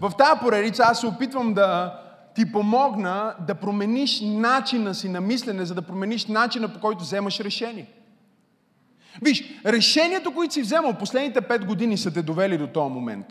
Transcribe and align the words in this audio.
В 0.00 0.12
тази 0.18 0.40
поредица 0.40 0.82
аз 0.86 1.00
се 1.00 1.06
опитвам 1.06 1.54
да 1.54 1.98
ти 2.34 2.52
помогна 2.52 3.34
да 3.46 3.54
промениш 3.54 4.20
начина 4.20 4.94
си 4.94 5.08
на 5.08 5.20
мислене, 5.20 5.64
за 5.64 5.74
да 5.74 5.82
промениш 5.82 6.26
начина 6.26 6.68
по 6.68 6.80
който 6.80 7.00
вземаш 7.00 7.40
решение. 7.40 7.86
Виж, 9.22 9.44
решението, 9.66 10.34
които 10.34 10.54
си 10.54 10.62
вземал 10.62 10.94
последните 10.94 11.40
пет 11.40 11.64
години 11.64 11.96
са 11.96 12.12
те 12.12 12.22
довели 12.22 12.58
до 12.58 12.66
този 12.66 12.92
момент. 12.92 13.26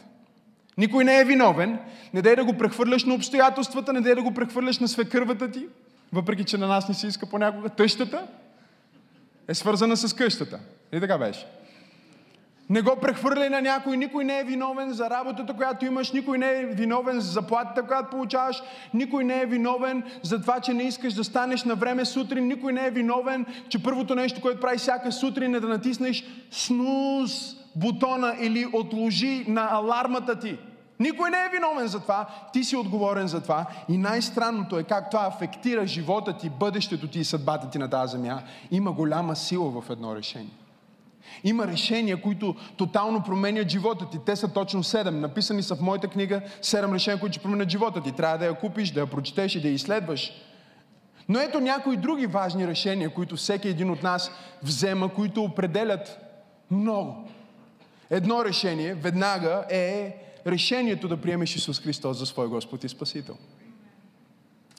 Никой 0.77 1.03
не 1.03 1.20
е 1.20 1.25
виновен. 1.25 1.80
Не 2.13 2.21
дай 2.21 2.35
да 2.35 2.45
го 2.45 2.53
прехвърляш 2.53 3.04
на 3.04 3.13
обстоятелствата, 3.13 3.93
не 3.93 4.02
дай 4.02 4.15
да 4.15 4.23
го 4.23 4.34
прехвърляш 4.34 4.79
на 4.79 4.88
свекървата 4.88 5.52
ти, 5.52 5.68
въпреки 6.13 6.43
че 6.43 6.57
на 6.57 6.68
нас 6.68 6.89
не 6.89 6.95
се 6.95 7.07
иска 7.07 7.25
понякога. 7.25 7.70
Тъщата 7.70 8.27
е 9.47 9.54
свързана 9.54 9.97
с 9.97 10.13
къщата. 10.13 10.59
И 10.91 10.99
така 10.99 11.18
беше. 11.18 11.45
Не 12.70 12.81
го 12.81 12.95
прехвърляй 13.02 13.49
на 13.49 13.62
някой, 13.62 13.98
никой 13.98 14.23
не 14.23 14.39
е 14.39 14.44
виновен 14.44 14.94
за 14.94 15.09
работата, 15.09 15.53
която 15.53 15.85
имаш, 15.85 16.12
никой 16.12 16.38
не 16.38 16.59
е 16.59 16.66
виновен 16.66 17.20
за 17.20 17.31
заплатата, 17.31 17.88
която 17.88 18.09
получаваш, 18.09 18.63
никой 18.93 19.23
не 19.23 19.41
е 19.41 19.45
виновен 19.45 20.03
за 20.23 20.41
това, 20.41 20.59
че 20.59 20.73
не 20.73 20.84
искаш 20.84 21.13
да 21.13 21.23
станеш 21.23 21.63
на 21.63 21.76
време 21.76 22.05
сутрин, 22.05 22.48
никой 22.48 22.73
не 22.73 22.85
е 22.85 22.91
виновен, 22.91 23.45
че 23.70 23.84
първото 23.84 24.16
нещо, 24.16 24.41
което 24.41 24.59
прави 24.59 24.77
всяка 24.77 25.12
сутрин 25.12 25.55
е 25.55 25.59
да 25.59 25.67
натиснеш 25.67 26.23
снуз 26.52 27.55
бутона 27.76 28.35
или 28.40 28.68
отложи 28.73 29.45
на 29.48 29.68
алармата 29.71 30.40
ти. 30.40 30.57
Никой 30.99 31.29
не 31.29 31.38
е 31.38 31.49
виновен 31.54 31.88
за 31.88 31.99
това, 31.99 32.27
ти 32.54 32.63
си 32.63 32.76
отговорен 32.76 33.27
за 33.27 33.41
това. 33.41 33.65
И 33.90 33.98
най-странното 33.98 34.79
е 34.79 34.84
как 34.84 35.09
това 35.09 35.27
афектира 35.27 35.88
живота 35.88 36.38
ти, 36.38 36.49
бъдещето 36.49 37.07
ти 37.07 37.20
и 37.20 37.23
съдбата 37.23 37.70
ти 37.70 37.77
на 37.77 37.90
тази 37.90 38.12
земя. 38.12 38.41
Има 38.71 38.91
голяма 38.91 39.35
сила 39.35 39.81
в 39.81 39.90
едно 39.90 40.15
решение. 40.15 40.66
Има 41.44 41.67
решения, 41.67 42.22
които 42.22 42.55
тотално 42.77 43.24
променят 43.24 43.70
живота 43.70 44.10
ти. 44.10 44.18
Те 44.26 44.35
са 44.35 44.54
точно 44.54 44.84
седем. 44.84 45.20
Написани 45.20 45.63
са 45.63 45.76
в 45.76 45.82
моята 45.82 46.07
книга 46.07 46.41
седем 46.62 46.93
решения, 46.93 47.20
които 47.20 47.34
ще 47.34 47.43
променят 47.43 47.70
живота 47.70 48.01
ти. 48.01 48.12
Трябва 48.12 48.38
да 48.38 48.46
я 48.46 48.54
купиш, 48.54 48.91
да 48.91 48.99
я 48.99 49.07
прочетеш 49.07 49.55
и 49.55 49.62
да 49.62 49.68
я 49.68 49.74
изследваш. 49.74 50.32
Но 51.29 51.40
ето 51.40 51.60
някои 51.60 51.98
други 51.98 52.26
важни 52.26 52.68
решения, 52.68 53.10
които 53.10 53.35
всеки 53.35 53.68
един 53.68 53.91
от 53.91 54.04
нас 54.04 54.32
взема, 54.63 55.13
които 55.13 55.43
определят 55.43 56.18
много. 56.71 57.29
Едно 58.10 58.46
решение 58.46 58.94
веднага 58.94 59.66
е 59.70 60.16
решението 60.48 61.07
да 61.07 61.18
приемеш 61.18 61.55
Исус 61.55 61.82
Христос 61.82 62.18
за 62.18 62.26
свой 62.26 62.48
Господ 62.48 62.84
и 62.84 62.90
Спасител. 62.90 63.38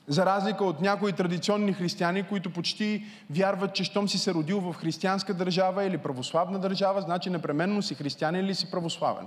За 0.09 0.27
разлика 0.27 0.65
от 0.65 0.81
някои 0.81 1.13
традиционни 1.13 1.73
християни, 1.73 2.23
които 2.23 2.51
почти 2.51 3.05
вярват, 3.31 3.75
че 3.75 3.85
щом 3.85 4.09
си 4.09 4.19
се 4.19 4.35
родил 4.35 4.61
в 4.61 4.77
християнска 4.77 5.35
държава 5.35 5.85
или 5.85 5.99
православна 5.99 6.59
държава, 6.59 7.01
значи 7.01 7.31
непременно 7.31 7.83
си 7.83 7.95
християнин 7.95 8.45
или 8.45 8.55
си 8.55 8.71
православен. 8.71 9.27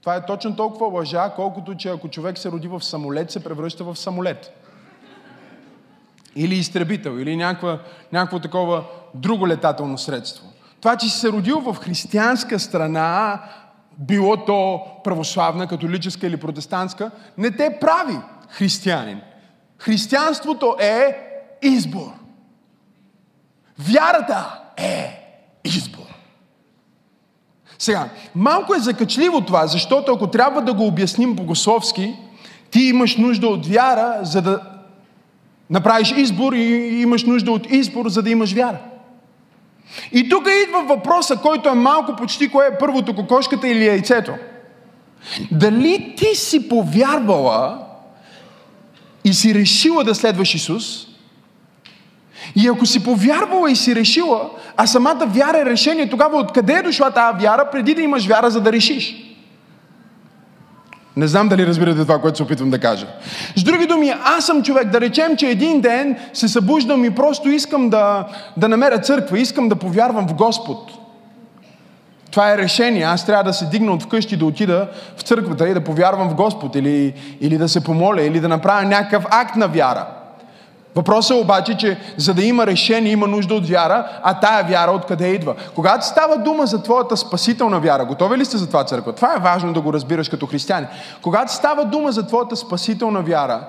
Това 0.00 0.16
е 0.16 0.26
точно 0.26 0.56
толкова 0.56 0.86
лъжа, 0.86 1.32
колкото 1.36 1.74
че 1.74 1.88
ако 1.88 2.08
човек 2.08 2.38
се 2.38 2.50
роди 2.50 2.68
в 2.68 2.82
самолет, 2.82 3.30
се 3.30 3.44
превръща 3.44 3.84
в 3.84 3.96
самолет. 3.96 4.52
Или 6.36 6.54
изтребител, 6.54 7.10
или 7.10 7.36
някаква, 7.36 7.78
някакво 8.12 8.38
такова 8.38 8.84
друго 9.14 9.48
летателно 9.48 9.98
средство. 9.98 10.46
Това, 10.80 10.96
че 10.96 11.08
си 11.08 11.18
се 11.18 11.28
родил 11.28 11.60
в 11.60 11.74
християнска 11.74 12.58
страна, 12.58 13.42
било 13.98 14.36
то 14.36 14.82
православна, 15.04 15.66
католическа 15.66 16.26
или 16.26 16.36
протестантска, 16.36 17.10
не 17.38 17.50
те 17.50 17.78
прави 17.80 18.16
християнин. 18.48 19.20
Християнството 19.80 20.76
е 20.80 21.16
избор. 21.62 22.12
Вярата 23.78 24.60
е 24.76 25.20
избор. 25.64 26.06
Сега, 27.78 28.08
малко 28.34 28.74
е 28.74 28.78
закачливо 28.78 29.40
това, 29.40 29.66
защото 29.66 30.12
ако 30.12 30.26
трябва 30.26 30.62
да 30.62 30.74
го 30.74 30.86
обясним 30.86 31.34
богословски, 31.34 32.14
ти 32.70 32.80
имаш 32.80 33.16
нужда 33.16 33.48
от 33.48 33.66
вяра, 33.66 34.18
за 34.22 34.42
да 34.42 34.60
направиш 35.70 36.14
избор 36.16 36.52
и 36.52 37.00
имаш 37.02 37.24
нужда 37.24 37.52
от 37.52 37.70
избор, 37.70 38.08
за 38.08 38.22
да 38.22 38.30
имаш 38.30 38.52
вяра. 38.52 38.78
И 40.12 40.28
тук 40.28 40.48
идва 40.66 40.82
въпроса, 40.82 41.36
който 41.36 41.68
е 41.68 41.74
малко 41.74 42.16
почти 42.16 42.48
кое 42.48 42.66
е 42.66 42.78
първото, 42.78 43.14
кокошката 43.14 43.68
или 43.68 43.86
яйцето. 43.86 44.32
Дали 45.50 46.14
ти 46.16 46.34
си 46.34 46.68
повярвала 46.68 47.89
и 49.24 49.34
си 49.34 49.54
решила 49.54 50.04
да 50.04 50.14
следваш 50.14 50.54
Исус, 50.54 51.06
и 52.56 52.68
ако 52.68 52.86
си 52.86 53.04
повярвала 53.04 53.70
и 53.70 53.76
си 53.76 53.94
решила, 53.94 54.50
а 54.76 54.86
самата 54.86 55.26
вяра 55.26 55.58
е 55.58 55.64
решение, 55.64 56.10
тогава 56.10 56.38
откъде 56.38 56.72
е 56.72 56.82
дошла 56.82 57.10
тази 57.10 57.42
вяра, 57.42 57.70
преди 57.72 57.94
да 57.94 58.02
имаш 58.02 58.26
вяра, 58.26 58.50
за 58.50 58.60
да 58.60 58.72
решиш? 58.72 59.30
Не 61.16 61.26
знам 61.26 61.48
дали 61.48 61.66
разбирате 61.66 62.00
това, 62.00 62.20
което 62.20 62.36
се 62.36 62.42
опитвам 62.42 62.70
да 62.70 62.78
кажа. 62.78 63.06
С 63.56 63.62
други 63.62 63.86
думи, 63.86 64.12
аз 64.24 64.46
съм 64.46 64.62
човек, 64.62 64.88
да 64.90 65.00
речем, 65.00 65.36
че 65.36 65.46
един 65.46 65.80
ден 65.80 66.16
се 66.32 66.48
събуждам 66.48 67.04
и 67.04 67.10
просто 67.10 67.48
искам 67.48 67.90
да, 67.90 68.28
да 68.56 68.68
намеря 68.68 68.98
църква, 68.98 69.38
искам 69.38 69.68
да 69.68 69.76
повярвам 69.76 70.28
в 70.28 70.34
Господ. 70.34 70.99
Това 72.30 72.52
е 72.52 72.58
решение. 72.58 73.02
Аз 73.02 73.26
трябва 73.26 73.44
да 73.44 73.52
се 73.52 73.66
дигна 73.66 73.92
от 73.92 74.02
вкъщи, 74.02 74.36
да 74.36 74.46
отида 74.46 74.88
в 75.16 75.22
църквата 75.22 75.68
и 75.68 75.74
да 75.74 75.84
повярвам 75.84 76.28
в 76.28 76.34
Господ, 76.34 76.76
или, 76.76 77.14
или 77.40 77.58
да 77.58 77.68
се 77.68 77.84
помоля, 77.84 78.22
или 78.22 78.40
да 78.40 78.48
направя 78.48 78.82
някакъв 78.82 79.26
акт 79.30 79.56
на 79.56 79.68
вяра. 79.68 80.06
Въпросът 80.94 81.36
е 81.36 81.40
обаче, 81.40 81.76
че 81.76 81.98
за 82.16 82.34
да 82.34 82.44
има 82.44 82.66
решение, 82.66 83.12
има 83.12 83.26
нужда 83.26 83.54
от 83.54 83.68
вяра, 83.68 84.06
а 84.22 84.40
тая 84.40 84.64
вяра 84.64 84.90
откъде 84.90 85.28
идва. 85.28 85.54
Когато 85.74 86.06
става 86.06 86.38
дума 86.38 86.66
за 86.66 86.82
твоята 86.82 87.16
спасителна 87.16 87.80
вяра, 87.80 88.04
готови 88.04 88.38
ли 88.38 88.44
сте 88.44 88.56
за 88.56 88.66
това 88.66 88.84
църква? 88.84 89.12
Това 89.12 89.34
е 89.36 89.40
важно 89.40 89.72
да 89.72 89.80
го 89.80 89.92
разбираш 89.92 90.28
като 90.28 90.46
християни. 90.46 90.86
Когато 91.22 91.52
става 91.52 91.84
дума 91.84 92.12
за 92.12 92.26
твоята 92.26 92.56
спасителна 92.56 93.22
вяра, 93.22 93.60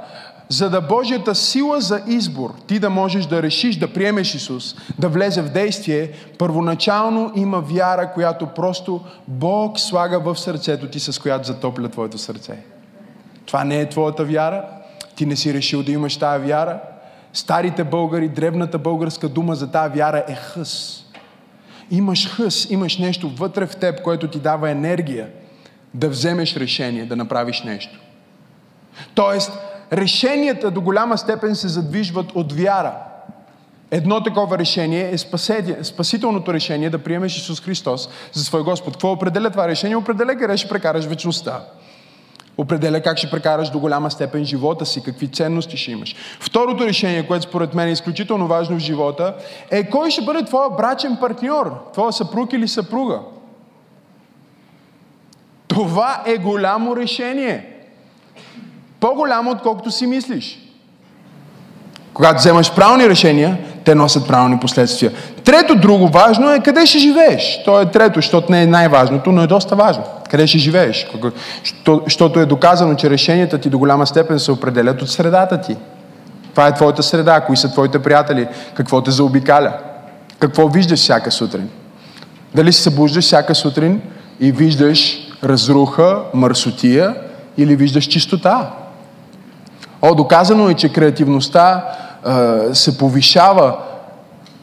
за 0.51 0.69
да 0.69 0.81
Божията 0.81 1.35
сила 1.35 1.81
за 1.81 2.01
избор, 2.07 2.53
ти 2.67 2.79
да 2.79 2.89
можеш 2.89 3.25
да 3.25 3.43
решиш 3.43 3.75
да 3.75 3.93
приемеш 3.93 4.35
Исус, 4.35 4.75
да 4.99 5.09
влезе 5.09 5.41
в 5.41 5.49
действие, 5.49 6.11
първоначално 6.37 7.31
има 7.35 7.61
вяра, 7.61 8.13
която 8.13 8.47
просто 8.47 9.01
Бог 9.27 9.79
слага 9.79 10.19
в 10.19 10.39
сърцето 10.39 10.87
ти, 10.87 10.99
с 10.99 11.19
която 11.19 11.47
затопля 11.47 11.89
твоето 11.89 12.17
сърце. 12.17 12.57
Това 13.45 13.63
не 13.63 13.81
е 13.81 13.89
твоята 13.89 14.25
вяра, 14.25 14.65
ти 15.15 15.25
не 15.25 15.35
си 15.35 15.53
решил 15.53 15.83
да 15.83 15.91
имаш 15.91 16.17
тая 16.17 16.39
вяра, 16.39 16.79
Старите 17.33 17.83
българи, 17.83 18.29
древната 18.29 18.77
българска 18.77 19.29
дума 19.29 19.55
за 19.55 19.71
тази 19.71 19.97
вяра 19.97 20.23
е 20.27 20.35
хъс. 20.35 21.05
Имаш 21.91 22.29
хъс, 22.29 22.67
имаш 22.69 22.97
нещо 22.97 23.29
вътре 23.29 23.67
в 23.67 23.75
теб, 23.75 24.01
което 24.01 24.27
ти 24.27 24.39
дава 24.39 24.69
енергия 24.69 25.29
да 25.93 26.09
вземеш 26.09 26.55
решение, 26.55 27.05
да 27.05 27.15
направиш 27.15 27.63
нещо. 27.63 27.99
Тоест, 29.15 29.51
решенията 29.93 30.71
до 30.71 30.81
голяма 30.81 31.17
степен 31.17 31.55
се 31.55 31.67
задвижват 31.67 32.31
от 32.35 32.53
вяра. 32.53 32.93
Едно 33.91 34.23
такова 34.23 34.57
решение 34.57 35.11
е 35.11 35.17
спасителното 35.83 36.53
решение 36.53 36.89
да 36.89 37.03
приемеш 37.03 37.37
Исус 37.37 37.61
Христос 37.61 38.09
за 38.33 38.43
свой 38.43 38.63
Господ. 38.63 38.93
Какво 38.93 39.11
определя 39.11 39.49
това 39.49 39.67
решение? 39.67 39.95
Определя 39.95 40.35
къде 40.35 40.57
ще 40.57 40.69
прекараш 40.69 41.05
вечността 41.05 41.61
определя 42.57 43.01
как 43.01 43.17
ще 43.17 43.29
прекараш 43.29 43.69
до 43.69 43.79
голяма 43.79 44.11
степен 44.11 44.45
живота 44.45 44.85
си, 44.85 45.03
какви 45.03 45.27
ценности 45.27 45.77
ще 45.77 45.91
имаш. 45.91 46.15
Второто 46.39 46.85
решение, 46.85 47.27
което 47.27 47.43
според 47.43 47.73
мен 47.73 47.87
е 47.87 47.91
изключително 47.91 48.47
важно 48.47 48.75
в 48.75 48.79
живота, 48.79 49.35
е 49.71 49.89
кой 49.89 50.11
ще 50.11 50.21
бъде 50.21 50.45
твоя 50.45 50.69
брачен 50.69 51.17
партньор, 51.19 51.91
твоя 51.93 52.11
съпруг 52.11 52.53
или 52.53 52.67
съпруга. 52.67 53.19
Това 55.67 56.23
е 56.25 56.37
голямо 56.37 56.95
решение. 56.95 57.70
По-голямо, 59.01 59.51
отколкото 59.51 59.91
си 59.91 60.07
мислиш. 60.07 60.59
Когато 62.13 62.39
вземаш 62.39 62.75
правилни 62.75 63.09
решения, 63.09 63.57
те 63.85 63.95
носят 63.95 64.27
правилни 64.27 64.59
последствия. 64.59 65.11
Трето 65.43 65.75
друго 65.75 66.07
важно 66.07 66.53
е 66.53 66.59
къде 66.59 66.85
ще 66.85 66.99
живееш. 66.99 67.61
То 67.65 67.81
е 67.81 67.91
трето, 67.91 68.17
защото 68.17 68.51
не 68.51 68.63
е 68.63 68.67
най-важното, 68.67 69.31
но 69.31 69.43
е 69.43 69.47
доста 69.47 69.75
важно. 69.75 70.03
Къде 70.29 70.47
ще 70.47 70.57
живееш? 70.57 71.07
Защото 72.03 72.39
е 72.39 72.45
доказано, 72.45 72.95
че 72.95 73.09
решенията 73.09 73.57
ти 73.57 73.69
до 73.69 73.79
голяма 73.79 74.07
степен 74.07 74.39
се 74.39 74.51
определят 74.51 75.01
от 75.01 75.09
средата 75.09 75.61
ти. 75.61 75.77
Това 76.51 76.67
е 76.67 76.73
твоята 76.73 77.03
среда, 77.03 77.41
кои 77.41 77.57
са 77.57 77.71
твоите 77.71 77.99
приятели, 77.99 78.47
какво 78.73 79.01
те 79.01 79.11
заобикаля, 79.11 79.73
какво 80.39 80.67
виждаш 80.67 80.99
всяка 80.99 81.31
сутрин. 81.31 81.69
Дали 82.55 82.73
се 82.73 82.81
събуждаш 82.81 83.23
всяка 83.25 83.55
сутрин 83.55 84.01
и 84.39 84.51
виждаш 84.51 85.17
разруха, 85.43 86.19
мърсотия 86.33 87.15
или 87.57 87.75
виждаш 87.75 88.05
чистота. 88.07 88.71
О, 90.01 90.15
доказано 90.15 90.69
е, 90.69 90.73
че 90.73 90.93
креативността 90.93 91.85
е, 91.85 92.75
се 92.75 92.97
повишава 92.97 93.77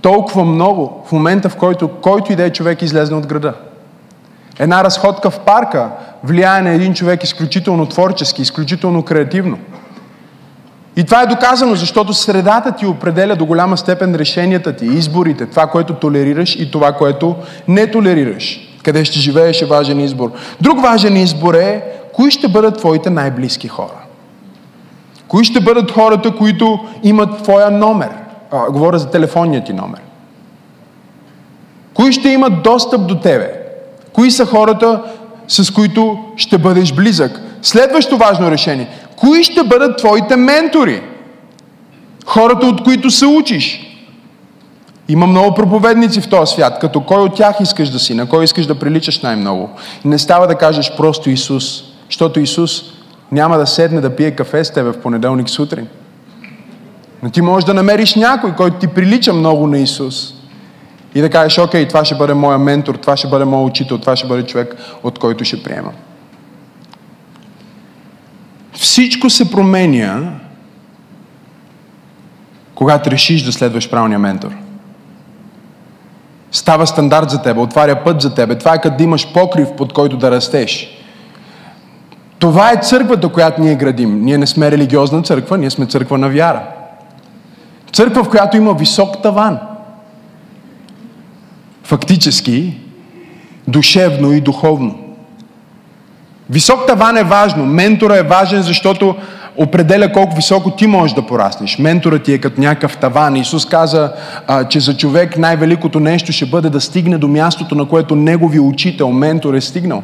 толкова 0.02 0.44
много 0.44 1.05
в 1.08 1.12
момента, 1.12 1.49
в 1.49 1.56
който 1.56 1.88
който 1.88 2.32
и 2.32 2.37
да 2.37 2.44
е 2.44 2.50
човек 2.50 2.82
излезне 2.82 3.17
от 3.17 3.26
града. 3.26 3.55
Една 4.58 4.85
разходка 4.85 5.31
в 5.31 5.40
парка 5.40 5.90
влияе 6.25 6.62
на 6.62 6.70
един 6.70 6.94
човек 6.94 7.25
изключително 7.25 7.87
творчески, 7.87 8.43
изключително 8.43 9.02
креативно. 9.02 9.58
И 10.96 11.05
това 11.05 11.23
е 11.23 11.26
доказано, 11.26 11.75
защото 11.75 12.14
средата 12.14 12.73
ти 12.73 12.87
определя 12.87 13.37
до 13.37 13.46
голяма 13.46 13.76
степен 13.76 14.14
решенията 14.14 14.76
ти, 14.76 14.87
изборите, 14.87 15.46
това, 15.46 15.67
което 15.67 15.94
толерираш 15.94 16.56
и 16.56 16.70
това, 16.70 16.93
което 16.93 17.37
не 17.69 17.91
толерираш. 17.91 18.61
Къде 18.82 19.05
ще 19.05 19.19
живееш 19.19 19.62
е 19.62 19.67
важен 19.67 20.00
избор. 20.00 20.32
Друг 20.61 20.82
важен 20.82 21.17
избор 21.17 21.55
е 21.55 21.82
кои 22.12 22.31
ще 22.31 22.49
бъдат 22.49 22.79
твоите 22.79 23.11
най-близки 23.11 23.69
хора? 23.69 24.07
Кои 25.28 25.44
ще 25.44 25.60
бъдат 25.60 25.90
хората, 25.90 26.36
които 26.36 26.78
имат 27.02 27.42
твоя 27.42 27.70
номер? 27.70 28.08
А, 28.50 28.70
говоря 28.70 28.98
за 28.98 29.10
телефонния 29.10 29.64
ти 29.64 29.72
номер. 29.72 30.00
Кои 31.94 32.12
ще 32.12 32.28
имат 32.28 32.62
достъп 32.62 33.06
до 33.06 33.20
тебе? 33.20 33.52
Кои 34.12 34.30
са 34.30 34.46
хората, 34.46 35.02
с 35.48 35.70
които 35.70 36.19
ще 36.36 36.58
бъдеш 36.58 36.92
близък? 36.92 37.40
Следващо 37.62 38.16
важно 38.16 38.50
решение. 38.50 38.88
Кои 39.16 39.44
ще 39.44 39.64
бъдат 39.64 39.98
твоите 39.98 40.36
ментори? 40.36 41.02
Хората, 42.26 42.66
от 42.66 42.84
които 42.84 43.10
се 43.10 43.26
учиш. 43.26 43.84
Има 45.08 45.26
много 45.26 45.54
проповедници 45.54 46.20
в 46.20 46.28
този 46.28 46.52
свят. 46.52 46.78
Като 46.81 47.00
кой 47.00 47.22
от 47.22 47.34
тях 47.34 47.56
искаш 47.60 47.90
да 47.90 47.98
си, 47.98 48.14
на 48.14 48.26
кой 48.26 48.44
искаш 48.44 48.66
да 48.66 48.78
приличаш 48.78 49.20
най-много. 49.20 49.70
Не 50.04 50.19
става 50.19 50.46
да 50.46 50.54
кажеш 50.54 50.92
просто 50.96 51.31
Исус, 51.31 51.82
защото 52.06 52.40
Исус 52.40 52.82
няма 53.32 53.58
да 53.58 53.66
седне 53.66 54.00
да 54.00 54.16
пие 54.16 54.30
кафе 54.30 54.64
с 54.64 54.72
тебе 54.72 54.92
в 54.92 55.00
понеделник 55.00 55.48
сутрин. 55.48 55.88
Но 57.22 57.30
ти 57.30 57.42
можеш 57.42 57.66
да 57.66 57.75
намериш 57.75 58.14
някой, 58.14 58.54
който 58.54 58.78
ти 58.78 58.86
прилича 58.86 59.32
много 59.32 59.66
на 59.66 59.78
Исус. 59.78 60.34
И 61.14 61.20
да 61.20 61.30
кажеш, 61.30 61.58
окей, 61.58 61.88
това 61.88 62.04
ще 62.04 62.14
бъде 62.14 62.34
моя 62.34 62.58
ментор, 62.58 62.94
това 62.94 63.16
ще 63.16 63.28
бъде 63.28 63.44
моят 63.44 63.70
учител, 63.70 63.98
това 63.98 64.16
ще 64.16 64.28
бъде 64.28 64.46
човек, 64.46 64.76
от 65.02 65.19
който 65.19 65.44
ще 65.44 65.62
приема. 65.62 65.92
Всичко 68.72 69.31
се 69.31 69.50
променя, 69.50 70.32
когато 72.74 73.10
решиш 73.10 73.42
да 73.42 73.52
следваш 73.52 73.90
правилния 73.90 74.19
ментор. 74.19 74.52
Става 76.52 76.86
стандарт 76.86 77.31
за 77.31 77.42
теб, 77.42 77.56
отваря 77.56 78.04
път 78.04 78.20
за 78.20 78.34
тебе. 78.34 78.58
Това 78.58 78.74
е 78.84 78.90
да 78.90 79.04
имаш 79.04 79.32
покрив, 79.32 79.69
под 79.76 79.92
който 79.92 80.16
да 80.16 80.31
растеш. 80.31 80.97
Това 82.38 82.73
е 82.73 82.81
църквата, 82.82 83.29
която 83.29 83.61
ние 83.61 83.75
градим. 83.75 84.20
Ние 84.23 84.38
не 84.38 84.46
сме 84.46 84.70
религиозна 84.70 85.23
църква, 85.23 85.58
ние 85.58 85.70
сме 85.70 85.87
църква 85.87 86.19
на 86.19 86.29
вяра. 86.29 86.62
Църква, 87.93 88.25
в 88.25 88.29
която 88.29 88.56
има 88.56 88.75
висок 88.75 89.23
таван. 89.23 89.58
Фактически, 91.85 92.81
душевно 93.69 94.32
и 94.32 94.40
духовно. 94.40 94.99
Висок 96.50 96.87
таван 96.87 97.17
е 97.17 97.23
важно. 97.23 97.67
Ментора 97.67 98.17
е 98.17 98.23
важен, 98.23 98.62
защото 98.62 99.17
определя 99.56 100.12
колко 100.12 100.37
високо 100.37 100.70
ти 100.70 100.87
можеш 100.87 101.14
да 101.14 101.26
пораснеш. 101.26 101.79
Менторът 101.79 102.23
ти 102.23 102.32
е 102.32 102.38
като 102.38 102.61
някакъв 102.61 102.96
таван. 102.96 103.37
Исус 103.37 103.67
каза, 103.67 104.12
а, 104.46 104.64
че 104.64 104.81
за 104.81 104.96
човек 104.96 105.38
най-великото 105.38 106.00
нещо 106.00 106.32
ще 106.32 106.46
бъде 106.46 106.70
да 106.70 106.81
стигне 106.81 107.19
до 107.19 107.29
мястото, 107.29 107.75
на 107.75 107.84
което 107.84 108.17
негови 108.17 108.61
учител, 108.61 109.11
ментор 109.12 109.55
е 109.55 109.61
стигнал. 109.61 110.02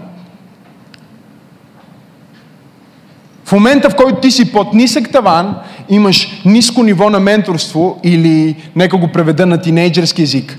В 3.44 3.44
момента, 3.55 3.91
в 3.91 3.95
който 3.95 4.21
ти 4.21 4.31
си 4.31 4.53
под 4.53 4.75
нисък 4.75 5.11
таван, 5.11 5.57
имаш 5.89 6.43
ниско 6.45 6.83
ниво 6.83 7.11
на 7.11 7.21
менторство 7.21 8.01
или, 8.05 8.57
нека 8.77 8.97
го 8.97 9.09
преведа 9.09 9.47
на 9.47 9.59
тинейджерски 9.59 10.23
език, 10.23 10.59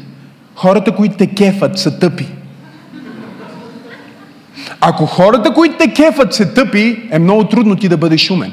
хората, 0.56 0.92
които 0.92 1.18
те 1.18 1.28
кефат, 1.28 1.80
са 1.80 2.00
тъпи. 2.00 2.26
Ако 4.82 5.06
хората, 5.06 5.54
които 5.54 5.76
те 5.78 5.94
кефат, 5.94 6.34
се 6.34 6.54
тъпи, 6.54 7.10
е 7.12 7.20
много 7.20 7.44
трудно 7.44 7.76
ти 7.76 7.90
да 7.90 7.98
бъдеш 7.98 8.32
умен. 8.32 8.52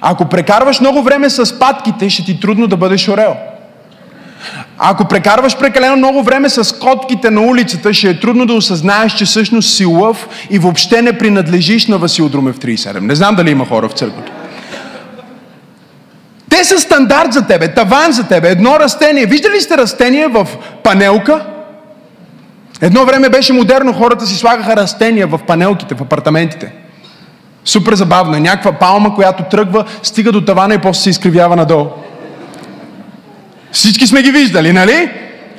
Ако 0.00 0.28
прекарваш 0.28 0.80
много 0.80 1.02
време 1.02 1.30
с 1.30 1.58
патките, 1.58 2.10
ще 2.10 2.24
ти 2.24 2.40
трудно 2.40 2.66
да 2.66 2.76
бъдеш 2.76 3.08
орел. 3.08 3.36
Ако 4.78 5.04
прекарваш 5.04 5.58
прекалено 5.58 5.96
много 5.96 6.22
време 6.22 6.48
с 6.48 6.78
котките 6.78 7.30
на 7.30 7.40
улицата, 7.40 7.94
ще 7.94 8.10
е 8.10 8.20
трудно 8.20 8.46
да 8.46 8.54
осъзнаеш, 8.54 9.12
че 9.12 9.24
всъщност 9.24 9.74
си 9.74 9.84
лъв 9.84 10.28
и 10.50 10.58
въобще 10.58 11.02
не 11.02 11.18
принадлежиш 11.18 11.86
на 11.86 11.98
Васил 11.98 12.28
Друмев 12.28 12.58
37. 12.58 13.00
Не 13.00 13.14
знам 13.14 13.34
дали 13.34 13.50
има 13.50 13.66
хора 13.66 13.88
в 13.88 13.92
църквата. 13.92 14.32
Те 16.50 16.64
са 16.64 16.80
стандарт 16.80 17.32
за 17.32 17.46
тебе, 17.46 17.74
таван 17.74 18.12
за 18.12 18.28
тебе, 18.28 18.48
едно 18.48 18.80
растение. 18.80 19.26
Виждали 19.26 19.60
сте 19.60 19.76
растение 19.76 20.28
в 20.28 20.48
панелка? 20.82 21.46
Едно 22.80 23.04
време 23.04 23.28
беше 23.28 23.52
модерно, 23.52 23.92
хората 23.92 24.26
си 24.26 24.34
слагаха 24.34 24.76
растения 24.76 25.26
в 25.26 25.40
панелките, 25.46 25.94
в 25.94 26.00
апартаментите. 26.02 26.72
Супер 27.64 27.94
забавно. 27.94 28.36
Е 28.36 28.40
някаква 28.40 28.72
палма, 28.72 29.14
която 29.14 29.42
тръгва, 29.42 29.84
стига 30.02 30.32
до 30.32 30.44
тавана 30.44 30.74
и 30.74 30.78
после 30.78 31.02
се 31.02 31.10
изкривява 31.10 31.56
надолу. 31.56 31.86
Всички 33.72 34.06
сме 34.06 34.22
ги 34.22 34.30
виждали, 34.30 34.72
нали? 34.72 35.10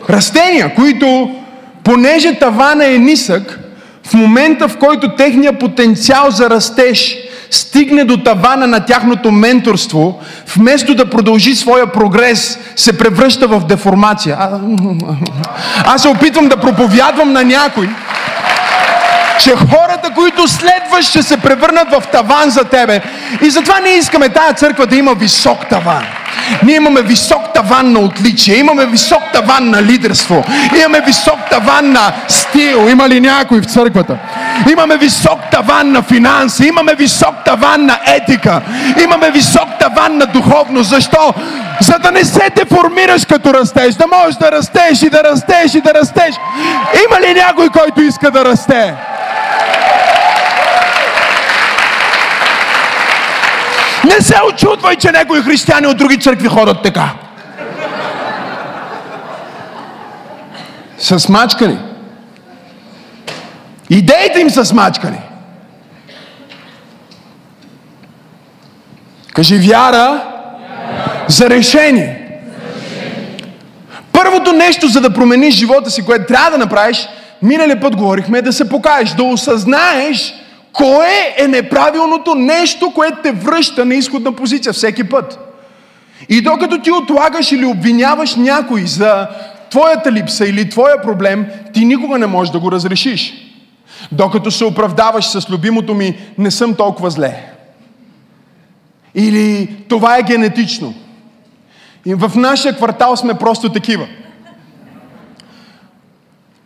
Растения, 0.09 0.75
които, 0.75 1.35
понеже 1.83 2.33
тавана 2.33 2.85
е 2.85 2.97
нисък, 2.97 3.59
в 4.03 4.13
момента 4.13 4.67
в 4.67 4.77
който 4.77 5.15
техния 5.15 5.59
потенциал 5.59 6.31
за 6.31 6.49
растеж 6.49 7.15
стигне 7.51 8.03
до 8.03 8.17
тавана 8.17 8.67
на 8.67 8.85
тяхното 8.85 9.31
менторство, 9.31 10.19
вместо 10.55 10.95
да 10.95 11.09
продължи 11.09 11.55
своя 11.55 11.87
прогрес, 11.87 12.59
се 12.75 12.97
превръща 12.97 13.47
в 13.47 13.65
деформация. 13.67 14.37
А, 14.39 14.59
аз 15.85 16.01
се 16.01 16.07
опитвам 16.07 16.47
да 16.47 16.57
проповядвам 16.57 17.33
на 17.33 17.43
някой, 17.43 17.89
че 19.43 19.55
хората, 19.55 20.09
които 20.15 20.47
следваш, 20.47 21.05
ще 21.05 21.23
се 21.23 21.37
превърнат 21.37 21.91
в 21.91 22.03
таван 22.11 22.49
за 22.49 22.63
тебе. 22.63 23.01
И 23.41 23.49
затова 23.49 23.79
ние 23.79 23.93
искаме 23.93 24.29
тая 24.29 24.53
църква 24.53 24.85
да 24.85 24.95
има 24.95 25.13
висок 25.13 25.67
таван. 25.69 26.03
Ние 26.63 26.75
имаме 26.75 27.01
висок 27.01 27.53
таван 27.53 27.91
на 27.91 27.99
отличие, 27.99 28.57
имаме 28.57 28.85
висок 28.85 29.23
таван 29.33 29.69
на 29.69 29.83
лидерство, 29.83 30.43
имаме 30.79 31.01
висок 31.05 31.39
таван 31.49 31.91
на 31.91 32.13
стил. 32.27 32.87
Има 32.89 33.09
ли 33.09 33.21
някой 33.21 33.61
в 33.61 33.65
църквата? 33.65 34.17
Имаме 34.71 34.97
висок 34.97 35.39
таван 35.51 35.91
на 35.91 36.01
финанси, 36.01 36.65
имаме 36.65 36.95
висок 36.95 37.35
таван 37.45 37.85
на 37.85 37.99
етика, 38.05 38.61
имаме 39.03 39.31
висок 39.31 39.67
таван 39.79 40.17
на 40.17 40.25
духовност. 40.25 40.89
Защо? 40.89 41.33
За 41.81 41.99
да 41.99 42.11
не 42.11 42.23
се 42.23 42.49
деформираш 42.55 43.25
като 43.25 43.53
растеш, 43.53 43.95
да 43.95 44.05
можеш 44.07 44.35
да 44.35 44.51
растеш 44.51 45.01
и 45.01 45.09
да 45.09 45.23
растеш 45.23 45.73
и 45.73 45.81
да 45.81 45.93
растеш. 45.93 46.35
Има 47.05 47.27
ли 47.27 47.33
някой, 47.33 47.69
който 47.69 48.01
иска 48.01 48.31
да 48.31 48.45
расте? 48.45 48.93
Не 54.05 54.21
се 54.21 54.35
очудвай, 54.53 54.95
че 54.95 55.11
някои 55.11 55.41
християни 55.41 55.87
от 55.87 55.97
други 55.97 56.19
църкви 56.19 56.47
ходят 56.47 56.83
така. 56.83 57.09
С 60.97 61.29
мачкани. 61.29 61.77
Идеите 63.89 64.39
им 64.39 64.49
са 64.49 64.65
смачкани. 64.65 65.19
Кажи 69.33 69.57
вяра, 69.57 70.23
за 71.27 71.49
решение. 71.49 72.39
Първото 74.11 74.51
нещо, 74.51 74.87
за 74.87 75.01
да 75.01 75.13
промениш 75.13 75.55
живота 75.55 75.91
си, 75.91 76.05
което 76.05 76.25
трябва 76.25 76.51
да 76.51 76.57
направиш, 76.57 77.07
миналия 77.41 77.81
път 77.81 77.95
говорихме, 77.95 78.37
е 78.37 78.41
да 78.41 78.53
се 78.53 78.69
покаеш, 78.69 79.09
да 79.09 79.23
осъзнаеш 79.23 80.33
Кое 80.73 81.35
е 81.37 81.47
неправилното 81.47 82.35
нещо, 82.35 82.91
което 82.93 83.17
те 83.23 83.31
връща 83.31 83.85
на 83.85 83.95
изходна 83.95 84.31
позиция 84.31 84.73
всеки 84.73 85.03
път? 85.03 85.39
И 86.29 86.41
докато 86.41 86.81
ти 86.81 86.91
отлагаш 86.91 87.51
или 87.51 87.65
обвиняваш 87.65 88.35
някой 88.35 88.85
за 88.85 89.27
твоята 89.69 90.11
липса 90.11 90.45
или 90.45 90.69
твоя 90.69 91.01
проблем, 91.01 91.45
ти 91.73 91.85
никога 91.85 92.17
не 92.17 92.27
можеш 92.27 92.51
да 92.51 92.59
го 92.59 92.71
разрешиш. 92.71 93.33
Докато 94.11 94.51
се 94.51 94.65
оправдаваш 94.65 95.25
с 95.25 95.49
любимото 95.49 95.93
ми, 95.93 96.17
не 96.37 96.51
съм 96.51 96.75
толкова 96.75 97.09
зле. 97.09 97.53
Или 99.15 99.75
това 99.89 100.17
е 100.17 100.23
генетично. 100.23 100.93
И 102.05 102.13
в 102.13 102.31
нашия 102.35 102.75
квартал 102.75 103.15
сме 103.15 103.33
просто 103.33 103.69
такива. 103.69 104.07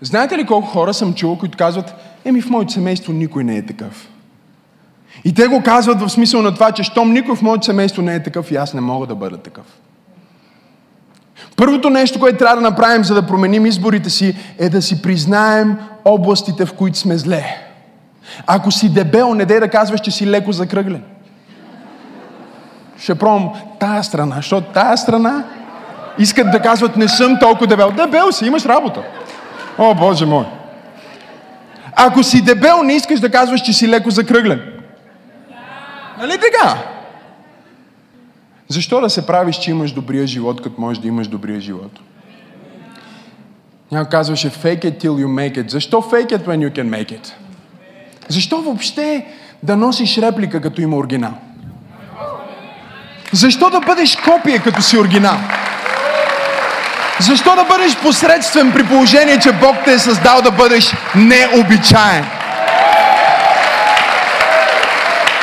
Знаете 0.01 0.37
ли 0.37 0.45
колко 0.45 0.67
хора 0.67 0.93
съм 0.93 1.13
чул, 1.13 1.37
които 1.37 1.57
казват, 1.57 1.93
Еми 2.27 2.41
в 2.41 2.49
моето 2.49 2.73
семейство 2.73 3.13
никой 3.13 3.43
не 3.43 3.57
е 3.57 3.65
такъв. 3.65 4.09
И 5.25 5.33
те 5.33 5.47
го 5.47 5.63
казват 5.63 6.01
в 6.01 6.09
смисъл 6.09 6.41
на 6.41 6.53
това, 6.53 6.71
че 6.71 6.83
щом 6.83 7.13
никой 7.13 7.35
в 7.35 7.41
моето 7.41 7.65
семейство 7.65 8.01
не 8.01 8.15
е 8.15 8.23
такъв 8.23 8.51
и 8.51 8.55
аз 8.55 8.73
не 8.73 8.81
мога 8.81 9.07
да 9.07 9.15
бъда 9.15 9.37
такъв. 9.37 9.65
Първото 11.55 11.89
нещо, 11.89 12.19
което 12.19 12.37
трябва 12.37 12.55
да 12.55 12.61
направим, 12.61 13.03
за 13.03 13.13
да 13.13 13.27
променим 13.27 13.65
изборите 13.65 14.09
си, 14.09 14.35
е 14.57 14.69
да 14.69 14.81
си 14.81 15.01
признаем 15.01 15.77
областите, 16.05 16.65
в 16.65 16.73
които 16.73 16.97
сме 16.97 17.17
зле. 17.17 17.43
Ако 18.47 18.71
си 18.71 18.93
дебел, 18.93 19.33
не 19.33 19.45
дей 19.45 19.59
да 19.59 19.69
казваш, 19.69 20.01
че 20.01 20.11
си 20.11 20.27
леко 20.27 20.51
закръглен. 20.51 21.03
Ще 22.97 23.15
пробвам 23.15 23.49
тая 23.79 24.03
страна, 24.03 24.35
защото 24.35 24.71
тая 24.73 24.97
страна 24.97 25.43
искат 26.19 26.51
да 26.51 26.61
казват, 26.61 26.97
не 26.97 27.07
съм 27.07 27.39
толкова 27.39 27.67
дебел. 27.67 27.91
Дебел 27.91 28.31
си, 28.31 28.45
имаш 28.45 28.65
работа. 28.65 29.01
О, 29.77 29.95
Боже 29.95 30.25
мой. 30.25 30.45
Ако 31.99 32.23
си 32.23 32.41
дебел, 32.41 32.83
не 32.83 32.93
искаш 32.93 33.19
да 33.19 33.31
казваш, 33.31 33.61
че 33.61 33.73
си 33.73 33.87
леко 33.87 34.09
закръглен. 34.09 34.61
Нали 36.19 36.31
така? 36.31 36.77
Защо 38.67 39.01
да 39.01 39.09
се 39.09 39.27
правиш, 39.27 39.55
че 39.55 39.71
имаш 39.71 39.91
добрия 39.91 40.27
живот, 40.27 40.61
като 40.61 40.81
можеш 40.81 41.01
да 41.01 41.07
имаш 41.07 41.27
добрия 41.27 41.61
живот? 41.61 41.91
Някой 43.91 44.09
казваше 44.09 44.51
fake 44.51 44.85
it 44.85 45.03
till 45.03 45.11
you 45.11 45.27
make 45.27 45.57
it. 45.57 45.69
Защо 45.69 46.01
fake 46.01 46.31
it 46.31 46.45
when 46.45 46.69
you 46.69 46.79
can 46.79 46.89
make 46.89 47.11
it? 47.11 47.33
Защо 48.27 48.61
въобще 48.61 49.25
да 49.63 49.77
носиш 49.77 50.17
реплика, 50.17 50.61
като 50.61 50.81
има 50.81 50.97
оригинал? 50.97 51.33
Защо 53.33 53.69
да 53.69 53.79
бъдеш 53.79 54.15
копия, 54.15 54.63
като 54.63 54.81
си 54.81 54.97
оригинал? 54.97 55.37
Защо 57.19 57.55
да 57.55 57.63
бъдеш 57.63 57.95
посредствен 57.95 58.71
при 58.71 58.83
положение, 58.83 59.39
че 59.39 59.51
Бог 59.51 59.75
те 59.85 59.93
е 59.93 59.99
създал 59.99 60.41
да 60.41 60.51
бъдеш 60.51 60.93
необичаен? 61.15 62.25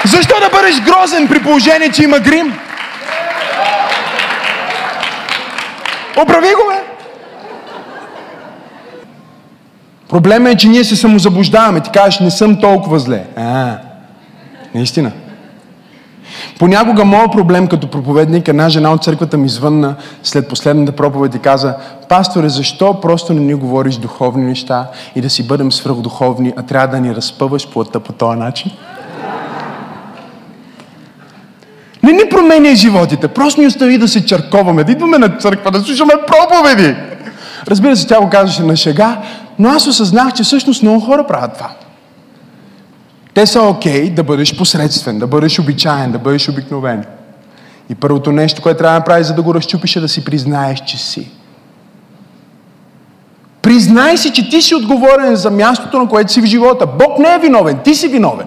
Защо 0.04 0.34
да 0.40 0.48
бъдеш 0.56 0.80
грозен 0.80 1.28
при 1.28 1.42
положение, 1.42 1.92
че 1.92 2.04
има 2.04 2.18
грим? 2.18 2.58
Оправи 6.16 6.46
го, 6.46 6.62
бе! 6.70 6.84
Проблемът 10.08 10.52
е, 10.52 10.56
че 10.56 10.68
ние 10.68 10.84
се 10.84 10.96
самозаблуждаваме. 10.96 11.80
Ти 11.80 11.90
кажеш, 11.90 12.20
не 12.20 12.30
съм 12.30 12.60
толкова 12.60 12.98
зле. 12.98 13.24
А, 13.36 13.76
наистина. 14.74 15.12
Понякога 16.58 17.04
моят 17.04 17.32
проблем 17.32 17.66
като 17.66 17.86
проповедник, 17.86 18.48
една 18.48 18.68
жена 18.68 18.92
от 18.92 19.04
църквата 19.04 19.36
ми 19.36 19.48
звънна 19.48 19.94
след 20.22 20.48
последната 20.48 20.92
проповед 20.92 21.34
и 21.34 21.38
каза, 21.38 21.74
пасторе, 22.08 22.48
защо 22.48 23.00
просто 23.00 23.32
не 23.32 23.40
ни 23.40 23.54
говориш 23.54 23.96
духовни 23.96 24.44
неща 24.44 24.86
и 25.16 25.20
да 25.20 25.30
си 25.30 25.46
бъдем 25.46 25.72
свръхдуховни, 25.72 26.52
а 26.56 26.62
трябва 26.62 26.86
да 26.86 27.00
ни 27.00 27.14
разпъваш 27.14 27.68
плътта 27.68 28.00
по 28.00 28.12
този 28.12 28.38
начин? 28.38 28.72
Не 32.02 32.12
ни 32.12 32.28
променя 32.30 32.74
животите, 32.74 33.28
просто 33.28 33.60
ни 33.60 33.66
остави 33.66 33.98
да 33.98 34.08
се 34.08 34.26
черковаме, 34.26 34.84
да 34.84 34.92
идваме 34.92 35.18
на 35.18 35.28
църква, 35.28 35.70
да 35.70 35.80
слушаме 35.80 36.12
проповеди. 36.26 36.96
Разбира 37.68 37.96
се, 37.96 38.06
тя 38.06 38.20
го 38.20 38.30
казваше 38.30 38.62
на 38.62 38.76
шега, 38.76 39.18
но 39.58 39.68
аз 39.68 39.86
осъзнах, 39.86 40.32
че 40.32 40.42
всъщност 40.42 40.82
много 40.82 41.00
хора 41.00 41.26
правят 41.26 41.54
това. 41.54 41.70
Те 43.34 43.46
са 43.46 43.62
окей 43.62 44.04
okay 44.04 44.14
да 44.14 44.22
бъдеш 44.22 44.56
посредствен, 44.56 45.18
да 45.18 45.26
бъдеш 45.26 45.58
обичаен, 45.58 46.12
да 46.12 46.18
бъдеш 46.18 46.48
обикновен. 46.48 47.04
И 47.90 47.94
първото 47.94 48.32
нещо, 48.32 48.62
което 48.62 48.78
трябва 48.78 48.94
да 48.94 48.98
направиш, 48.98 49.26
за 49.26 49.34
да 49.34 49.42
го 49.42 49.54
разчупиш, 49.54 49.96
е 49.96 50.00
да 50.00 50.08
си 50.08 50.24
признаеш, 50.24 50.80
че 50.80 50.98
си. 50.98 51.30
Признай 53.62 54.18
си, 54.18 54.32
че 54.32 54.50
ти 54.50 54.62
си 54.62 54.74
отговорен 54.74 55.36
за 55.36 55.50
мястото, 55.50 55.98
на 55.98 56.08
което 56.08 56.32
си 56.32 56.40
в 56.40 56.44
живота. 56.44 56.86
Бог 56.86 57.18
не 57.18 57.34
е 57.34 57.38
виновен, 57.38 57.78
ти 57.84 57.94
си 57.94 58.08
виновен. 58.08 58.46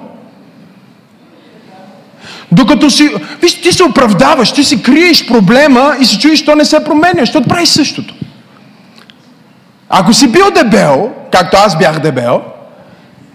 Докато 2.52 2.90
си, 2.90 3.10
виж, 3.42 3.62
ти 3.62 3.72
се 3.72 3.84
оправдаваш, 3.84 4.52
ти 4.52 4.64
си 4.64 4.84
криеш 4.84 5.28
проблема 5.28 5.96
и 6.02 6.06
се 6.06 6.20
чуеш, 6.20 6.40
що 6.40 6.56
не 6.56 6.66
се 6.66 6.84
променя, 6.84 7.20
защото 7.20 7.50
правиш 7.50 7.70
същото. 7.70 8.14
Ако 9.90 10.14
си 10.14 10.32
бил 10.32 10.52
дебел, 10.56 11.12
както 11.32 11.58
аз 11.58 11.78
бях 11.78 12.00
дебел, 12.00 12.42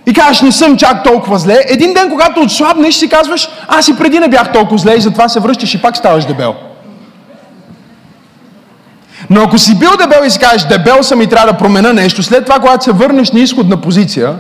и 0.06 0.14
кажеш, 0.14 0.42
не 0.42 0.52
съм 0.52 0.76
чак 0.76 1.04
толкова 1.04 1.38
зле, 1.38 1.58
един 1.68 1.94
ден, 1.94 2.10
когато 2.10 2.40
отслабнеш, 2.40 2.94
си 2.94 3.08
казваш, 3.08 3.48
аз 3.68 3.88
и 3.88 3.96
преди 3.96 4.18
не 4.18 4.28
бях 4.28 4.52
толкова 4.52 4.78
зле 4.78 4.94
и 4.94 5.00
затова 5.00 5.28
се 5.28 5.40
връщаш 5.40 5.74
и 5.74 5.82
пак 5.82 5.96
ставаш 5.96 6.24
дебел. 6.24 6.54
Но 9.30 9.42
ако 9.42 9.58
си 9.58 9.78
бил 9.78 9.90
дебел 9.98 10.26
и 10.26 10.30
си 10.30 10.38
кажеш, 10.38 10.62
дебел 10.62 11.02
съм 11.02 11.20
и 11.20 11.26
трябва 11.26 11.52
да 11.52 11.58
променя 11.58 11.92
нещо, 11.92 12.22
след 12.22 12.44
това, 12.44 12.58
когато 12.58 12.84
се 12.84 12.92
върнеш 12.92 13.30
на 13.30 13.40
изходна 13.40 13.76
позиция, 13.76 14.34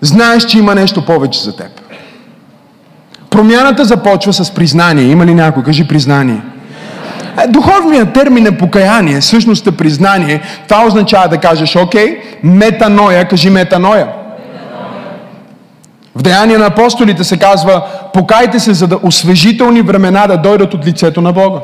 знаеш, 0.00 0.44
че 0.44 0.58
има 0.58 0.74
нещо 0.74 1.04
повече 1.04 1.40
за 1.40 1.56
теб. 1.56 1.80
Промяната 3.30 3.84
започва 3.84 4.32
с 4.32 4.50
признание. 4.50 5.04
Има 5.04 5.26
ли 5.26 5.34
някой? 5.34 5.62
Кажи 5.62 5.88
признание. 5.88 6.40
Е, 7.44 7.46
духовният 7.48 8.12
термин 8.12 8.46
е 8.46 8.58
покаяние, 8.58 9.20
всъщност 9.20 9.66
е 9.66 9.70
признание. 9.70 10.40
Това 10.68 10.86
означава 10.86 11.28
да 11.28 11.38
кажеш, 11.38 11.76
окей, 11.76 12.20
метаноя, 12.42 13.28
кажи 13.28 13.50
метаноя. 13.50 14.06
В 16.18 16.22
Деяния 16.22 16.58
на 16.58 16.66
апостолите 16.66 17.24
се 17.24 17.38
казва, 17.38 17.82
покайте 18.12 18.60
се, 18.60 18.74
за 18.74 18.86
да 18.86 18.98
освежителни 19.02 19.82
времена 19.82 20.26
да 20.26 20.36
дойдат 20.36 20.74
от 20.74 20.86
лицето 20.86 21.20
на 21.20 21.32
Бога. 21.32 21.60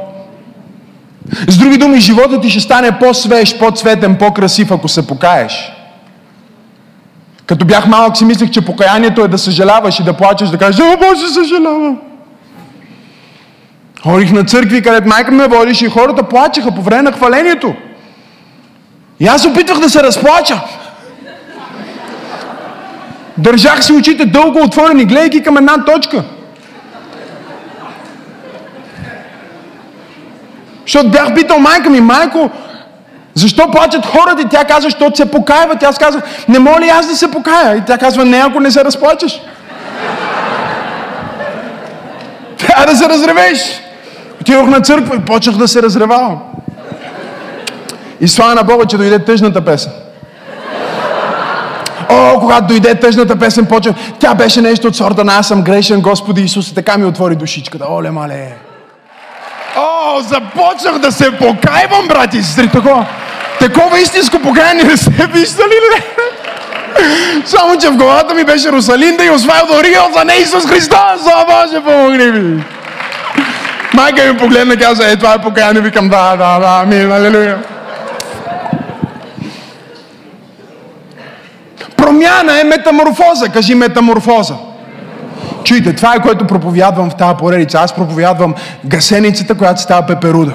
С 1.49 1.59
други 1.59 1.79
думи, 1.79 2.01
животът 2.01 2.43
ти 2.43 2.51
ще 2.51 2.61
стане 2.61 2.99
по-свеж, 2.99 3.59
по-цветен, 3.59 4.17
по-красив, 4.17 4.71
ако 4.71 4.89
се 4.89 5.07
покаеш. 5.07 5.73
Като 7.47 7.65
бях 7.65 7.87
малък 7.87 8.17
си 8.17 8.25
мислех, 8.25 8.51
че 8.51 8.65
покаянието 8.65 9.21
е 9.21 9.29
да 9.29 9.39
съжаляваш 9.39 10.01
и 10.01 10.03
да 10.03 10.13
плачеш, 10.13 10.49
да 10.49 10.59
кажеш, 10.59 10.81
о, 10.81 10.97
Боже, 10.97 11.29
съжалявам. 11.29 11.99
Ходих 14.03 14.33
на 14.33 14.45
църкви, 14.45 14.83
където 14.83 15.09
майка 15.09 15.31
ме 15.31 15.49
водише 15.49 15.85
и 15.85 15.89
хората 15.89 16.23
плачеха 16.23 16.71
по 16.71 16.83
време 16.83 17.03
на 17.03 17.13
хвалението. 17.13 17.75
И 19.21 19.27
аз 19.27 19.47
опитвах 19.47 19.81
да 19.81 19.91
се 19.91 20.03
разплача. 20.03 20.61
Държах 23.39 23.85
си 23.85 23.93
очите 23.93 24.27
дълго 24.27 24.63
отворени, 24.63 25.05
гледайки 25.05 25.43
към 25.43 25.57
една 25.57 25.85
точка. 25.85 26.25
Защото 30.83 31.11
бях 31.11 31.35
питал 31.35 31.59
майка 31.59 31.91
ми, 31.91 32.01
майко, 32.01 32.51
защо 33.35 33.71
плачат 33.71 34.07
хората? 34.07 34.43
И 34.43 34.49
тя 34.49 34.65
казва, 34.65 34.91
защото 34.91 35.17
се 35.17 35.31
покаяват. 35.31 35.83
Аз 35.83 35.99
казах, 35.99 36.23
не 36.49 36.59
моля 36.59 36.81
ли 36.81 36.89
аз 36.89 37.09
да 37.09 37.17
се 37.17 37.31
покая? 37.31 37.77
И 37.77 37.85
тя 37.87 37.99
казва, 37.99 38.25
не, 38.25 38.37
ако 38.39 38.61
не 38.61 38.71
се 38.71 38.85
разплачеш. 38.85 39.41
Трябва 42.59 42.87
да 42.87 42.97
се 42.97 43.09
разревеш. 43.09 43.81
Отидох 44.41 44.67
на 44.67 44.81
църква 44.81 45.17
и 45.17 45.21
почнах 45.21 45.57
да 45.57 45.69
се 45.69 45.83
разревавам. 45.83 46.39
И 48.21 48.29
слава 48.29 48.55
на 48.55 48.63
Бога, 48.63 48.85
че 48.85 48.97
дойде 48.97 49.19
тъжната 49.19 49.65
песен. 49.65 49.93
О, 52.15 52.41
когато 52.41 52.67
дойде 52.67 52.95
тъжната 52.95 53.37
песен, 53.37 53.67
почва. 53.67 53.95
Тя 54.19 54.35
беше 54.35 54.61
нещо 54.61 54.89
от 54.89 54.97
сорта 54.97 55.25
на 55.25 55.37
аз 55.39 55.49
съм 55.49 55.63
грешен, 55.63 56.01
Господи 56.01 56.43
Исус, 56.43 56.75
така 56.75 56.99
ми 56.99 57.05
отвори 57.05 57.37
душичката. 57.37 57.85
Оле, 57.91 58.11
мале. 58.11 58.53
О, 59.77 60.21
започнах 60.21 60.99
да 60.99 61.13
се 61.13 61.31
покайвам, 61.31 62.09
брати 62.09 62.39
и 62.39 62.43
сестри, 62.43 62.69
такова. 62.69 63.07
Такова 63.59 64.01
истинско 64.01 64.39
покаяние 64.39 64.85
не 64.85 64.97
сте 64.97 65.27
виждали 65.33 65.69
ли? 65.69 66.03
Само, 67.45 67.79
че 67.79 67.89
в 67.89 67.97
главата 67.97 68.35
ми 68.35 68.45
беше 68.45 68.73
Русалинда 68.73 69.25
и 69.25 69.31
Освайл 69.31 69.67
Доригел 69.67 70.05
за 70.17 70.25
не 70.25 70.35
Исус 70.35 70.67
Христос. 70.67 71.27
О, 71.27 71.47
Боже, 71.47 71.81
помогни 71.85 72.27
ми. 72.27 72.65
Майка 73.95 74.33
ми 74.33 74.39
погледна 74.39 74.75
и 74.75 74.77
каза, 74.77 75.11
е, 75.11 75.17
това 75.17 75.35
е 75.35 75.43
покаяние. 75.43 75.83
Викам, 75.83 76.09
да, 76.09 76.37
да, 76.37 76.59
да, 76.59 76.83
амин, 76.83 77.13
алелуя. 77.13 77.59
Промяна 81.97 82.61
е 82.61 82.65
метаморфоза. 82.65 83.49
Кажи 83.49 83.75
метаморфоза. 83.75 84.55
Чуйте, 85.65 85.97
това 85.97 86.15
е 86.15 86.23
което 86.23 86.47
проповядвам 86.47 87.11
в 87.11 87.17
тази 87.17 87.35
поредица. 87.39 87.79
Аз 87.79 87.93
проповядвам 87.93 88.55
гасеницата, 88.85 89.55
която 89.55 89.81
става 89.81 90.07
пеперуда. 90.07 90.53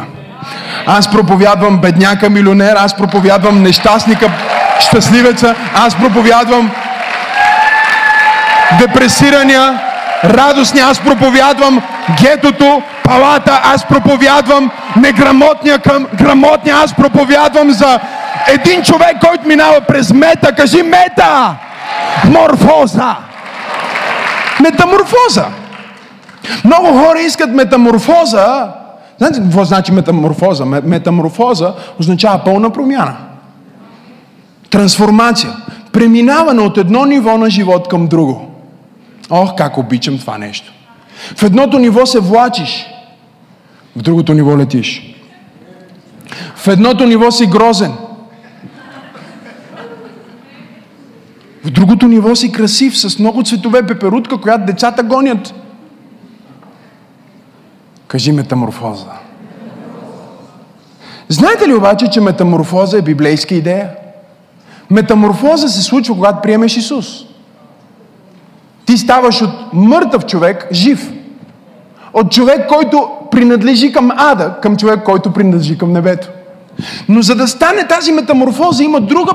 Аз 0.85 1.11
проповядвам 1.11 1.77
бедняка 1.77 2.29
милионер, 2.29 2.75
аз 2.75 2.97
проповядвам 2.97 3.63
нещастника 3.63 4.31
щастливеца, 4.79 5.55
аз 5.75 5.95
проповядвам 5.95 6.71
депресирания, 8.79 9.81
радостния, 10.23 10.85
аз 10.85 10.99
проповядвам 10.99 11.81
гетото, 12.21 12.81
палата, 13.03 13.61
аз 13.63 13.85
проповядвам 13.85 14.71
неграмотния 14.95 15.79
към 15.79 16.07
грамотния, 16.17 16.75
аз 16.83 16.93
проповядвам 16.93 17.71
за 17.71 17.99
един 18.53 18.83
човек, 18.83 19.19
който 19.27 19.47
минава 19.47 19.81
през 19.81 20.13
мета, 20.13 20.55
кажи 20.55 20.83
мета! 20.83 21.55
Морфоза! 22.25 23.15
Метаморфоза! 24.59 25.45
Много 26.65 26.87
хора 26.87 27.19
искат 27.19 27.49
метаморфоза. 27.49 28.67
Знаете 29.17 29.39
какво 29.39 29.63
значи 29.63 29.91
метаморфоза? 29.91 30.65
Метаморфоза 30.65 31.73
означава 31.99 32.43
пълна 32.43 32.69
промяна. 32.69 33.15
Трансформация. 34.69 35.53
Преминаване 35.91 36.61
от 36.61 36.77
едно 36.77 37.05
ниво 37.05 37.37
на 37.37 37.49
живот 37.49 37.87
към 37.87 38.07
друго. 38.07 38.51
Ох, 39.29 39.55
как 39.55 39.77
обичам 39.77 40.19
това 40.19 40.37
нещо. 40.37 40.73
В 41.37 41.43
едното 41.43 41.79
ниво 41.79 42.05
се 42.05 42.19
влачиш, 42.19 42.85
в 43.95 44.01
другото 44.01 44.33
ниво 44.33 44.57
летиш. 44.57 45.15
В 46.55 46.67
едното 46.67 47.05
ниво 47.05 47.31
си 47.31 47.45
грозен, 47.45 47.93
в 51.63 51.69
другото 51.69 52.07
ниво 52.07 52.35
си 52.35 52.51
красив, 52.51 52.97
с 52.97 53.19
много 53.19 53.43
цветове 53.43 53.83
пеперутка, 53.83 54.37
която 54.37 54.65
децата 54.65 55.03
гонят. 55.03 55.53
Кажи 58.07 58.31
метаморфоза. 58.31 59.05
Знаете 61.29 61.67
ли 61.67 61.73
обаче, 61.73 62.07
че 62.07 62.21
метаморфоза 62.21 62.97
е 62.97 63.01
библейска 63.01 63.55
идея? 63.55 63.89
Метаморфоза 64.89 65.69
се 65.69 65.81
случва, 65.81 66.15
когато 66.15 66.41
приемеш 66.41 66.77
Исус. 66.77 67.25
Ти 68.85 68.97
ставаш 68.97 69.41
от 69.41 69.49
мъртъв 69.73 70.25
човек 70.25 70.67
жив. 70.71 71.11
От 72.13 72.31
човек, 72.31 72.67
който 72.67 73.09
принадлежи 73.31 73.91
към 73.91 74.11
ада, 74.17 74.55
към 74.61 74.77
човек, 74.77 75.03
който 75.03 75.33
принадлежи 75.33 75.77
към 75.77 75.93
небето. 75.93 76.27
Но 77.09 77.21
за 77.21 77.35
да 77.35 77.47
стане 77.47 77.87
тази 77.87 78.11
метаморфоза, 78.11 78.83
има 78.83 79.01
друга, 79.01 79.31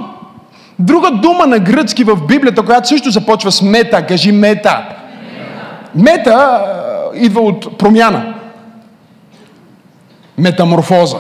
Друга 0.79 1.11
дума 1.11 1.47
на 1.47 1.59
гръцки 1.59 2.05
в 2.05 2.27
Библията, 2.27 2.63
която 2.63 2.89
също 2.89 3.11
започва 3.11 3.53
с 3.53 3.63
мета, 3.63 4.07
кажи 4.07 4.33
мета. 4.33 4.89
Мета 5.95 6.65
идва 7.15 7.41
от 7.41 7.79
промяна. 7.79 8.35
Метаморфоза 10.39 11.19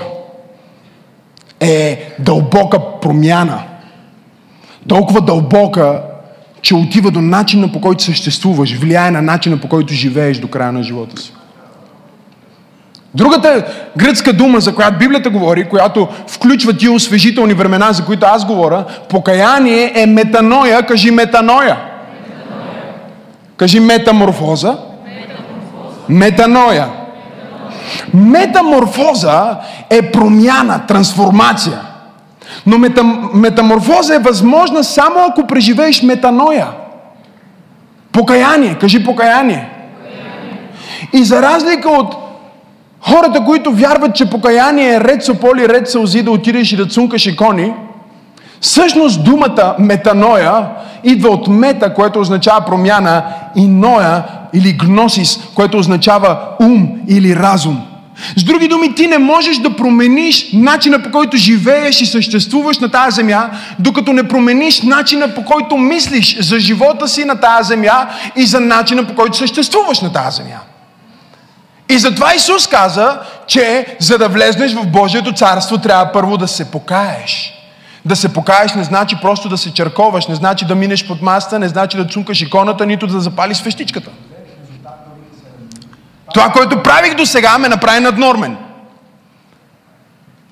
е 1.60 2.14
дълбока 2.18 2.78
промяна. 3.00 3.62
Толкова 4.88 5.20
дълбока, 5.20 6.02
че 6.62 6.74
отива 6.74 7.10
до 7.10 7.20
начина 7.20 7.72
по 7.72 7.80
който 7.80 8.02
съществуваш, 8.02 8.76
влияе 8.76 9.10
на 9.10 9.22
начина 9.22 9.60
по 9.60 9.68
който 9.68 9.94
живееш 9.94 10.38
до 10.38 10.48
края 10.48 10.72
на 10.72 10.82
живота 10.82 11.20
си. 11.20 11.32
Другата 13.14 13.64
гръцка 13.96 14.32
дума, 14.32 14.60
за 14.60 14.74
която 14.74 14.98
Библията 14.98 15.30
говори, 15.30 15.68
която 15.68 16.08
включва 16.26 16.76
тия 16.76 16.92
освежителни 16.92 17.54
времена, 17.54 17.92
за 17.92 18.04
които 18.04 18.26
аз 18.26 18.44
говоря, 18.44 18.84
покаяние 19.08 19.92
е 19.94 20.06
метаноя. 20.06 20.86
Кажи 20.86 21.10
метаноя. 21.10 21.58
метаноя. 21.58 21.76
Кажи 23.56 23.80
метаморфоза. 23.80 24.76
Метаморфоза. 25.04 26.04
Метаноя. 26.08 26.88
Метаморфоза 28.14 29.56
е 29.90 30.02
промяна, 30.02 30.86
трансформация. 30.88 31.80
Но 32.66 32.78
метам, 32.78 33.30
метаморфоза 33.34 34.14
е 34.14 34.18
възможна 34.18 34.84
само 34.84 35.16
ако 35.28 35.46
преживееш 35.46 36.02
метаноя. 36.02 36.66
Покаяние. 38.12 38.76
Кажи 38.80 39.04
покаяние. 39.04 39.70
покаяние. 39.98 40.60
И 41.12 41.24
за 41.24 41.42
разлика 41.42 41.90
от 41.90 42.23
хората, 43.10 43.44
които 43.44 43.72
вярват, 43.72 44.14
че 44.14 44.30
покаяние 44.30 44.94
е 44.94 45.00
ред 45.00 45.24
со 45.24 45.34
поли, 45.34 45.68
ред 45.68 45.90
сълзи, 45.90 46.22
да 46.22 46.30
отидеш 46.30 46.72
и 46.72 46.76
да 46.76 46.86
цункаш 46.86 47.26
икони, 47.26 47.72
всъщност 48.60 49.24
думата 49.24 49.74
метаноя 49.78 50.66
идва 51.04 51.28
от 51.28 51.48
мета, 51.48 51.94
което 51.94 52.20
означава 52.20 52.64
промяна, 52.64 53.22
и 53.56 53.66
ноя 53.66 54.22
или 54.52 54.72
гносис, 54.72 55.38
което 55.54 55.78
означава 55.78 56.38
ум 56.60 56.88
или 57.08 57.36
разум. 57.36 57.80
С 58.36 58.44
други 58.44 58.68
думи, 58.68 58.94
ти 58.94 59.06
не 59.06 59.18
можеш 59.18 59.58
да 59.58 59.76
промениш 59.76 60.52
начина 60.52 61.02
по 61.02 61.10
който 61.10 61.36
живееш 61.36 62.00
и 62.00 62.06
съществуваш 62.06 62.78
на 62.78 62.88
тази 62.88 63.14
земя, 63.14 63.50
докато 63.78 64.12
не 64.12 64.28
промениш 64.28 64.82
начина 64.82 65.34
по 65.34 65.44
който 65.44 65.76
мислиш 65.76 66.38
за 66.40 66.58
живота 66.58 67.08
си 67.08 67.24
на 67.24 67.40
тази 67.40 67.68
земя 67.68 68.08
и 68.36 68.46
за 68.46 68.60
начина 68.60 69.04
по 69.04 69.14
който 69.14 69.36
съществуваш 69.36 70.00
на 70.00 70.12
тази 70.12 70.36
земя. 70.36 70.58
И 71.88 71.98
затова 71.98 72.34
Исус 72.34 72.66
каза, 72.66 73.20
че 73.46 73.96
за 74.00 74.18
да 74.18 74.28
влезнеш 74.28 74.74
в 74.74 74.86
Божието 74.86 75.32
царство, 75.32 75.78
трябва 75.78 76.12
първо 76.12 76.36
да 76.36 76.48
се 76.48 76.70
покаеш. 76.70 77.50
Да 78.04 78.16
се 78.16 78.32
покаеш 78.32 78.74
не 78.74 78.84
значи 78.84 79.16
просто 79.22 79.48
да 79.48 79.58
се 79.58 79.74
черковаш, 79.74 80.26
не 80.26 80.34
значи 80.34 80.64
да 80.64 80.74
минеш 80.74 81.06
под 81.06 81.22
маста, 81.22 81.58
не 81.58 81.68
значи 81.68 81.96
да 81.96 82.06
цункаш 82.06 82.40
иконата, 82.40 82.86
нито 82.86 83.06
да 83.06 83.20
запалиш 83.20 83.56
свещичката. 83.56 84.10
Това, 86.34 86.50
което 86.52 86.82
правих 86.82 87.14
до 87.14 87.26
сега, 87.26 87.58
ме 87.58 87.68
направи 87.68 88.00
наднормен. 88.00 88.56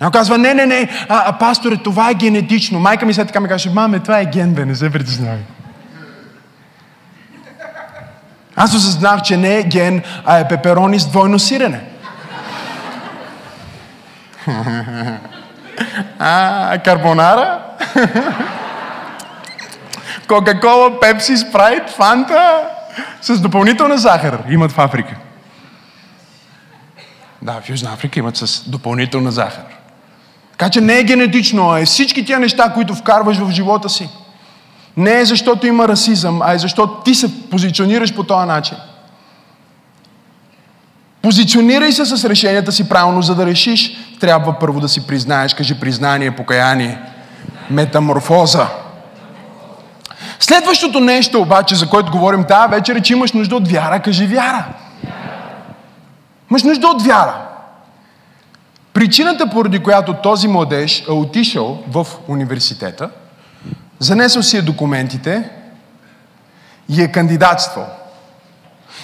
Някой 0.00 0.18
казва, 0.20 0.38
не, 0.38 0.54
не, 0.54 0.66
не, 0.66 0.88
а, 1.08 1.22
а 1.26 1.32
пасторе, 1.32 1.76
това 1.76 2.10
е 2.10 2.14
генетично. 2.14 2.80
Майка 2.80 3.06
ми 3.06 3.14
след 3.14 3.26
така 3.26 3.40
ми 3.40 3.48
каже, 3.48 3.70
маме, 3.70 3.98
това 3.98 4.20
е 4.20 4.24
ген, 4.24 4.54
бе, 4.54 4.64
не 4.64 4.74
се 4.74 4.90
притеснявай. 4.90 5.40
Аз 8.56 8.74
осъзнах, 8.74 9.22
че 9.22 9.36
не 9.36 9.58
е 9.58 9.62
ген, 9.62 10.02
а 10.24 10.38
е 10.38 10.48
пеперони 10.48 10.98
с 10.98 11.06
двойно 11.06 11.38
сирене. 11.38 11.80
а, 16.18 16.78
карбонара? 16.84 17.62
Кока-кола, 20.28 21.00
пепси, 21.00 21.36
спрайт, 21.36 21.90
фанта 21.90 22.60
с 23.22 23.40
допълнителна 23.40 23.98
захар 23.98 24.42
имат 24.48 24.72
в 24.72 24.78
Африка. 24.78 25.16
Да, 27.42 27.60
в 27.60 27.68
Южна 27.68 27.92
Африка 27.92 28.18
имат 28.18 28.36
с 28.36 28.68
допълнителна 28.68 29.32
захар. 29.32 29.64
Така 30.50 30.70
че 30.70 30.80
не 30.80 30.98
е 30.98 31.04
генетично, 31.04 31.70
а 31.70 31.80
е 31.80 31.84
всички 31.84 32.24
тия 32.24 32.38
неща, 32.38 32.72
които 32.74 32.94
вкарваш 32.94 33.36
в 33.38 33.50
живота 33.50 33.88
си. 33.88 34.08
Не 34.96 35.20
е 35.20 35.24
защото 35.24 35.66
има 35.66 35.88
расизъм, 35.88 36.42
а 36.42 36.52
е 36.52 36.58
защото 36.58 36.94
ти 37.04 37.14
се 37.14 37.50
позиционираш 37.50 38.14
по 38.14 38.22
този 38.22 38.46
начин. 38.46 38.76
Позиционирай 41.22 41.92
се 41.92 42.04
с 42.04 42.28
решенията 42.28 42.72
си 42.72 42.88
правилно, 42.88 43.22
за 43.22 43.34
да 43.34 43.46
решиш. 43.46 43.96
Трябва 44.20 44.58
първо 44.58 44.80
да 44.80 44.88
си 44.88 45.06
признаеш. 45.06 45.54
Кажи 45.54 45.80
признание, 45.80 46.36
покаяние, 46.36 46.98
метаморфоза. 47.70 48.66
Следващото 50.40 51.00
нещо 51.00 51.40
обаче, 51.40 51.74
за 51.74 51.88
което 51.88 52.12
говорим 52.12 52.44
тази 52.44 52.70
вечер, 52.70 52.96
е, 52.96 53.00
че 53.00 53.12
имаш 53.12 53.32
нужда 53.32 53.56
от 53.56 53.68
вяра. 53.68 54.02
Кажи 54.02 54.26
вяра. 54.26 54.64
Имаш 56.50 56.62
нужда 56.62 56.88
от 56.88 57.02
вяра. 57.02 57.34
Причината, 58.92 59.50
поради 59.50 59.78
която 59.78 60.14
този 60.14 60.48
младеж 60.48 61.04
е 61.08 61.12
отишъл 61.12 61.82
в 61.88 62.06
университета, 62.28 63.10
занесъл 64.02 64.42
си 64.42 64.56
е 64.56 64.62
документите 64.62 65.50
и 66.88 67.02
е 67.02 67.12
кандидатствал. 67.12 67.86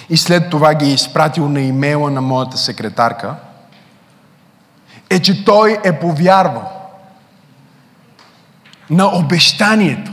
И 0.09 0.17
след 0.17 0.49
това 0.49 0.73
ги 0.73 0.85
е 0.85 0.93
изпратил 0.93 1.49
на 1.49 1.61
имейла 1.61 2.11
на 2.11 2.21
моята 2.21 2.57
секретарка, 2.57 3.35
е, 5.09 5.19
че 5.19 5.45
той 5.45 5.77
е 5.83 5.99
повярвал 5.99 6.71
на 8.89 9.05
обещанието, 9.17 10.11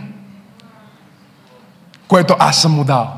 което 2.09 2.37
аз 2.39 2.63
съм 2.63 2.73
му 2.73 2.85
дал. 2.85 3.13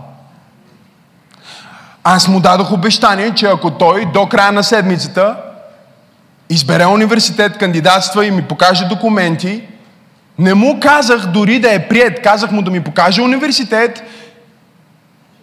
Аз 2.04 2.28
му 2.28 2.40
дадох 2.40 2.72
обещание, 2.72 3.34
че 3.34 3.46
ако 3.46 3.70
той 3.70 4.06
до 4.12 4.28
края 4.28 4.52
на 4.52 4.64
седмицата 4.64 5.36
избере 6.50 6.86
университет, 6.86 7.58
кандидатства 7.58 8.26
и 8.26 8.30
ми 8.30 8.42
покаже 8.42 8.84
документи, 8.84 9.68
не 10.38 10.54
му 10.54 10.80
казах 10.80 11.26
дори 11.26 11.58
да 11.58 11.74
е 11.74 11.88
прият. 11.88 12.22
Казах 12.22 12.50
му 12.50 12.62
да 12.62 12.70
ми 12.70 12.84
покаже 12.84 13.22
университет, 13.22 14.02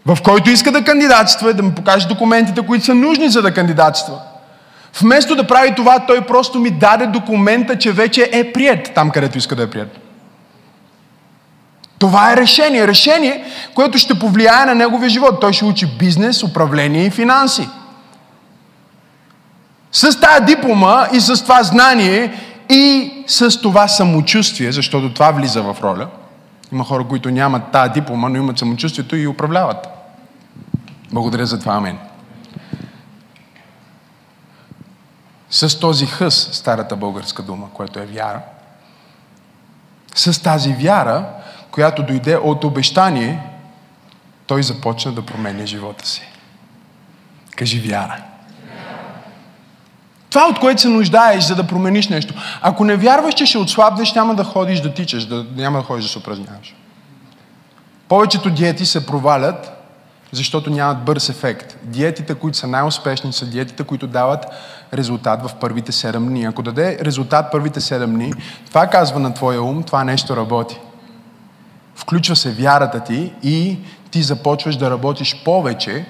в 0.06 0.18
който 0.24 0.50
иска 0.50 0.72
да 0.72 0.84
кандидатства, 0.84 1.54
да 1.54 1.64
ми 1.64 1.76
покаже 1.76 2.08
документите, 2.08 2.62
които 2.62 2.86
са 2.86 2.96
нужни 2.96 3.30
за 3.30 3.42
да 3.42 3.54
кандидатства. 3.54 4.20
Вместо 5.02 5.36
да 5.36 5.48
прави 5.48 5.76
това, 5.76 6.00
той 6.00 6.22
просто 6.22 6.60
ми 6.60 6.72
даде 6.72 7.08
документа, 7.08 7.78
че 7.78 7.92
вече 7.92 8.30
е 8.34 8.54
прият 8.54 8.92
там, 8.96 9.10
където 9.10 9.38
иска 9.38 9.56
да 9.56 9.64
е 9.64 9.70
прият. 9.70 10.00
Това 12.00 12.32
е 12.32 12.38
решение. 12.38 12.88
Решение, 12.88 13.46
което 13.74 13.98
ще 13.98 14.20
повлияе 14.20 14.66
на 14.66 14.76
неговия 14.76 15.10
живот. 15.10 15.42
Той 15.42 15.54
ще 15.54 15.66
учи 15.66 15.98
бизнес, 16.00 16.44
управление 16.44 17.06
и 17.06 17.10
финанси. 17.10 17.70
С 19.92 20.20
тази 20.20 20.46
диплома 20.46 21.08
и 21.14 21.20
с 21.20 21.44
това 21.44 21.64
знание 21.64 22.34
и 22.70 23.14
с 23.28 23.62
това 23.62 23.88
самочувствие, 23.88 24.72
защото 24.72 25.14
това 25.14 25.32
влиза 25.32 25.62
в 25.62 25.78
роля. 25.84 26.08
Има 26.72 26.84
хора, 26.84 27.08
които 27.08 27.32
нямат 27.32 27.72
тази 27.72 27.92
диплома, 27.92 28.30
но 28.30 28.38
имат 28.38 28.58
самочувствието 28.58 29.16
и 29.16 29.28
управляват. 29.28 29.88
Благодаря 31.12 31.46
за 31.46 31.60
това, 31.60 31.74
амен. 31.74 31.98
С 35.50 35.80
този 35.80 36.06
хъс, 36.06 36.50
старата 36.52 36.96
българска 36.96 37.44
дума, 37.44 37.68
което 37.74 38.00
е 38.00 38.06
вяра, 38.06 38.42
с 40.16 40.44
тази 40.44 40.74
вяра 40.74 41.26
която 41.76 42.04
дойде 42.04 42.38
от 42.38 42.64
обещание, 42.64 43.40
той 44.48 44.64
започна 44.64 45.12
да 45.12 45.26
променя 45.26 45.66
живота 45.66 46.08
си. 46.08 46.22
Кажи 47.56 47.80
вяра. 47.80 48.24
Това, 50.36 50.48
от 50.48 50.60
което 50.60 50.82
се 50.82 50.88
нуждаеш, 50.88 51.44
за 51.44 51.56
да 51.56 51.68
промениш 51.68 52.08
нещо. 52.08 52.34
Ако 52.62 52.84
не 52.84 52.96
вярваш, 52.96 53.34
че 53.34 53.46
ще 53.46 53.58
отслабнеш, 53.58 54.14
няма 54.14 54.36
да 54.36 54.44
ходиш 54.44 54.80
да 54.80 54.94
тичаш, 54.94 55.26
да, 55.26 55.46
няма 55.56 55.78
да 55.78 55.84
ходиш 55.84 56.06
да 56.06 56.12
се 56.12 56.18
упражняваш. 56.18 56.76
Повечето 58.08 58.50
диети 58.50 58.86
се 58.86 59.06
провалят, 59.06 59.72
защото 60.32 60.70
нямат 60.70 61.06
бърз 61.06 61.30
ефект. 61.30 61.78
Диетите, 61.84 62.36
които 62.36 62.58
са 62.58 62.68
най-успешни, 62.68 63.34
са 63.34 63.46
диетите, 63.46 63.84
които 63.84 64.08
дават 64.08 64.46
резултат 64.94 65.50
в 65.50 65.56
първите 65.56 65.92
7 65.92 66.18
дни. 66.18 66.46
Ако 66.46 66.62
даде 66.62 66.98
резултат 67.02 67.52
първите 67.52 67.80
7 67.80 68.06
дни, 68.06 68.34
това 68.68 68.88
казва 68.88 69.20
на 69.20 69.34
твоя 69.34 69.64
ум, 69.64 69.84
това 69.84 70.04
нещо 70.04 70.36
работи. 70.36 70.80
Включва 71.96 72.36
се 72.36 72.52
вярата 72.52 73.00
ти 73.00 73.34
и 73.44 73.78
ти 74.12 74.24
започваш 74.24 74.76
да 74.76 74.92
работиш 74.92 75.42
повече 75.46 76.06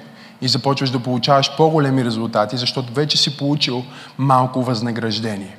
и 0.45 0.47
започваш 0.47 0.89
да 0.89 0.99
получаваш 0.99 1.55
по-големи 1.57 2.05
резултати, 2.05 2.57
защото 2.57 2.93
вече 2.93 3.17
си 3.17 3.37
получил 3.37 3.83
малко 4.17 4.63
възнаграждение. 4.63 5.57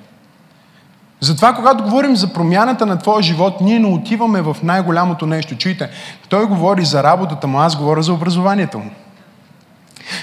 Затова, 1.20 1.54
когато 1.54 1.84
говорим 1.84 2.16
за 2.16 2.32
промяната 2.32 2.86
на 2.86 2.98
твоя 2.98 3.22
живот, 3.22 3.60
ние 3.60 3.78
не 3.78 3.86
отиваме 3.86 4.42
в 4.42 4.56
най-голямото 4.62 5.26
нещо. 5.26 5.56
Чуйте, 5.56 5.90
той 6.28 6.46
говори 6.46 6.84
за 6.84 7.02
работата 7.02 7.46
му, 7.46 7.60
аз 7.60 7.76
говоря 7.76 8.02
за 8.02 8.12
образованието 8.12 8.78
му. 8.78 8.90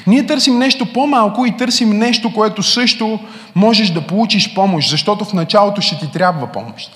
Ние 0.07 0.25
търсим 0.25 0.59
нещо 0.59 0.93
по-малко 0.93 1.45
и 1.45 1.57
търсим 1.57 1.89
нещо, 1.89 2.33
което 2.33 2.63
също 2.63 3.19
можеш 3.55 3.89
да 3.89 4.07
получиш 4.07 4.53
помощ, 4.53 4.89
защото 4.89 5.25
в 5.25 5.33
началото 5.33 5.81
ще 5.81 5.99
ти 5.99 6.11
трябва 6.11 6.47
помощ. 6.47 6.91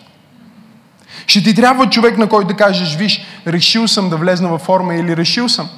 Ще 1.27 1.43
ти 1.43 1.55
трябва 1.55 1.89
човек, 1.89 2.17
на 2.17 2.29
който 2.29 2.47
да 2.47 2.53
кажеш, 2.53 2.95
виж, 2.95 3.25
решил 3.47 3.87
съм 3.87 4.09
да 4.09 4.17
влезна 4.17 4.49
във 4.49 4.61
форма 4.61 4.95
или 4.95 5.17
решил 5.17 5.49
съм 5.49 5.69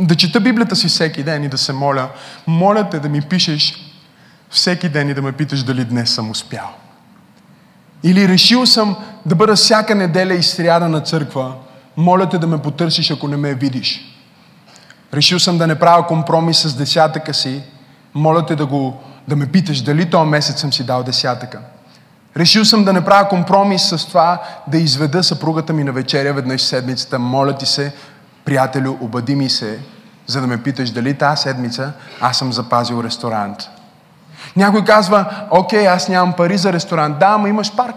да 0.00 0.14
чета 0.14 0.40
Библията 0.40 0.76
си 0.76 0.88
всеки 0.88 1.22
ден 1.22 1.44
и 1.44 1.48
да 1.48 1.58
се 1.58 1.72
моля. 1.72 2.08
Моля 2.46 2.88
те 2.90 3.00
да 3.00 3.08
ми 3.08 3.20
пишеш 3.20 3.74
всеки 4.50 4.88
ден 4.88 5.08
и 5.08 5.14
да 5.14 5.22
ме 5.22 5.32
питаш 5.32 5.62
дали 5.62 5.84
днес 5.84 6.10
съм 6.10 6.30
успял. 6.30 6.68
Или 8.02 8.28
решил 8.28 8.66
съм 8.66 8.96
да 9.26 9.34
бъда 9.34 9.56
всяка 9.56 9.94
неделя 9.94 10.34
и 10.34 10.42
сряда 10.42 10.88
на 10.88 11.00
църква. 11.00 11.54
Моля 11.96 12.28
те 12.28 12.38
да 12.38 12.46
ме 12.46 12.62
потърсиш, 12.62 13.10
ако 13.10 13.28
не 13.28 13.36
ме 13.36 13.54
видиш. 13.54 14.00
Решил 15.14 15.38
съм 15.38 15.58
да 15.58 15.66
не 15.66 15.78
правя 15.78 16.06
компромис 16.06 16.58
с 16.58 16.76
десятъка 16.76 17.34
си. 17.34 17.62
Моля 18.14 18.46
те 18.46 18.56
да, 18.56 18.66
го, 18.66 19.02
да 19.28 19.36
ме 19.36 19.46
питаш 19.46 19.80
дали 19.80 20.10
този 20.10 20.30
месец 20.30 20.60
съм 20.60 20.72
си 20.72 20.84
дал 20.84 21.02
десятъка. 21.02 21.60
Решил 22.36 22.64
съм 22.64 22.84
да 22.84 22.92
не 22.92 23.04
правя 23.04 23.28
компромис 23.28 23.82
с 23.88 24.06
това 24.06 24.42
да 24.66 24.78
изведа 24.78 25.22
съпругата 25.22 25.72
ми 25.72 25.84
на 25.84 25.92
вечеря 25.92 26.34
веднъж 26.34 26.62
седмицата. 26.62 27.18
Моля 27.18 27.56
ти 27.56 27.66
се, 27.66 27.92
приятелю, 28.48 28.96
обади 29.00 29.34
ми 29.34 29.50
се, 29.50 29.78
за 30.26 30.40
да 30.40 30.46
ме 30.46 30.62
питаш 30.62 30.90
дали 30.90 31.14
тази 31.14 31.42
седмица 31.42 31.92
аз 32.20 32.38
съм 32.38 32.52
запазил 32.52 33.02
ресторант. 33.04 33.68
Някой 34.56 34.84
казва, 34.84 35.24
окей, 35.50 35.88
аз 35.88 36.08
нямам 36.08 36.32
пари 36.32 36.58
за 36.58 36.72
ресторант. 36.72 37.18
Да, 37.18 37.26
ама 37.26 37.48
имаш 37.48 37.76
парк. 37.76 37.94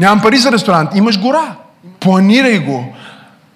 Нямам 0.00 0.20
пари 0.22 0.36
за 0.36 0.52
ресторант. 0.52 0.90
Имаш 0.94 1.20
гора. 1.20 1.56
Планирай 2.00 2.58
го. 2.58 2.94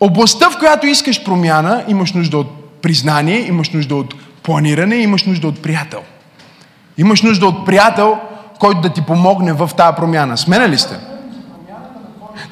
Областта, 0.00 0.50
в 0.50 0.58
която 0.58 0.86
искаш 0.86 1.24
промяна, 1.24 1.84
имаш 1.88 2.12
нужда 2.12 2.38
от 2.38 2.80
признание, 2.82 3.46
имаш 3.46 3.70
нужда 3.70 3.96
от 3.96 4.14
планиране, 4.42 4.94
имаш 4.94 5.24
нужда 5.24 5.48
от 5.48 5.62
приятел. 5.62 6.02
Имаш 6.98 7.22
нужда 7.22 7.46
от 7.46 7.66
приятел, 7.66 8.18
който 8.58 8.80
да 8.80 8.92
ти 8.92 9.02
помогне 9.02 9.52
в 9.52 9.70
тази 9.76 9.96
промяна. 9.96 10.36
Смена 10.36 10.68
ли 10.68 10.78
сте? 10.78 11.11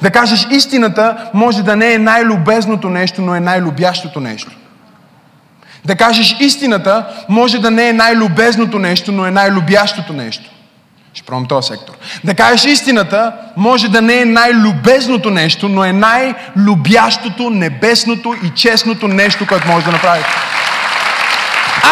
Да 0.01 0.11
кажеш 0.11 0.47
истината 0.51 1.29
може 1.33 1.63
да 1.63 1.75
не 1.75 1.93
е 1.93 1.97
най-любезното 1.97 2.89
нещо, 2.89 3.21
но 3.21 3.35
е 3.35 3.39
най-любящото 3.39 4.19
нещо. 4.19 4.51
Да 5.85 5.95
кажеш 5.95 6.35
истината 6.39 7.05
може 7.29 7.59
да 7.59 7.71
не 7.71 7.89
е 7.89 7.93
най-любезното 7.93 8.79
нещо, 8.79 9.11
но 9.11 9.25
е 9.25 9.31
най-любящото 9.31 10.13
нещо. 10.13 10.49
Ще 11.13 11.25
пробвам 11.25 11.45
този 11.45 11.67
сектор. 11.67 11.93
Да 12.23 12.35
кажеш 12.35 12.65
истината 12.65 13.33
може 13.57 13.89
да 13.89 14.01
не 14.01 14.21
е 14.21 14.25
най-любезното 14.25 15.29
нещо, 15.29 15.69
но 15.69 15.83
е 15.83 15.93
най-любящото, 15.93 17.49
небесното 17.49 18.35
и 18.43 18.49
честното 18.49 19.07
нещо, 19.07 19.47
което 19.47 19.67
може 19.67 19.85
да 19.85 19.91
направиш. 19.91 20.25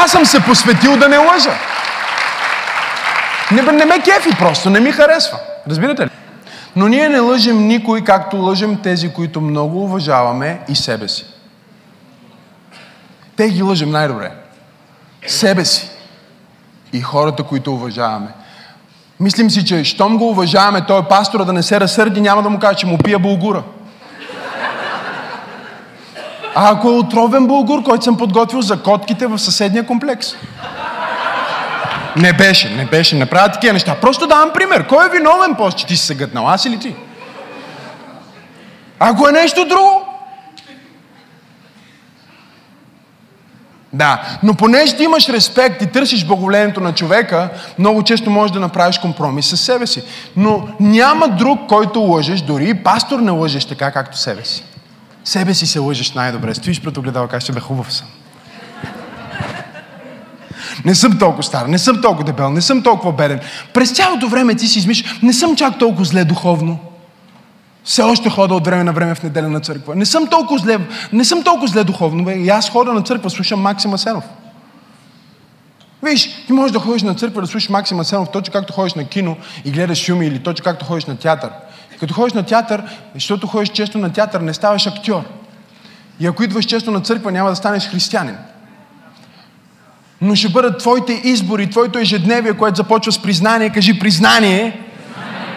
Аз 0.03 0.11
съм 0.11 0.25
се 0.25 0.39
посветил 0.39 0.97
да 0.97 1.09
не 1.09 1.17
лъжа. 1.17 1.53
Не, 3.51 3.61
не 3.61 3.85
ме 3.85 3.99
кефи 3.99 4.29
просто, 4.39 4.69
не 4.69 4.79
ми 4.79 4.91
харесва. 4.91 5.37
Разбирате 5.69 6.05
ли? 6.05 6.09
Но 6.79 6.87
ние 6.87 7.09
не 7.09 7.19
лъжем 7.19 7.67
никой, 7.67 8.03
както 8.03 8.37
лъжем 8.37 8.77
тези, 8.83 9.13
които 9.13 9.41
много 9.41 9.83
уважаваме 9.83 10.59
и 10.69 10.75
себе 10.75 11.07
си. 11.07 11.25
Те 13.35 13.49
ги 13.49 13.61
лъжем 13.61 13.91
най-добре. 13.91 14.31
Себе 15.27 15.65
си. 15.65 15.89
И 16.93 17.01
хората, 17.01 17.43
които 17.43 17.73
уважаваме. 17.73 18.27
Мислим 19.19 19.49
си, 19.49 19.65
че 19.65 19.83
щом 19.83 20.17
го 20.17 20.29
уважаваме, 20.29 20.85
той 20.85 21.07
пастора 21.07 21.43
да 21.43 21.53
не 21.53 21.63
се 21.63 21.79
разсърди, 21.79 22.21
няма 22.21 22.43
да 22.43 22.49
му 22.49 22.59
каже, 22.59 22.77
че 22.77 22.85
му 22.85 22.97
пия 22.97 23.19
булгура. 23.19 23.63
А 26.55 26.71
ако 26.71 26.87
е 26.87 26.97
отровен 26.97 27.47
булгур, 27.47 27.83
който 27.83 28.03
съм 28.03 28.17
подготвил 28.17 28.61
за 28.61 28.83
котките 28.83 29.27
в 29.27 29.39
съседния 29.39 29.85
комплекс? 29.85 30.35
Не 32.15 32.33
беше, 32.33 32.69
не 32.69 32.85
беше, 32.85 33.15
не 33.15 33.25
правя 33.25 33.51
такива 33.51 33.73
неща. 33.73 33.95
Просто 33.95 34.27
давам 34.27 34.51
пример. 34.53 34.87
Кой 34.87 35.05
е 35.05 35.09
виновен 35.09 35.55
после, 35.57 35.77
че 35.77 35.85
ти 35.85 35.97
си 35.97 36.05
се 36.05 36.15
гътнал? 36.15 36.49
Аз 36.49 36.65
или 36.65 36.79
ти? 36.79 36.95
Ако 38.99 39.29
е 39.29 39.31
нещо 39.31 39.65
друго, 39.65 40.09
Да, 43.93 44.21
но 44.43 44.53
понеже 44.53 44.95
ти 44.95 45.03
имаш 45.03 45.29
респект 45.29 45.81
и 45.81 45.87
търсиш 45.87 46.25
благоволението 46.25 46.81
на 46.81 46.93
човека, 46.93 47.49
много 47.79 48.03
често 48.03 48.29
можеш 48.29 48.53
да 48.53 48.59
направиш 48.59 48.97
компромис 48.97 49.45
с 49.45 49.57
себе 49.57 49.87
си. 49.87 50.03
Но 50.35 50.67
няма 50.79 51.27
друг, 51.27 51.59
който 51.67 51.99
лъжеш, 51.99 52.41
дори 52.41 52.69
и 52.69 52.73
пастор 52.73 53.19
не 53.19 53.31
лъжеш 53.31 53.65
така, 53.65 53.91
както 53.91 54.17
себе 54.17 54.45
си. 54.45 54.63
Себе 55.23 55.53
си 55.53 55.67
се 55.67 55.79
лъжеш 55.79 56.13
най-добре. 56.13 56.55
Стоиш 56.55 56.81
пред 56.81 56.97
огледала, 56.97 57.27
кажеш, 57.27 57.51
бе 57.51 57.59
хубав 57.59 57.93
съм. 57.93 58.07
Не 60.85 60.95
съм 60.95 61.19
толкова 61.19 61.43
стар, 61.43 61.65
не 61.65 61.77
съм 61.77 62.01
толкова 62.01 62.23
дебел, 62.23 62.49
не 62.49 62.61
съм 62.61 62.83
толкова 62.83 63.13
беден. 63.13 63.39
През 63.73 63.91
цялото 63.91 64.27
време 64.27 64.55
ти 64.55 64.67
си 64.67 64.79
измиш, 64.79 65.03
не 65.23 65.33
съм 65.33 65.55
чак 65.55 65.79
толкова 65.79 66.05
зле 66.05 66.25
духовно. 66.25 66.79
Все 67.83 68.01
още 68.01 68.29
хода 68.29 68.55
от 68.55 68.65
време 68.65 68.83
на 68.83 68.93
време 68.93 69.15
в 69.15 69.23
неделя 69.23 69.49
на 69.49 69.59
църква. 69.59 69.95
Не 69.95 70.05
съм 70.05 70.27
толкова 70.27 70.59
зле, 70.59 70.79
не 71.13 71.25
съм 71.25 71.43
толкова 71.43 71.67
зле 71.67 71.83
духовно. 71.83 72.23
Бе. 72.23 72.33
И 72.33 72.49
аз 72.49 72.69
хода 72.69 72.93
на 72.93 73.01
църква, 73.01 73.29
слушам 73.29 73.61
Максима 73.61 73.97
Сенов. 73.97 74.23
Виж, 76.03 76.29
ти 76.47 76.53
можеш 76.53 76.71
да 76.71 76.79
ходиш 76.79 77.03
на 77.03 77.15
църква 77.15 77.41
да 77.41 77.47
слушаш 77.47 77.69
Максима 77.69 78.05
Сенов, 78.05 78.29
точно 78.29 78.51
както 78.51 78.73
ходиш 78.73 78.93
на 78.93 79.05
кино 79.05 79.37
и 79.65 79.71
гледаш 79.71 80.05
филми 80.05 80.27
или 80.27 80.39
точно 80.39 80.63
както 80.63 80.85
ходиш 80.85 81.05
на 81.05 81.17
театър. 81.17 81.49
Като 81.99 82.13
ходиш 82.13 82.33
на 82.33 82.43
театър, 82.43 82.83
защото 83.13 83.47
ходиш 83.47 83.69
често 83.69 83.97
на 83.97 84.13
театър, 84.13 84.41
не 84.41 84.53
ставаш 84.53 84.87
актьор. 84.87 85.23
И 86.19 86.27
ако 86.27 86.43
идваш 86.43 86.65
често 86.65 86.91
на 86.91 87.01
църква, 87.01 87.31
няма 87.31 87.49
да 87.49 87.55
станеш 87.55 87.89
християнин. 87.89 88.37
Но 90.21 90.35
ще 90.35 90.49
бъдат 90.49 90.79
твоите 90.79 91.21
избори, 91.23 91.69
твоето 91.69 91.99
ежедневие, 91.99 92.53
което 92.53 92.75
започва 92.75 93.11
с 93.11 93.21
признание. 93.21 93.69
Кажи 93.69 93.99
признание. 93.99 94.79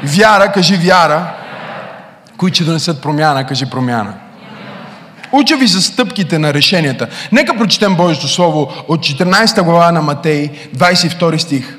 Вяра, 0.02 0.52
кажи 0.52 0.76
вяра 0.76 1.42
които 2.42 2.54
ще 2.54 2.64
донесат 2.64 3.02
промяна, 3.02 3.46
кажи 3.46 3.66
промяна. 3.66 4.14
Уча 5.32 5.56
ви 5.56 5.66
за 5.66 5.82
стъпките 5.82 6.38
на 6.38 6.54
решенията. 6.54 7.08
Нека 7.32 7.56
прочетем 7.56 7.96
Божието 7.96 8.28
Слово 8.28 8.72
от 8.88 9.00
14 9.00 9.62
глава 9.62 9.92
на 9.92 10.02
Матей, 10.02 10.50
22 10.76 11.36
стих. 11.36 11.78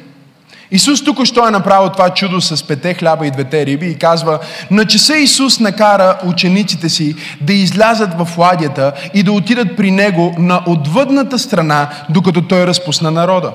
Исус 0.73 1.03
тук 1.03 1.25
що 1.25 1.47
е 1.47 1.51
направил 1.51 1.89
това 1.89 2.09
чудо 2.09 2.41
с 2.41 2.67
пете 2.67 2.93
хляба 2.93 3.27
и 3.27 3.31
двете 3.31 3.65
риби 3.65 3.87
и 3.87 3.95
казва, 3.95 4.39
на 4.71 4.85
часа 4.85 5.17
Исус 5.17 5.59
накара 5.59 6.17
учениците 6.25 6.89
си 6.89 7.15
да 7.41 7.53
излязат 7.53 8.09
в 8.17 8.37
ладията 8.37 8.93
и 9.13 9.23
да 9.23 9.31
отидат 9.31 9.77
при 9.77 9.91
Него 9.91 10.35
на 10.37 10.63
отвъдната 10.67 11.39
страна, 11.39 11.89
докато 12.09 12.47
Той 12.47 12.67
разпусна 12.67 13.11
народа. 13.11 13.51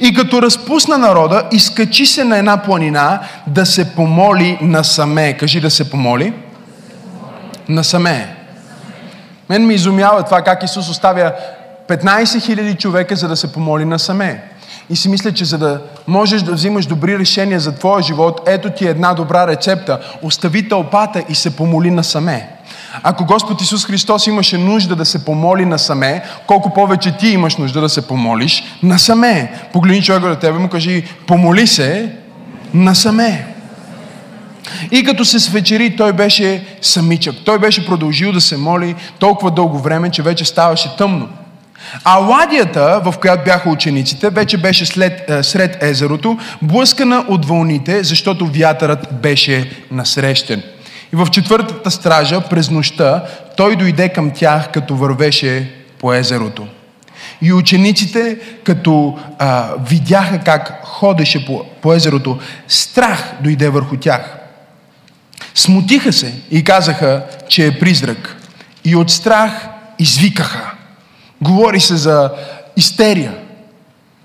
И 0.00 0.14
като 0.14 0.42
разпусна 0.42 0.98
народа, 0.98 1.44
изкачи 1.52 2.06
се 2.06 2.24
на 2.24 2.38
една 2.38 2.56
планина 2.56 3.20
да 3.46 3.66
се 3.66 3.94
помоли 3.94 4.58
насаме. 4.62 5.32
Кажи 5.32 5.60
да 5.60 5.70
се 5.70 5.90
помоли. 5.90 6.32
Насаме. 7.68 8.36
Мен 9.48 9.66
ми 9.66 9.74
изумява 9.74 10.22
това 10.22 10.42
как 10.42 10.62
Исус 10.62 10.88
оставя 10.88 11.32
15 11.88 12.24
000 12.24 12.78
човека, 12.78 13.16
за 13.16 13.28
да 13.28 13.36
се 13.36 13.52
помоли 13.52 13.84
насаме. 13.84 14.42
И 14.90 14.96
си 14.96 15.08
мисля, 15.08 15.32
че 15.32 15.44
за 15.44 15.58
да 15.58 15.80
можеш 16.06 16.42
да 16.42 16.52
взимаш 16.52 16.86
добри 16.86 17.18
решения 17.18 17.60
за 17.60 17.74
твоя 17.74 18.02
живот, 18.02 18.40
ето 18.46 18.70
ти 18.70 18.86
една 18.86 19.14
добра 19.14 19.46
рецепта. 19.46 20.00
Остави 20.22 20.68
тълпата 20.68 21.24
и 21.28 21.34
се 21.34 21.56
помоли 21.56 21.90
насаме. 21.90 22.48
Ако 23.02 23.24
Господ 23.24 23.62
Исус 23.62 23.86
Христос 23.86 24.26
имаше 24.26 24.58
нужда 24.58 24.96
да 24.96 25.04
се 25.04 25.24
помоли 25.24 25.64
насаме, 25.64 26.22
колко 26.46 26.74
повече 26.74 27.16
ти 27.16 27.28
имаш 27.28 27.56
нужда 27.56 27.80
да 27.80 27.88
се 27.88 28.06
помолиш 28.06 28.64
насаме. 28.82 29.52
Погледни 29.72 30.02
човека 30.02 30.28
до 30.28 30.36
тебе 30.36 30.58
му 30.58 30.68
кажи, 30.68 31.04
помоли 31.26 31.66
се 31.66 32.12
насаме. 32.74 33.46
И 34.90 35.04
като 35.04 35.24
се 35.24 35.40
свечери, 35.40 35.96
той 35.96 36.12
беше 36.12 36.66
самичък. 36.82 37.34
Той 37.44 37.58
беше 37.58 37.86
продължил 37.86 38.32
да 38.32 38.40
се 38.40 38.56
моли 38.56 38.94
толкова 39.18 39.50
дълго 39.50 39.78
време, 39.78 40.10
че 40.10 40.22
вече 40.22 40.44
ставаше 40.44 40.96
тъмно. 40.96 41.28
А 42.04 42.16
ладията, 42.16 43.00
в 43.04 43.14
която 43.20 43.44
бяха 43.44 43.70
учениците, 43.70 44.30
вече 44.30 44.56
беше 44.56 44.86
след, 44.86 45.30
е, 45.30 45.42
сред 45.42 45.82
езерото, 45.82 46.38
блъскана 46.62 47.24
от 47.28 47.46
вълните, 47.46 48.04
защото 48.04 48.46
вятърът 48.46 49.08
беше 49.12 49.70
насрещен. 49.90 50.62
И 51.12 51.16
в 51.16 51.26
четвъртата 51.30 51.90
стража, 51.90 52.40
през 52.40 52.70
нощта, 52.70 53.24
той 53.56 53.76
дойде 53.76 54.08
към 54.08 54.30
тях, 54.30 54.72
като 54.72 54.96
вървеше 54.96 55.70
по 55.98 56.14
езерото. 56.14 56.66
И 57.42 57.52
учениците, 57.52 58.38
като 58.64 59.18
а, 59.38 59.70
видяха 59.88 60.38
как 60.38 60.80
ходеше 60.84 61.46
по, 61.46 61.64
по 61.82 61.94
езерото, 61.94 62.38
страх 62.68 63.32
дойде 63.40 63.68
върху 63.68 63.96
тях. 63.96 64.36
Смутиха 65.54 66.12
се 66.12 66.34
и 66.50 66.64
казаха, 66.64 67.24
че 67.48 67.66
е 67.66 67.78
призрак. 67.78 68.36
И 68.84 68.96
от 68.96 69.10
страх 69.10 69.68
извикаха. 69.98 70.75
Говори 71.40 71.80
се 71.80 71.96
за 71.96 72.30
истерия, 72.76 73.34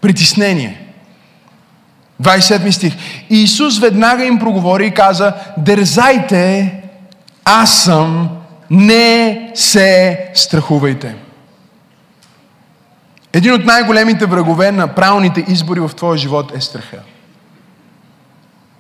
притеснение. 0.02 0.78
27 2.22 2.72
стих. 2.72 2.94
И 3.30 3.44
Исус 3.44 3.80
веднага 3.80 4.26
им 4.26 4.40
проговори 4.40 4.88
и 4.88 4.94
каза, 4.94 5.34
дързайте, 5.58 6.74
аз 7.46 7.84
съм, 7.84 8.30
не 8.70 9.52
се 9.56 10.20
страхувайте. 10.34 11.16
Един 13.34 13.54
от 13.54 13.66
най-големите 13.66 14.26
врагове 14.26 14.72
на 14.72 14.88
правилните 14.88 15.46
избори 15.48 15.80
в 15.80 15.92
твоя 15.96 16.18
живот 16.18 16.52
е 16.56 16.62
страха. 16.62 16.98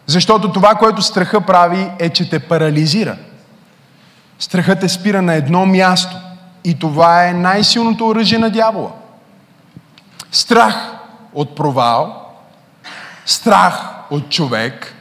Защото 0.05 0.51
това, 0.51 0.75
което 0.75 1.01
страха 1.01 1.41
прави, 1.41 1.89
е, 1.99 2.09
че 2.09 2.29
те 2.29 2.39
парализира. 2.39 3.17
Страхът 4.39 4.79
те 4.79 4.89
спира 4.89 5.21
на 5.21 5.33
едно 5.33 5.65
място. 5.65 6.17
И 6.63 6.80
това 6.80 7.28
е 7.28 7.34
най-силното 7.34 8.08
оръжие 8.08 8.38
на 8.38 8.50
дявола. 8.50 8.91
Страх 10.32 10.76
от 11.34 11.56
провал, 11.56 12.26
страх 13.26 13.89
от 14.12 14.30
човек, 14.30 14.95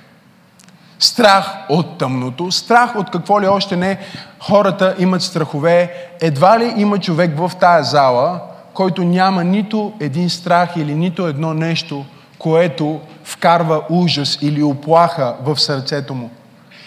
страх 0.99 1.57
от 1.69 1.99
тъмното, 1.99 2.53
страх 2.53 2.97
от 2.97 3.11
какво 3.11 3.41
ли 3.41 3.47
още 3.47 3.77
не. 3.77 3.99
Хората 4.41 4.95
имат 4.99 5.23
страхове. 5.23 5.95
Едва 6.21 6.59
ли 6.59 6.75
има 6.77 6.99
човек 6.99 7.39
в 7.39 7.53
тая 7.61 7.85
зала, 7.85 8.41
който 8.75 9.05
няма 9.05 9.45
нито 9.45 9.93
един 10.01 10.31
страх 10.31 10.77
или 10.77 10.95
нито 10.95 11.27
едно 11.27 11.55
нещо, 11.55 12.05
което 12.39 13.01
вкарва 13.25 13.83
ужас 13.91 14.39
или 14.43 14.63
оплаха 14.63 15.37
в 15.43 15.61
сърцето 15.61 16.15
му. 16.15 16.31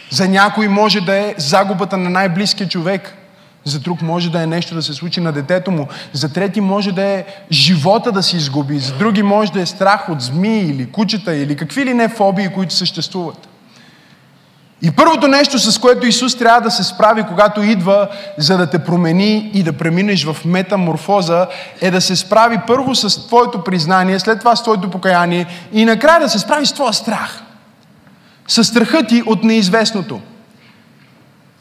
За 0.09 0.27
някой 0.27 0.67
може 0.67 1.01
да 1.01 1.15
е 1.15 1.35
загубата 1.37 1.97
на 1.97 2.09
най-близкия 2.09 2.69
човек. 2.69 3.17
За 3.65 3.79
друг 3.79 4.01
може 4.01 4.31
да 4.31 4.41
е 4.41 4.47
нещо 4.47 4.75
да 4.75 4.81
се 4.81 4.93
случи 4.93 5.21
на 5.21 5.31
детето 5.31 5.71
му. 5.71 5.87
За 6.13 6.33
трети 6.33 6.61
може 6.61 6.91
да 6.91 7.03
е 7.03 7.25
живота 7.51 8.11
да 8.11 8.23
се 8.23 8.37
изгуби. 8.37 8.79
За 8.79 8.93
други 8.93 9.23
може 9.23 9.51
да 9.51 9.61
е 9.61 9.65
страх 9.65 10.09
от 10.09 10.21
змии 10.21 10.69
или 10.69 10.91
кучета 10.91 11.35
или 11.35 11.55
какви 11.55 11.85
ли 11.85 11.93
не 11.93 12.09
фобии, 12.09 12.49
които 12.49 12.73
съществуват. 12.73 13.47
И 14.81 14.91
първото 14.91 15.27
нещо, 15.27 15.59
с 15.59 15.77
което 15.77 16.07
Исус 16.07 16.37
трябва 16.37 16.61
да 16.61 16.71
се 16.71 16.83
справи, 16.83 17.23
когато 17.23 17.61
идва, 17.61 18.07
за 18.37 18.57
да 18.57 18.69
те 18.69 18.79
промени 18.79 19.51
и 19.53 19.63
да 19.63 19.73
преминеш 19.73 20.25
в 20.25 20.37
метаморфоза, 20.45 21.47
е 21.81 21.91
да 21.91 22.01
се 22.01 22.15
справи 22.15 22.57
първо 22.67 22.95
с 22.95 23.27
твоето 23.27 23.63
признание, 23.63 24.19
след 24.19 24.39
това 24.39 24.55
с 24.55 24.63
твоето 24.63 24.89
покаяние 24.89 25.45
и 25.73 25.85
накрая 25.85 26.19
да 26.19 26.29
се 26.29 26.39
справи 26.39 26.65
с 26.65 26.73
твоя 26.73 26.93
страх. 26.93 27.43
С 28.47 28.63
страха 28.63 29.03
ти 29.03 29.23
от 29.25 29.43
неизвестното. 29.43 30.21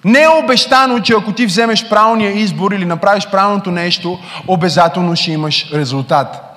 Не 0.04 0.22
е 0.22 0.28
обещано, 0.44 1.00
че 1.00 1.12
ако 1.12 1.32
ти 1.32 1.46
вземеш 1.46 1.88
правилния 1.88 2.32
избор 2.32 2.72
или 2.72 2.84
направиш 2.84 3.26
правилното 3.26 3.70
нещо, 3.70 4.18
обязателно 4.48 5.16
ще 5.16 5.32
имаш 5.32 5.70
резултат. 5.72 6.48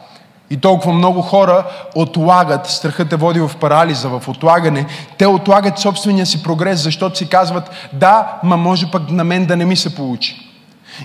И 0.49 0.58
толкова 0.58 0.93
много 0.93 1.21
хора 1.21 1.65
отлагат, 1.95 2.67
страхът 2.67 3.10
те 3.10 3.15
води 3.15 3.39
в 3.39 3.51
парализа, 3.60 4.10
в 4.10 4.27
отлагане. 4.27 4.86
Те 5.17 5.25
отлагат 5.25 5.79
собствения 5.79 6.25
си 6.25 6.43
прогрес, 6.43 6.84
защото 6.84 7.17
си 7.17 7.29
казват, 7.29 7.69
да, 7.93 8.39
ма 8.43 8.58
може 8.58 8.91
пък 8.91 9.12
на 9.12 9.23
мен 9.23 9.45
да 9.45 9.55
не 9.55 9.65
ми 9.65 9.75
се 9.75 9.95
получи. 9.95 10.51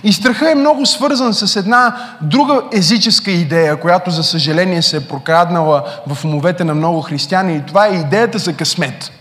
И 0.03 0.13
страха 0.13 0.51
е 0.51 0.55
много 0.55 0.85
свързан 0.85 1.33
с 1.33 1.55
една 1.55 1.95
друга 2.21 2.61
езическа 2.73 3.31
идея, 3.31 3.79
която 3.79 4.11
за 4.11 4.23
съжаление 4.23 4.81
се 4.81 4.97
е 4.97 5.07
прокраднала 5.07 5.83
в 6.07 6.25
умовете 6.25 6.63
на 6.63 6.75
много 6.75 7.01
християни 7.01 7.55
и 7.55 7.65
това 7.67 7.87
е 7.87 7.95
идеята 7.95 8.37
за 8.37 8.53
късмет. 8.53 9.11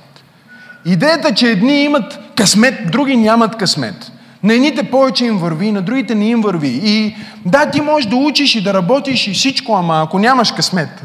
Идеята, 0.84 1.34
че 1.34 1.50
едни 1.50 1.82
имат 1.82 2.18
късмет, 2.36 2.90
други 2.90 3.16
нямат 3.16 3.56
късмет. 3.56 4.12
На 4.42 4.54
едните 4.54 4.82
повече 4.82 5.24
им 5.24 5.38
върви, 5.38 5.72
на 5.72 5.82
другите 5.82 6.14
не 6.14 6.28
им 6.28 6.40
върви. 6.40 6.80
И 6.84 7.16
да, 7.46 7.70
ти 7.70 7.80
можеш 7.80 8.10
да 8.10 8.16
учиш 8.16 8.54
и 8.54 8.62
да 8.62 8.74
работиш 8.74 9.26
и 9.26 9.34
всичко, 9.34 9.76
ама 9.76 10.02
ако 10.02 10.18
нямаш 10.18 10.52
късмет. 10.52 11.02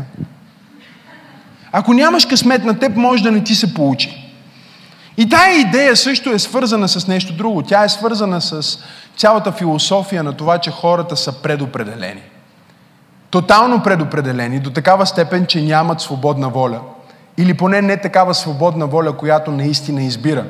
Ако 1.72 1.94
нямаш 1.94 2.26
късмет, 2.26 2.66
на 2.66 2.80
теб 2.80 2.96
може 2.96 3.24
да 3.24 3.32
не 3.32 3.44
ти 3.44 3.56
се 3.56 3.74
получи. 3.74 4.22
И 5.18 5.30
тая 5.30 5.60
идея 5.60 5.96
също 5.96 6.30
е 6.30 6.40
свързана 6.40 6.88
с 6.88 7.08
нещо 7.08 7.34
друго. 7.34 7.62
Тя 7.62 7.84
е 7.84 7.90
свързана 7.90 8.42
с 8.42 8.80
цялата 9.18 9.52
философия 9.52 10.24
на 10.24 10.34
това, 10.34 10.58
че 10.58 10.72
хората 10.72 11.16
са 11.16 11.42
предопределени. 11.42 12.22
Тотално 13.30 13.84
предопределени, 13.84 14.60
до 14.60 14.70
такава 14.70 15.06
степен, 15.06 15.46
че 15.46 15.62
нямат 15.62 16.02
свободна 16.02 16.50
воля. 16.50 16.80
Или 17.38 17.54
поне 17.54 17.82
не 17.82 17.98
такава 17.98 18.34
свободна 18.34 18.88
воля, 18.88 19.18
която 19.18 19.52
наистина 19.52 20.04
избира. 20.04 20.46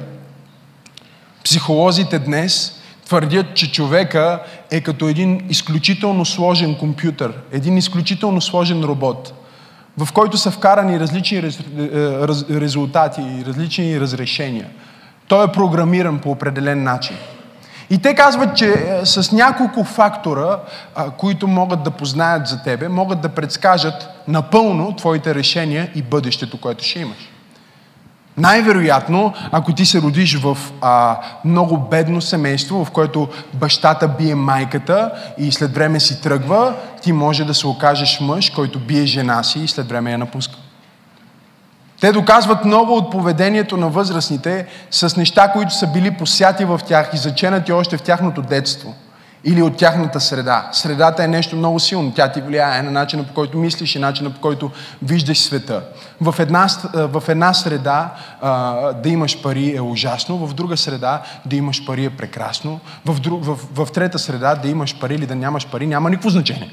Психолозите 1.44 2.20
днес 2.20 2.82
твърдят, 3.06 3.56
че 3.56 3.72
човека 3.72 4.44
е 4.72 4.82
като 4.82 5.08
един 5.08 5.46
изключително 5.50 6.26
сложен 6.26 6.78
компютър, 6.78 7.34
един 7.52 7.78
изключително 7.78 8.42
сложен 8.42 8.84
робот, 8.84 9.34
в 9.98 10.14
който 10.14 10.38
са 10.38 10.52
вкарани 10.52 11.00
различни 11.00 11.42
рез, 11.42 11.60
рез, 12.00 12.46
резултати 12.50 13.22
и 13.22 13.46
различни 13.46 14.00
разрешения. 14.00 14.68
Той 15.28 15.46
е 15.46 15.52
програмиран 15.52 16.20
по 16.20 16.32
определен 16.32 16.84
начин. 16.84 17.16
И 17.90 18.02
те 18.02 18.16
казват, 18.16 18.58
че 18.58 18.70
е, 18.70 19.06
с 19.06 19.32
няколко 19.32 19.84
фактора, 19.84 20.60
които 21.18 21.48
могат 21.48 21.84
да 21.84 21.92
познаят 21.92 22.48
за 22.48 22.64
тебе, 22.64 22.88
могат 22.88 23.22
да 23.22 23.30
предскажат 23.30 24.10
напълно 24.28 24.96
твоите 24.96 25.36
решения 25.36 25.92
и 25.96 26.02
бъдещето, 26.02 26.62
което 26.62 26.84
ще 26.84 27.00
имаш. 27.00 27.18
Най-вероятно, 28.38 29.34
ако 29.52 29.74
ти 29.74 29.86
се 29.86 30.02
родиш 30.02 30.36
в 30.36 30.58
а, 30.82 31.20
много 31.46 31.78
бедно 31.78 32.22
семейство, 32.22 32.86
в 32.86 32.92
което 32.92 33.28
бащата 33.54 34.08
бие 34.08 34.36
майката 34.36 35.12
и 35.38 35.52
след 35.52 35.76
време 35.76 36.00
си 36.00 36.22
тръгва, 36.22 36.74
ти 37.02 37.12
може 37.12 37.44
да 37.44 37.54
се 37.54 37.68
окажеш 37.68 38.20
мъж, 38.22 38.50
който 38.50 38.80
бие 38.80 39.06
жена 39.06 39.44
си 39.44 39.60
и 39.60 39.68
след 39.68 39.90
време 39.90 40.12
я 40.12 40.18
напуска. 40.18 40.58
Те 42.02 42.12
доказват 42.12 42.66
много 42.66 42.94
от 42.94 43.12
поведението 43.12 43.78
на 43.78 43.90
възрастните 43.90 44.68
с 44.92 45.18
неща, 45.18 45.52
които 45.52 45.74
са 45.74 45.88
били 45.88 46.12
посяти 46.12 46.66
в 46.66 46.82
тях 46.88 47.10
и 47.14 47.18
заченати 47.18 47.72
още 47.72 47.98
в 47.98 48.02
тяхното 48.02 48.42
детство– 48.42 48.94
или 49.46 49.62
от 49.62 49.78
тяхната 49.78 50.20
среда. 50.20 50.70
Средата 50.72 51.24
е 51.24 51.28
нещо 51.28 51.56
много 51.56 51.80
силно. 51.80 52.12
Тя 52.12 52.32
ти 52.32 52.42
влияе 52.42 52.82
на 52.82 52.92
начина 52.92 53.24
по 53.24 53.34
който 53.34 53.58
мислиш 53.58 53.96
и 53.96 54.00
начина 54.00 54.30
по 54.30 54.42
който 54.42 54.72
виждаш 55.04 55.40
света. 55.40 55.84
В 56.22 56.36
една, 56.40 56.68
в 56.94 57.24
една 57.28 57.54
среда 57.54 58.14
да 59.04 59.10
имаш 59.10 59.42
пари 59.42 59.76
е 59.76 59.82
ужасно, 59.82 60.48
в 60.48 60.54
друга 60.54 60.78
среда 60.78 61.22
да 61.46 61.56
имаш 61.56 61.86
пари 61.86 62.06
е 62.06 62.10
прекрасно, 62.10 62.80
в, 63.06 63.20
друг, 63.20 63.46
в, 63.46 63.86
в 63.86 63.92
трета 63.92 64.20
среда 64.20 64.56
да 64.56 64.68
имаш 64.68 65.00
пари 65.00 65.16
или 65.16 65.26
да 65.26 65.36
нямаш 65.36 65.68
пари 65.68 65.88
няма 65.88 66.10
никакво 66.10 66.30
значение. 66.30 66.72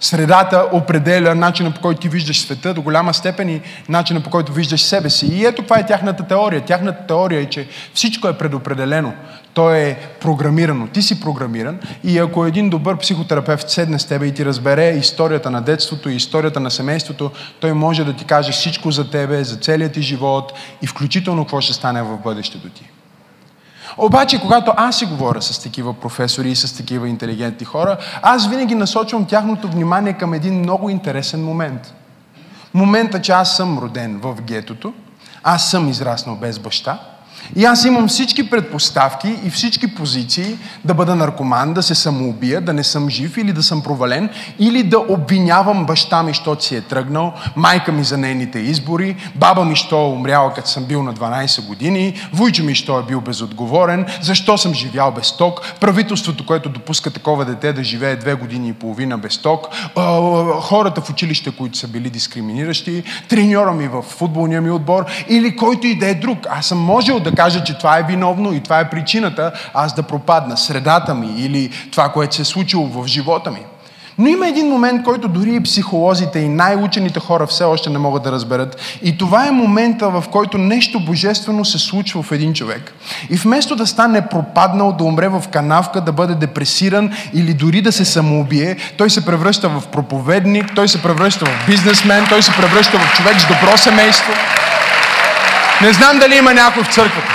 Средата 0.00 0.68
определя 0.72 1.34
начина 1.34 1.70
по 1.70 1.80
който 1.80 2.00
ти 2.00 2.08
виждаш 2.08 2.40
света, 2.40 2.74
до 2.74 2.82
голяма 2.82 3.14
степен 3.14 3.48
и 3.48 3.60
начина 3.88 4.20
по 4.20 4.30
който 4.30 4.52
виждаш 4.52 4.82
себе 4.82 5.10
си. 5.10 5.26
И 5.26 5.46
ето 5.46 5.62
това 5.62 5.78
е 5.78 5.86
тяхната 5.86 6.26
теория. 6.26 6.64
Тяхната 6.64 7.06
теория 7.06 7.40
е, 7.40 7.44
че 7.44 7.68
всичко 7.94 8.28
е 8.28 8.38
предопределено. 8.38 9.12
То 9.54 9.74
е 9.74 9.98
програмирано. 10.20 10.86
Ти 10.86 11.02
си 11.02 11.20
програмиран 11.20 11.78
и 12.04 12.18
ако 12.18 12.46
един 12.46 12.70
добър 12.70 12.98
психотерапевт 12.98 13.70
седне 13.70 13.98
с 13.98 14.06
тебе 14.06 14.26
и 14.26 14.34
ти 14.34 14.44
разбере 14.44 14.90
историята 14.90 15.50
на 15.50 15.62
детството 15.62 16.10
и 16.10 16.14
историята 16.14 16.60
на 16.60 16.70
семейството, 16.70 17.30
той 17.60 17.72
може 17.72 18.04
да 18.04 18.12
ти 18.12 18.24
каже 18.24 18.52
всичко 18.52 18.90
за 18.90 19.10
тебе, 19.10 19.44
за 19.44 19.56
целият 19.56 19.92
ти 19.92 20.02
живот 20.02 20.52
и 20.82 20.86
включително 20.86 21.44
какво 21.44 21.60
ще 21.60 21.72
стане 21.72 22.02
в 22.02 22.18
бъдещето 22.18 22.68
ти. 22.68 22.90
Обаче, 23.98 24.40
когато 24.40 24.72
аз 24.76 24.98
си 24.98 25.06
говоря 25.06 25.42
с 25.42 25.62
такива 25.62 25.94
професори 25.94 26.50
и 26.50 26.56
с 26.56 26.76
такива 26.76 27.08
интелигентни 27.08 27.66
хора, 27.66 27.96
аз 28.22 28.48
винаги 28.48 28.74
насочвам 28.74 29.26
тяхното 29.26 29.68
внимание 29.68 30.12
към 30.12 30.34
един 30.34 30.58
много 30.58 30.90
интересен 30.90 31.44
момент. 31.44 31.94
Момента, 32.74 33.22
че 33.22 33.32
аз 33.32 33.56
съм 33.56 33.78
роден 33.78 34.18
в 34.22 34.42
гетото, 34.42 34.92
аз 35.42 35.70
съм 35.70 35.88
израснал 35.88 36.36
без 36.36 36.58
баща, 36.58 36.98
и 37.56 37.64
аз 37.64 37.84
имам 37.84 38.08
всички 38.08 38.50
предпоставки 38.50 39.34
и 39.44 39.50
всички 39.50 39.94
позиции 39.94 40.58
да 40.84 40.94
бъда 40.94 41.14
наркоман, 41.14 41.74
да 41.74 41.82
се 41.82 41.94
самоубия, 41.94 42.60
да 42.60 42.72
не 42.72 42.84
съм 42.84 43.10
жив 43.10 43.36
или 43.36 43.52
да 43.52 43.62
съм 43.62 43.82
провален, 43.82 44.30
или 44.58 44.82
да 44.82 44.98
обвинявам 44.98 45.86
баща 45.86 46.22
ми, 46.22 46.30
защото 46.30 46.64
си 46.64 46.76
е 46.76 46.80
тръгнал, 46.80 47.32
майка 47.56 47.92
ми 47.92 48.04
за 48.04 48.18
нейните 48.18 48.58
избори, 48.58 49.16
баба 49.34 49.64
ми, 49.64 49.76
що 49.76 49.96
е 49.96 50.08
умряла, 50.08 50.52
като 50.54 50.68
съм 50.68 50.84
бил 50.84 51.02
на 51.02 51.14
12 51.14 51.66
години, 51.66 52.14
вуйче 52.32 52.62
ми, 52.62 52.74
що 52.74 52.98
е 52.98 53.02
бил 53.02 53.20
безотговорен, 53.20 54.06
защо 54.20 54.58
съм 54.58 54.74
живял 54.74 55.12
без 55.12 55.36
ток, 55.36 55.74
правителството, 55.80 56.46
което 56.46 56.68
допуска 56.68 57.10
такова 57.10 57.44
дете 57.44 57.72
да 57.72 57.84
живее 57.84 58.16
две 58.16 58.34
години 58.34 58.68
и 58.68 58.72
половина 58.72 59.18
без 59.18 59.38
ток, 59.38 59.66
хората 60.60 61.00
в 61.00 61.10
училище, 61.10 61.50
които 61.50 61.78
са 61.78 61.88
били 61.88 62.10
дискриминиращи, 62.10 63.02
треньора 63.28 63.72
ми 63.72 63.88
в 63.88 64.02
футболния 64.02 64.60
ми 64.60 64.70
отбор 64.70 65.04
или 65.28 65.56
който 65.56 65.86
и 65.86 65.98
да 65.98 66.08
е 66.08 66.14
друг. 66.14 66.38
Аз 66.50 66.66
съм 66.66 66.78
можел 66.78 67.20
да 67.20 67.27
кажа, 67.32 67.64
че 67.64 67.78
това 67.78 67.98
е 67.98 68.02
виновно 68.02 68.52
и 68.52 68.60
това 68.60 68.80
е 68.80 68.90
причината 68.90 69.52
аз 69.74 69.94
да 69.94 70.02
пропадна, 70.02 70.56
средата 70.56 71.14
ми 71.14 71.34
или 71.38 71.70
това, 71.90 72.08
което 72.08 72.34
се 72.34 72.42
е 72.42 72.44
случило 72.44 72.86
в 72.86 73.06
живота 73.06 73.50
ми. 73.50 73.60
Но 74.18 74.28
има 74.28 74.48
един 74.48 74.68
момент, 74.68 75.04
който 75.04 75.28
дори 75.28 75.54
и 75.54 75.62
психолозите 75.62 76.38
и 76.38 76.48
най-учените 76.48 77.20
хора 77.20 77.46
все 77.46 77.64
още 77.64 77.90
не 77.90 77.98
могат 77.98 78.22
да 78.22 78.32
разберат. 78.32 78.98
И 79.02 79.18
това 79.18 79.46
е 79.46 79.50
момента, 79.50 80.10
в 80.10 80.24
който 80.30 80.58
нещо 80.58 81.00
божествено 81.00 81.64
се 81.64 81.78
случва 81.78 82.22
в 82.22 82.32
един 82.32 82.54
човек. 82.54 82.92
И 83.30 83.36
вместо 83.36 83.76
да 83.76 83.86
стане 83.86 84.28
пропаднал, 84.28 84.92
да 84.92 85.04
умре 85.04 85.28
в 85.28 85.44
канавка, 85.52 86.00
да 86.00 86.12
бъде 86.12 86.34
депресиран 86.34 87.12
или 87.34 87.54
дори 87.54 87.82
да 87.82 87.92
се 87.92 88.04
самоубие, 88.04 88.76
той 88.96 89.10
се 89.10 89.26
превръща 89.26 89.68
в 89.68 89.82
проповедник, 89.86 90.74
той 90.74 90.88
се 90.88 91.02
превръща 91.02 91.46
в 91.46 91.66
бизнесмен, 91.66 92.26
той 92.28 92.42
се 92.42 92.52
превръща 92.52 92.98
в 92.98 93.16
човек 93.16 93.40
с 93.40 93.48
добро 93.48 93.76
семейство. 93.76 94.32
Не 95.82 95.92
знам 95.92 96.18
дали 96.18 96.36
има 96.36 96.54
някой 96.54 96.84
в 96.84 96.94
църквата. 96.94 97.34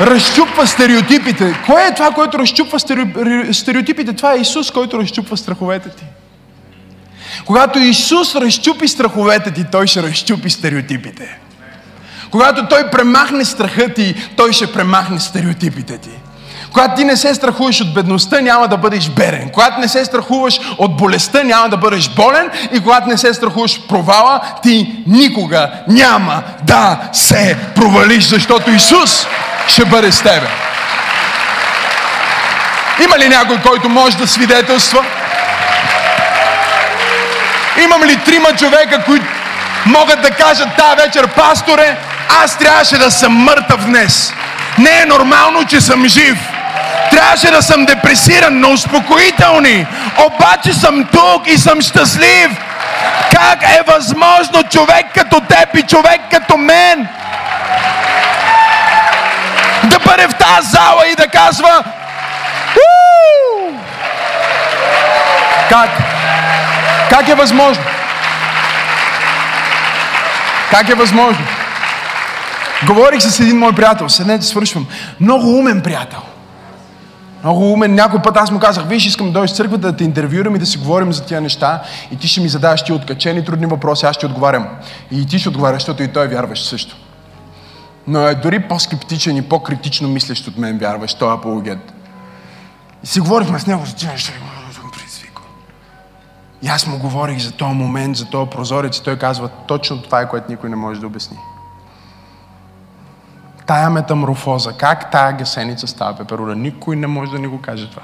Разчупва 0.00 0.66
стереотипите. 0.66 1.60
Кое 1.66 1.86
е 1.86 1.94
това, 1.94 2.10
което 2.10 2.38
разчупва 2.38 2.80
стереотипите? 3.52 4.12
Това 4.12 4.32
е 4.32 4.36
Исус, 4.36 4.70
който 4.70 4.98
разчупва 4.98 5.36
страховете 5.36 5.88
ти. 5.88 6.04
Когато 7.44 7.78
Исус 7.78 8.34
разчупи 8.34 8.88
страховете 8.88 9.50
ти, 9.50 9.64
Той 9.72 9.86
ще 9.86 10.02
разчупи 10.02 10.50
стереотипите. 10.50 11.38
Когато 12.30 12.68
Той 12.68 12.90
премахне 12.90 13.44
страха 13.44 13.94
ти, 13.94 14.14
Той 14.36 14.52
ще 14.52 14.72
премахне 14.72 15.20
стереотипите 15.20 15.98
ти. 15.98 16.10
Когато 16.72 16.94
ти 16.94 17.04
не 17.04 17.16
се 17.16 17.34
страхуваш 17.34 17.80
от 17.80 17.94
бедността, 17.94 18.40
няма 18.40 18.68
да 18.68 18.76
бъдеш 18.76 19.08
берен. 19.08 19.50
Когато 19.52 19.80
не 19.80 19.88
се 19.88 20.04
страхуваш 20.04 20.60
от 20.78 20.96
болестта, 20.96 21.42
няма 21.42 21.68
да 21.68 21.76
бъдеш 21.76 22.08
болен. 22.08 22.50
И 22.72 22.80
когато 22.80 23.08
не 23.08 23.18
се 23.18 23.34
страхуваш 23.34 23.76
от 23.76 23.88
провала, 23.88 24.40
ти 24.62 24.94
никога 25.06 25.70
няма 25.88 26.42
да 26.62 26.96
се 27.12 27.56
провалиш, 27.74 28.24
защото 28.24 28.70
Исус 28.70 29.26
ще 29.68 29.84
бъде 29.84 30.12
с 30.12 30.22
тебе. 30.22 30.46
Има 33.04 33.18
ли 33.18 33.28
някой, 33.28 33.58
който 33.60 33.88
може 33.88 34.16
да 34.16 34.26
свидетелства? 34.26 35.04
Имам 37.84 38.02
ли 38.02 38.16
трима 38.16 38.52
човека, 38.52 39.04
които 39.04 39.26
могат 39.86 40.22
да 40.22 40.30
кажат 40.30 40.68
тази 40.78 41.02
вечер, 41.02 41.28
пасторе, 41.28 41.96
аз 42.42 42.58
трябваше 42.58 42.98
да 42.98 43.10
съм 43.10 43.32
мъртъв 43.32 43.84
днес. 43.84 44.32
Не 44.78 45.00
е 45.00 45.06
нормално, 45.06 45.66
че 45.66 45.80
съм 45.80 46.08
жив. 46.08 46.38
Трябваше 47.10 47.50
да 47.50 47.62
съм 47.62 47.84
депресиран, 47.84 48.60
но 48.60 48.70
успокоителни. 48.70 49.86
Обаче 50.26 50.72
съм 50.72 51.04
тук 51.12 51.46
и 51.46 51.58
съм 51.58 51.80
щастлив. 51.80 52.50
Как 53.30 53.62
е 53.62 53.82
възможно 53.86 54.62
човек 54.70 55.06
като 55.14 55.40
теб 55.40 55.76
и 55.76 55.82
човек 55.82 56.20
като 56.30 56.56
мен 56.56 57.08
да 59.84 59.98
бъде 59.98 60.28
в 60.28 60.34
тази 60.34 60.70
зала 60.70 61.08
и 61.12 61.14
да 61.14 61.28
казва 61.28 61.84
Уу! 62.76 63.72
Как? 65.68 65.90
Как 67.10 67.28
е 67.28 67.34
възможно? 67.34 67.84
Как 70.70 70.88
е 70.88 70.94
възможно? 70.94 71.44
Говорих 72.86 73.22
с 73.22 73.40
един 73.40 73.58
мой 73.58 73.72
приятел, 73.72 74.08
седнете, 74.08 74.44
свършвам. 74.44 74.86
Много 75.20 75.58
умен 75.58 75.80
приятел. 75.80 76.20
Много 77.42 77.72
умен. 77.72 77.94
Някой 77.94 78.22
път 78.22 78.36
аз 78.36 78.50
му 78.50 78.58
казах, 78.58 78.84
виж, 78.84 79.06
искам 79.06 79.26
да 79.26 79.32
дойдеш 79.32 79.50
в 79.50 79.56
църквата 79.56 79.92
да 79.92 79.96
те 79.96 80.04
интервюирам 80.04 80.56
и 80.56 80.58
да 80.58 80.66
си 80.66 80.78
говорим 80.78 81.12
за 81.12 81.24
тия 81.24 81.40
неща. 81.40 81.82
И 82.10 82.16
ти 82.16 82.28
ще 82.28 82.40
ми 82.40 82.48
задаваш 82.48 82.84
ти 82.84 82.92
откачени 82.92 83.44
трудни 83.44 83.66
въпроси, 83.66 84.06
аз 84.06 84.16
ще 84.16 84.26
отговарям. 84.26 84.68
И 85.10 85.26
ти 85.26 85.38
ще 85.38 85.48
отговаряш, 85.48 85.82
защото 85.82 86.02
и 86.02 86.08
той 86.08 86.28
вярваш 86.28 86.64
също. 86.64 86.96
Но 88.06 88.28
е 88.28 88.34
дори 88.34 88.60
по-скептичен 88.68 89.36
и 89.36 89.42
по-критично 89.42 90.08
мислещ 90.08 90.48
от 90.48 90.58
мен 90.58 90.78
вярваш, 90.78 91.14
той 91.14 91.30
е 91.30 91.34
апологет. 91.34 91.92
И 93.04 93.06
си 93.06 93.20
говорихме 93.20 93.58
с 93.58 93.66
него 93.66 93.86
за 93.86 93.94
тия 93.94 94.12
неща. 94.12 94.32
И 96.62 96.68
аз 96.68 96.86
му 96.86 96.98
говорих 96.98 97.38
за 97.38 97.52
този 97.52 97.74
момент, 97.74 98.16
за 98.16 98.24
този 98.24 98.50
прозорец 98.50 98.96
и 98.96 99.02
той 99.02 99.18
казва, 99.18 99.48
точно 99.48 100.02
това 100.02 100.20
е, 100.20 100.28
което 100.28 100.50
никой 100.50 100.70
не 100.70 100.76
може 100.76 101.00
да 101.00 101.06
обясни. 101.06 101.36
Тая 103.66 103.90
метаморфоза, 103.90 104.72
как 104.72 105.10
тая 105.10 105.32
гасеница 105.32 105.86
става 105.86 106.16
пеперуда, 106.16 106.54
никой 106.54 106.96
не 106.96 107.06
може 107.06 107.30
да 107.30 107.38
ни 107.38 107.46
го 107.46 107.60
каже 107.60 107.90
това. 107.90 108.02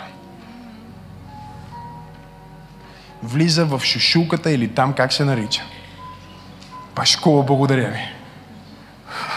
Влиза 3.22 3.64
в 3.64 3.80
шушулката 3.84 4.50
или 4.50 4.68
там 4.74 4.92
как 4.92 5.12
се 5.12 5.24
нарича. 5.24 5.62
Пашкова, 6.94 7.42
благодаря 7.42 7.90
ви. 7.90 8.08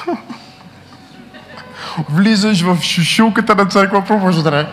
Влизаш 2.10 2.62
в 2.62 2.82
шушулката 2.82 3.56
на 3.56 3.66
църква 3.66 4.06
пробуждане 4.06 4.66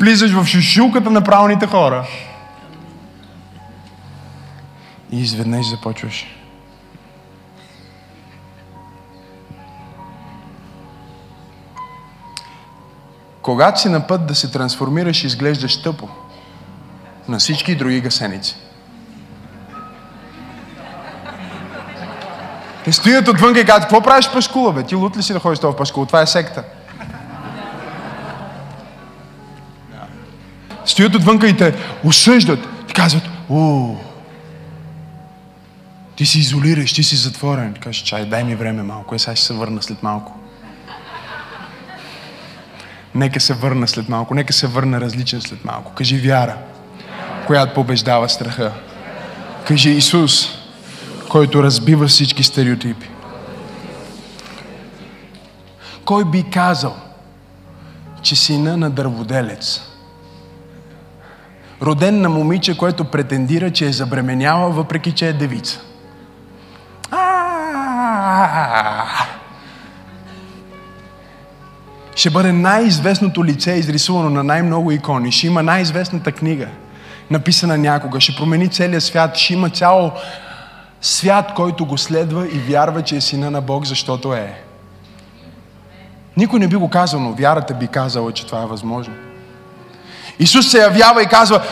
влизаш 0.00 0.32
в 0.32 0.46
шушулката 0.46 1.10
на 1.10 1.24
правилните 1.24 1.66
хора. 1.66 2.06
И 5.12 5.20
изведнъж 5.20 5.66
започваш. 5.66 6.39
Когато 13.42 13.80
си 13.80 13.88
на 13.88 14.06
път 14.06 14.26
да 14.26 14.34
се 14.34 14.50
трансформираш, 14.50 15.24
изглеждаш 15.24 15.82
тъпо 15.82 16.08
на 17.28 17.38
всички 17.38 17.74
други 17.74 18.00
гасеници. 18.00 18.56
Те 22.84 22.92
стоят 22.92 23.28
отвън 23.28 23.56
и 23.56 23.64
казват, 23.64 23.82
какво 23.82 24.00
правиш 24.00 24.26
в 24.26 24.32
пашкула, 24.32 24.72
бе? 24.72 24.82
Ти 24.82 24.94
лут 24.94 25.16
ли 25.16 25.22
си 25.22 25.32
да 25.32 25.38
ходиш 25.38 25.58
в 25.58 25.76
пашкула? 25.76 26.06
Това 26.06 26.22
е 26.22 26.26
секта. 26.26 26.64
стоят 30.90 31.14
отвънка 31.14 31.48
и 31.48 31.56
те 31.56 31.74
осъждат. 32.04 32.68
Ти 32.86 32.94
казват, 32.94 33.22
о, 33.50 33.94
ти 36.16 36.26
си 36.26 36.38
изолираш, 36.38 36.92
ти 36.92 37.02
си 37.02 37.16
затворен. 37.16 37.74
Кажеш, 37.80 38.02
чай, 38.02 38.24
дай 38.24 38.44
ми 38.44 38.54
време 38.54 38.82
малко, 38.82 39.14
е 39.14 39.18
сега 39.18 39.36
ще 39.36 39.46
се 39.46 39.54
върна 39.54 39.82
след 39.82 40.02
малко. 40.02 40.39
Нека 43.14 43.40
се 43.40 43.54
върна 43.54 43.88
след 43.88 44.08
малко, 44.08 44.34
нека 44.34 44.52
се 44.52 44.66
върна 44.66 45.00
различен 45.00 45.40
след 45.40 45.64
малко. 45.64 45.92
Кажи 45.92 46.18
вяра, 46.18 46.56
която 47.46 47.74
побеждава 47.74 48.28
страха. 48.28 48.72
Кажи 49.66 49.90
Исус, 49.90 50.48
който 51.28 51.62
разбива 51.62 52.06
всички 52.06 52.42
стереотипи. 52.42 53.10
Кой 56.04 56.24
би 56.24 56.44
казал, 56.50 56.96
че 58.22 58.36
сина 58.36 58.76
на 58.76 58.90
дърводелец 58.90 59.90
роден 61.82 62.20
на 62.20 62.28
момиче, 62.28 62.78
което 62.78 63.04
претендира, 63.04 63.70
че 63.70 63.86
е 63.86 63.92
забременяла, 63.92 64.70
въпреки 64.70 65.12
че 65.12 65.28
е 65.28 65.32
девица. 65.32 65.80
Ще 72.20 72.30
бъде 72.30 72.52
най-известното 72.52 73.44
лице, 73.44 73.72
изрисувано 73.72 74.30
на 74.30 74.44
най-много 74.44 74.90
икони. 74.90 75.32
Ще 75.32 75.46
има 75.46 75.62
най-известната 75.62 76.32
книга, 76.32 76.68
написана 77.30 77.78
някога. 77.78 78.20
Ще 78.20 78.36
промени 78.36 78.68
целия 78.68 79.00
свят. 79.00 79.36
Ще 79.36 79.54
има 79.54 79.70
цял 79.70 80.12
свят, 81.00 81.52
който 81.56 81.86
го 81.86 81.98
следва 81.98 82.46
и 82.46 82.58
вярва, 82.58 83.02
че 83.02 83.16
е 83.16 83.20
сина 83.20 83.50
на 83.50 83.60
Бог, 83.60 83.86
защото 83.86 84.34
е. 84.34 84.62
Никой 86.36 86.60
не 86.60 86.68
би 86.68 86.76
го 86.76 86.88
казал, 86.88 87.20
но 87.20 87.32
вярата 87.32 87.74
би 87.74 87.86
казала, 87.86 88.32
че 88.32 88.46
това 88.46 88.62
е 88.62 88.66
възможно. 88.66 89.14
Исус 90.38 90.70
се 90.70 90.78
явява 90.78 91.22
и 91.22 91.26
казва, 91.26 91.62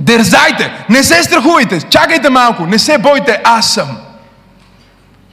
дързайте, 0.00 0.86
не 0.90 1.02
се 1.02 1.22
страхувайте, 1.22 1.80
чакайте 1.80 2.30
малко, 2.30 2.66
не 2.66 2.78
се 2.78 2.98
бойте, 2.98 3.40
аз 3.44 3.74
съм. 3.74 4.03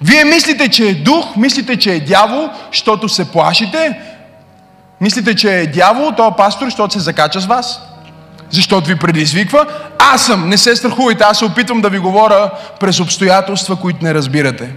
Вие 0.04 0.26
мислите, 0.26 0.70
че 0.70 0.88
е 0.88 0.94
дух, 0.94 1.36
мислите, 1.36 1.78
че 1.78 1.94
е 1.94 2.00
дявол, 2.00 2.50
защото 2.72 3.10
се 3.10 3.32
плашите, 3.32 4.00
мислите, 5.02 5.36
че 5.36 5.60
е 5.60 5.68
дявол, 5.68 6.12
то 6.18 6.36
пастор, 6.36 6.66
защото 6.66 6.94
се 6.94 7.00
закача 7.00 7.40
с 7.40 7.46
вас, 7.46 7.82
защото 8.50 8.88
ви 8.88 8.96
предизвиква. 8.96 9.66
Аз 10.00 10.26
съм, 10.26 10.50
не 10.50 10.58
се 10.58 10.76
страхувайте, 10.76 11.24
аз 11.24 11.40
се 11.40 11.46
опитвам 11.46 11.82
да 11.82 11.90
ви 11.90 12.00
говоря 12.00 12.52
през 12.80 13.00
обстоятелства, 13.00 13.76
които 13.76 14.04
не 14.04 14.14
разбирате. 14.14 14.70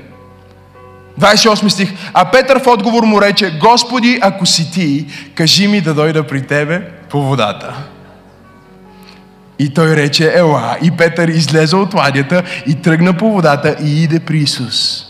28 1.20 1.68
стих. 1.68 1.92
А 2.14 2.24
Петър 2.24 2.62
в 2.62 2.66
отговор 2.66 3.02
му 3.02 3.22
рече, 3.22 3.50
Господи, 3.50 4.18
ако 4.22 4.46
си 4.46 4.70
ти, 4.70 5.06
кажи 5.34 5.68
ми 5.68 5.80
да 5.80 5.94
дойда 5.94 6.26
при 6.26 6.46
Тебе 6.46 6.80
по 7.10 7.22
водата. 7.22 7.74
И 9.58 9.74
той 9.74 9.96
рече, 9.96 10.32
ела. 10.34 10.76
И 10.82 10.90
Петър 10.90 11.28
излезе 11.28 11.76
от 11.76 11.94
ладията 11.94 12.42
и 12.66 12.74
тръгна 12.74 13.12
по 13.12 13.32
водата 13.32 13.76
и 13.84 14.02
иде 14.02 14.20
при 14.20 14.38
Исус. 14.38 15.06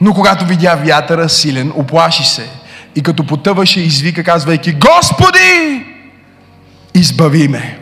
Но 0.00 0.14
когато 0.14 0.44
видя 0.44 0.74
вятъра 0.74 1.28
силен, 1.28 1.72
оплаши 1.76 2.24
се 2.24 2.50
и 2.96 3.02
като 3.02 3.26
потъваше, 3.26 3.80
извика, 3.80 4.24
казвайки, 4.24 4.72
Господи, 4.72 5.84
избави 6.94 7.48
ме. 7.48 7.78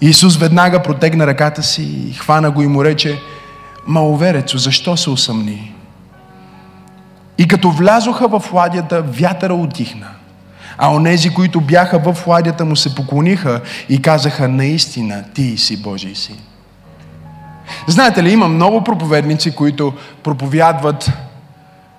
Исус 0.00 0.36
веднага 0.36 0.82
протегна 0.82 1.26
ръката 1.26 1.62
си, 1.62 2.16
хвана 2.18 2.50
го 2.50 2.62
и 2.62 2.66
му 2.66 2.84
рече, 2.84 3.20
маловерецо, 3.86 4.58
защо 4.58 4.96
се 4.96 5.10
усъмни? 5.10 5.74
И 7.38 7.48
като 7.48 7.70
влязоха 7.70 8.28
в 8.28 8.52
ладията, 8.52 9.02
вятъра 9.02 9.54
отихна. 9.54 10.06
А 10.78 10.94
онези, 10.94 11.30
които 11.30 11.60
бяха 11.60 11.98
в 11.98 12.26
ладията 12.26 12.64
му, 12.64 12.76
се 12.76 12.94
поклониха 12.94 13.60
и 13.88 14.02
казаха, 14.02 14.48
наистина, 14.48 15.24
ти 15.34 15.58
си 15.58 15.82
Божий 15.82 16.14
син. 16.14 16.36
Знаете 17.86 18.22
ли, 18.22 18.32
има 18.32 18.48
много 18.48 18.84
проповедници, 18.84 19.54
които 19.54 19.92
проповядват 20.22 21.10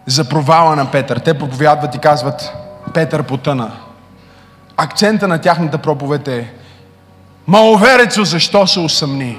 за 0.05 0.30
провала 0.30 0.76
на 0.76 0.91
Петър. 0.91 1.20
Те 1.20 1.34
проповядват 1.34 1.95
и 1.95 1.99
казват, 1.99 2.53
Петър 2.93 3.24
потъна. 3.24 3.72
Акцента 4.78 5.28
на 5.28 5.38
тяхната 5.41 5.78
проповед 5.78 6.28
е, 6.28 6.53
маловерецо, 7.47 8.24
защо 8.24 8.68
се 8.68 8.80
усъмни? 8.80 9.38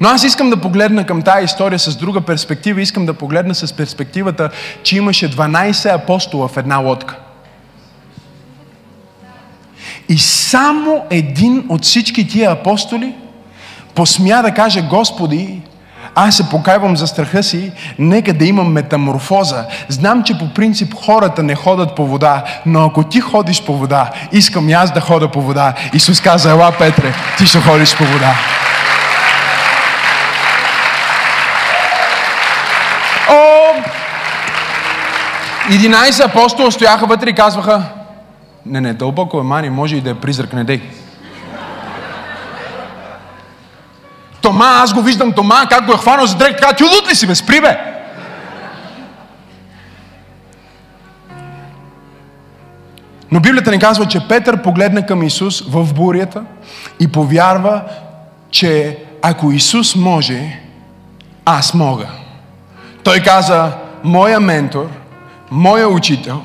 Но 0.00 0.08
аз 0.08 0.24
искам 0.24 0.50
да 0.50 0.60
погледна 0.60 1.06
към 1.06 1.22
тази 1.22 1.44
история 1.44 1.78
с 1.78 1.96
друга 1.96 2.20
перспектива. 2.20 2.80
Искам 2.80 3.06
да 3.06 3.14
погледна 3.14 3.54
с 3.54 3.72
перспективата, 3.72 4.50
че 4.82 4.96
имаше 4.96 5.36
12 5.36 5.94
апостола 5.94 6.48
в 6.48 6.56
една 6.56 6.76
лодка. 6.76 7.16
И 10.08 10.18
само 10.18 11.04
един 11.10 11.66
от 11.68 11.82
всички 11.82 12.28
тия 12.28 12.50
апостоли 12.50 13.14
посмя 13.94 14.42
да 14.42 14.54
каже, 14.54 14.82
Господи, 14.82 15.62
аз 16.14 16.36
се 16.36 16.48
покайвам 16.48 16.96
за 16.96 17.06
страха 17.06 17.42
си, 17.42 17.72
нека 17.98 18.32
да 18.32 18.44
имам 18.44 18.72
метаморфоза. 18.72 19.64
Знам, 19.88 20.22
че 20.22 20.38
по 20.38 20.48
принцип 20.48 20.94
хората 20.94 21.42
не 21.42 21.54
ходят 21.54 21.94
по 21.96 22.06
вода, 22.06 22.44
но 22.66 22.84
ако 22.84 23.04
ти 23.04 23.20
ходиш 23.20 23.62
по 23.62 23.76
вода, 23.76 24.10
искам 24.32 24.68
и 24.68 24.72
аз 24.72 24.92
да 24.92 25.00
хода 25.00 25.28
по 25.28 25.40
вода. 25.40 25.74
Исус 25.94 26.20
каза, 26.20 26.50
ела 26.50 26.72
Петре, 26.78 27.14
ти 27.38 27.46
ще 27.46 27.60
ходиш 27.60 27.96
по 27.96 28.04
вода. 28.04 28.34
О! 33.30 33.74
11 35.70 36.24
апостола 36.24 36.72
стояха 36.72 37.06
вътре 37.06 37.30
и 37.30 37.34
казваха, 37.34 37.82
не, 38.66 38.80
не, 38.80 38.94
дълбоко 38.94 39.40
е 39.40 39.42
мани, 39.42 39.70
може 39.70 39.96
и 39.96 40.00
да 40.00 40.10
е 40.10 40.14
призрак, 40.14 40.52
не 40.52 40.64
дей. 40.64 40.80
Тома, 44.42 44.66
аз 44.66 44.94
го 44.94 45.02
виждам 45.02 45.32
Тома, 45.32 45.66
как 45.70 45.86
го 45.86 45.92
е 45.92 45.96
хванал 45.96 46.26
за 46.26 46.36
дрек, 46.36 46.60
така, 46.60 46.72
ти 46.72 46.84
лут 46.84 47.10
ли 47.10 47.14
си, 47.14 47.26
бе, 47.26 47.34
спри, 47.34 47.60
бе! 47.60 47.78
Но 53.30 53.40
Библията 53.40 53.70
ни 53.70 53.78
казва, 53.78 54.06
че 54.06 54.28
Петър 54.28 54.62
погледна 54.62 55.06
към 55.06 55.22
Исус 55.22 55.60
в 55.68 55.94
бурята 55.94 56.44
и 57.00 57.08
повярва, 57.08 57.82
че 58.50 58.98
ако 59.22 59.52
Исус 59.52 59.96
може, 59.96 60.60
аз 61.44 61.74
мога. 61.74 62.06
Той 63.04 63.20
каза, 63.20 63.72
моя 64.04 64.40
ментор, 64.40 64.88
моя 65.50 65.88
учител, 65.88 66.42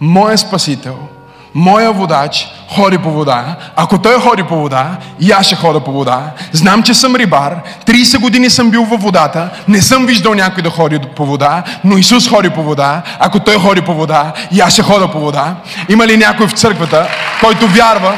моя 0.00 0.38
спасител– 0.38 0.98
моя 1.56 1.92
водач 1.92 2.48
ходи 2.74 2.98
по 2.98 3.10
вода. 3.10 3.44
Ако 3.76 3.98
той 3.98 4.20
ходи 4.20 4.42
по 4.42 4.56
вода, 4.56 4.90
и 5.20 5.32
аз 5.32 5.46
ще 5.46 5.56
хода 5.56 5.80
по 5.80 5.92
вода. 5.92 6.20
Знам, 6.52 6.82
че 6.82 6.94
съм 6.94 7.16
рибар. 7.16 7.56
30 7.86 8.18
години 8.18 8.50
съм 8.50 8.70
бил 8.70 8.84
във 8.84 9.00
водата. 9.00 9.48
Не 9.68 9.82
съм 9.82 10.06
виждал 10.06 10.34
някой 10.34 10.62
да 10.62 10.70
ходи 10.70 10.98
по 11.16 11.26
вода, 11.26 11.62
но 11.84 11.98
Исус 11.98 12.28
ходи 12.28 12.50
по 12.50 12.62
вода. 12.62 13.02
Ако 13.18 13.40
той 13.40 13.58
ходи 13.58 13.80
по 13.80 13.94
вода, 13.94 14.32
и 14.52 14.60
аз 14.60 14.72
ще 14.72 14.82
хода 14.82 15.08
по 15.12 15.20
вода. 15.20 15.54
Има 15.88 16.06
ли 16.06 16.16
някой 16.16 16.46
в 16.46 16.52
църквата, 16.52 17.08
който 17.40 17.68
вярва, 17.68 18.14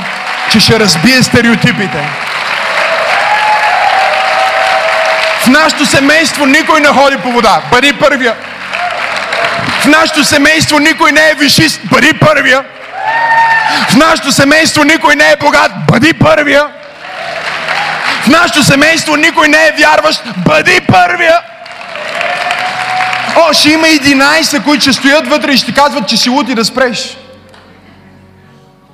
че 0.53 0.61
ще 0.61 0.81
разбие 0.81 1.23
стереотипите? 1.23 2.09
В 5.41 5.47
нашето 5.47 5.87
семейство 5.87 6.47
никой 6.47 6.81
не 6.81 6.89
ходи 6.89 7.17
по 7.17 7.33
вода. 7.33 7.61
Бъди 7.71 7.93
първия. 7.93 8.35
В 9.81 9.87
нашето 9.87 10.25
семейство 10.25 10.79
никой 10.79 11.13
не 11.13 11.21
е 11.21 11.35
вишист. 11.35 11.81
Бъди 11.91 12.13
първия. 12.13 12.65
В 13.89 13.97
нашето 13.97 14.33
семейство 14.33 14.85
никой 14.85 15.17
не 15.17 15.31
е 15.31 15.37
богат. 15.37 15.73
Бъди 15.87 16.13
първия. 16.13 16.67
В 18.23 18.29
нашето 18.29 18.63
семейство 18.63 19.17
никой 19.17 19.49
не 19.49 19.67
е 19.67 19.75
вярващ. 19.79 20.23
Бъди 20.37 20.81
първия. 20.81 21.41
О, 23.37 23.53
ще 23.53 23.71
има 23.71 23.87
11, 23.87 24.65
които 24.65 24.83
ще 24.83 24.93
стоят 24.93 25.29
вътре 25.29 25.53
и 25.53 25.57
ще 25.57 25.75
казват, 25.75 26.09
че 26.09 26.17
си 26.17 26.31
лути 26.31 26.55
да 26.55 26.65
спреш. 26.65 27.17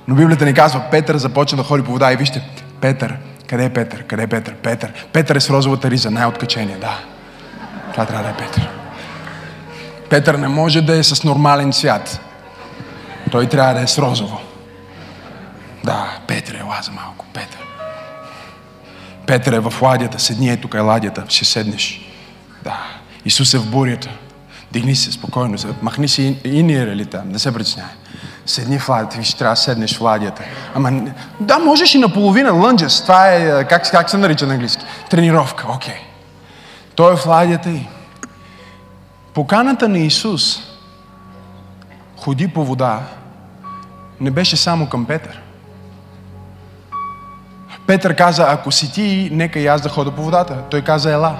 Но 0.07 0.15
Библията 0.15 0.45
ни 0.45 0.53
казва, 0.53 0.81
Петър 0.91 1.17
започна 1.17 1.57
да 1.57 1.63
ходи 1.63 1.83
по 1.83 1.91
вода 1.91 2.13
и 2.13 2.15
вижте, 2.15 2.41
Петър, 2.81 3.15
къде 3.47 3.65
е 3.65 3.69
Петър? 3.69 4.03
Къде 4.03 4.23
е 4.23 4.27
Петър? 4.27 4.53
Петър. 4.53 4.91
Петър 5.13 5.35
е 5.35 5.39
с 5.39 5.49
розовата 5.49 5.91
риза, 5.91 6.11
най-откачение, 6.11 6.77
да. 6.81 6.97
Това 7.91 8.05
трябва 8.05 8.23
да 8.23 8.29
е 8.29 8.33
Петър. 8.33 8.69
Петър 10.09 10.35
не 10.35 10.47
може 10.47 10.81
да 10.81 10.97
е 10.97 11.03
с 11.03 11.23
нормален 11.23 11.71
цвят. 11.73 12.19
Той 13.31 13.47
трябва 13.47 13.73
да 13.73 13.81
е 13.81 13.87
с 13.87 13.97
розово. 13.97 14.39
Да, 15.83 16.17
Петре, 16.27 16.57
ела 16.57 16.79
за 16.81 16.91
малко, 16.91 17.25
Петър. 17.33 17.59
Петър 19.25 19.53
е 19.53 19.59
в 19.59 19.81
ладията, 19.81 20.19
седни 20.19 20.49
е 20.49 20.57
тук 20.57 20.73
е 20.73 20.79
ладията, 20.79 21.23
ще 21.27 21.45
седнеш. 21.45 22.11
Да, 22.63 22.77
Исус 23.25 23.53
е 23.53 23.57
в 23.57 23.69
бурята. 23.69 24.09
Дигни 24.71 24.95
се 24.95 25.11
спокойно, 25.11 25.57
махни 25.81 26.07
си 26.07 26.37
и, 26.43 26.63
ние 26.63 26.85
рели 26.85 27.05
там, 27.05 27.29
не 27.29 27.39
се 27.39 27.53
притеснявай. 27.53 27.93
Седни 28.45 28.79
в 28.79 28.89
ладията, 28.89 29.17
виж, 29.17 29.33
трябва 29.33 29.53
да 29.53 29.61
седнеш 29.61 29.97
в 29.97 30.01
ладията. 30.01 30.43
Ама, 30.75 31.11
да, 31.39 31.59
можеш 31.59 31.95
и 31.95 31.97
наполовина, 31.97 32.51
лънджес. 32.51 33.01
Това 33.01 33.31
е, 33.31 33.67
как, 33.67 33.91
как 33.91 34.09
се 34.09 34.17
нарича 34.17 34.47
на 34.47 34.53
английски? 34.53 34.85
Тренировка, 35.09 35.65
окей. 35.69 35.93
Okay. 35.93 35.97
Той 36.95 37.13
е 37.13 37.17
в 37.17 37.25
ладията 37.25 37.69
и 37.69 37.87
поканата 39.33 39.89
на 39.89 39.99
Исус 39.99 40.59
ходи 42.25 42.47
по 42.47 42.65
вода 42.65 42.99
не 44.19 44.31
беше 44.31 44.57
само 44.57 44.89
към 44.89 45.05
Петър. 45.05 45.41
Петър 47.87 48.15
каза, 48.15 48.45
ако 48.49 48.71
си 48.71 48.91
ти, 48.91 49.29
нека 49.31 49.59
и 49.59 49.67
аз 49.67 49.81
да 49.81 49.89
хода 49.89 50.11
по 50.11 50.23
водата. 50.23 50.57
Той 50.69 50.81
каза, 50.81 51.11
ела. 51.11 51.35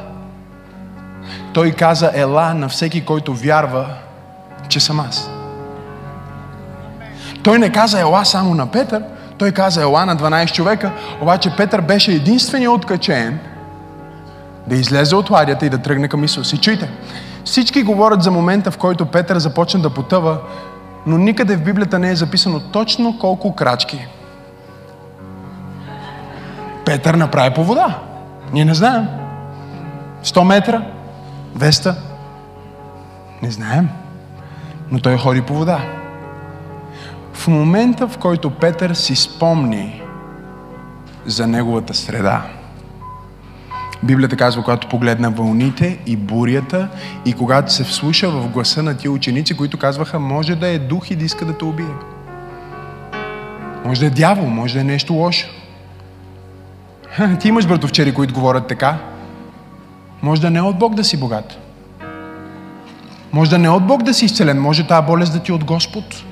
Той 1.54 1.72
каза, 1.72 2.12
ела 2.14 2.54
на 2.54 2.70
всеки, 2.70 3.06
който 3.06 3.34
вярва, 3.34 3.88
че 4.68 4.80
съм 4.80 5.00
аз. 5.00 5.30
Той 7.44 7.60
не 7.60 7.72
каза 7.72 8.00
ела 8.00 8.26
само 8.26 8.54
на 8.54 8.72
Петър, 8.72 9.04
той 9.38 9.52
каза 9.52 9.82
ела 9.82 10.06
на 10.06 10.18
12 10.18 10.52
човека, 10.52 10.92
обаче 11.22 11.56
Петър 11.58 11.82
беше 11.82 12.12
единственият 12.12 12.74
откачен 12.74 13.40
да 14.68 14.76
излезе 14.76 15.16
от 15.16 15.30
ладията 15.30 15.66
и 15.66 15.70
да 15.70 15.78
тръгне 15.78 16.08
към 16.08 16.24
Исус. 16.24 16.54
И 16.54 16.58
чуйте, 16.58 16.90
всички 17.46 17.84
говорят 17.84 18.24
за 18.24 18.32
момента, 18.32 18.72
в 18.72 18.78
който 18.78 19.06
Петър 19.06 19.38
започна 19.38 19.80
да 19.80 19.90
потъва, 19.90 20.38
но 21.08 21.18
никъде 21.18 21.56
в 21.56 21.64
Библията 21.64 22.00
не 22.00 22.10
е 22.10 22.16
записано 22.16 22.60
точно 22.60 23.20
колко 23.20 23.56
крачки 23.56 24.08
Петър 26.86 27.14
направи 27.14 27.54
по 27.54 27.64
вода. 27.64 28.00
Ние 28.54 28.66
не 28.66 28.74
знаем. 28.74 29.08
100 30.24 30.44
метра? 30.44 30.86
200? 31.58 31.96
Не 33.42 33.52
знаем. 33.52 33.90
Но 34.92 35.00
той 35.00 35.18
ходи 35.18 35.42
по 35.42 35.54
вода. 35.54 35.82
В 37.34 37.48
момента, 37.48 38.08
в 38.08 38.18
който 38.18 38.50
Петър 38.50 38.94
си 38.94 39.16
спомни 39.16 40.02
за 41.26 41.48
неговата 41.48 41.94
среда, 41.94 42.46
Библията 44.06 44.36
казва, 44.36 44.64
когато 44.64 44.88
погледна 44.88 45.30
вълните 45.30 46.00
и 46.06 46.16
бурята 46.16 46.88
и 47.26 47.34
когато 47.34 47.74
се 47.74 47.84
вслуша 47.84 48.30
в 48.30 48.48
гласа 48.48 48.84
на 48.84 48.98
тия 48.98 49.12
ученици, 49.12 49.58
които 49.58 49.78
казваха, 49.78 50.20
може 50.20 50.56
да 50.56 50.68
е 50.68 50.80
дух 50.80 51.12
и 51.12 51.16
да 51.16 51.26
иска 51.26 51.46
да 51.46 51.58
те 51.58 51.66
убие. 51.66 51.86
Може 53.86 54.00
да 54.00 54.06
е 54.06 54.10
дявол, 54.10 54.46
може 54.46 54.74
да 54.74 54.80
е 54.80 54.84
нещо 54.84 55.14
лошо. 55.14 55.48
Ти 57.40 57.48
имаш 57.48 57.68
братовчери, 57.68 58.14
които 58.14 58.34
говорят 58.34 58.68
така. 58.68 58.98
Може 60.22 60.42
да 60.42 60.52
не 60.52 60.60
е 60.60 60.62
от 60.62 60.80
Бог 60.80 60.96
да 60.96 61.04
си 61.04 61.18
богат. 61.18 61.58
Може 63.34 63.50
да 63.50 63.58
не 63.58 63.68
е 63.68 63.70
от 63.70 63.88
Бог 63.88 64.04
да 64.04 64.14
си 64.14 64.26
изцелен. 64.26 64.62
Може 64.62 64.88
тази 64.88 65.06
болест 65.06 65.34
да 65.34 65.40
ти 65.40 65.52
е 65.52 65.56
от 65.56 65.64
Господ. 65.64 66.24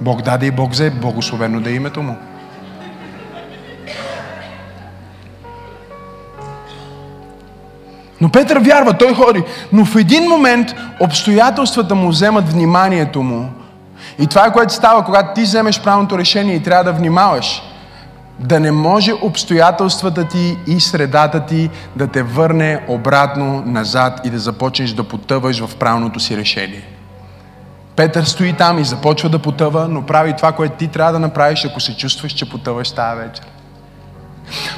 Бог 0.00 0.22
даде 0.22 0.46
и 0.46 0.50
Бог 0.50 0.72
взе. 0.72 0.90
Благословено 0.90 1.60
да 1.60 1.70
е 1.70 1.74
името 1.74 2.02
му. 2.02 2.16
Но 8.22 8.28
Петър 8.28 8.58
вярва, 8.58 8.92
той 8.92 9.14
ходи. 9.14 9.42
Но 9.72 9.84
в 9.84 9.96
един 9.96 10.28
момент 10.28 10.68
обстоятелствата 11.00 11.94
му 11.94 12.08
вземат 12.08 12.48
вниманието 12.48 13.22
му. 13.22 13.50
И 14.18 14.26
това 14.26 14.46
е 14.46 14.52
което 14.52 14.72
става, 14.72 15.04
когато 15.04 15.34
ти 15.34 15.42
вземеш 15.42 15.80
правилното 15.80 16.18
решение 16.18 16.54
и 16.54 16.62
трябва 16.62 16.84
да 16.84 16.92
внимаваш 16.92 17.62
да 18.38 18.60
не 18.60 18.72
може 18.72 19.12
обстоятелствата 19.22 20.24
ти 20.24 20.56
и 20.66 20.80
средата 20.80 21.46
ти 21.46 21.70
да 21.96 22.06
те 22.06 22.22
върне 22.22 22.84
обратно 22.88 23.62
назад 23.66 24.20
и 24.24 24.30
да 24.30 24.38
започнеш 24.38 24.90
да 24.90 25.04
потъваш 25.04 25.64
в 25.66 25.76
правилното 25.76 26.20
си 26.20 26.36
решение. 26.36 26.82
Петър 27.96 28.24
стои 28.24 28.52
там 28.52 28.78
и 28.78 28.84
започва 28.84 29.28
да 29.28 29.38
потъва, 29.38 29.88
но 29.88 30.02
прави 30.02 30.36
това, 30.36 30.52
което 30.52 30.76
ти 30.76 30.88
трябва 30.88 31.12
да 31.12 31.18
направиш, 31.18 31.64
ако 31.64 31.80
се 31.80 31.96
чувстваш, 31.96 32.32
че 32.32 32.50
потъваш 32.50 32.90
тази 32.90 33.20
вечер. 33.20 33.51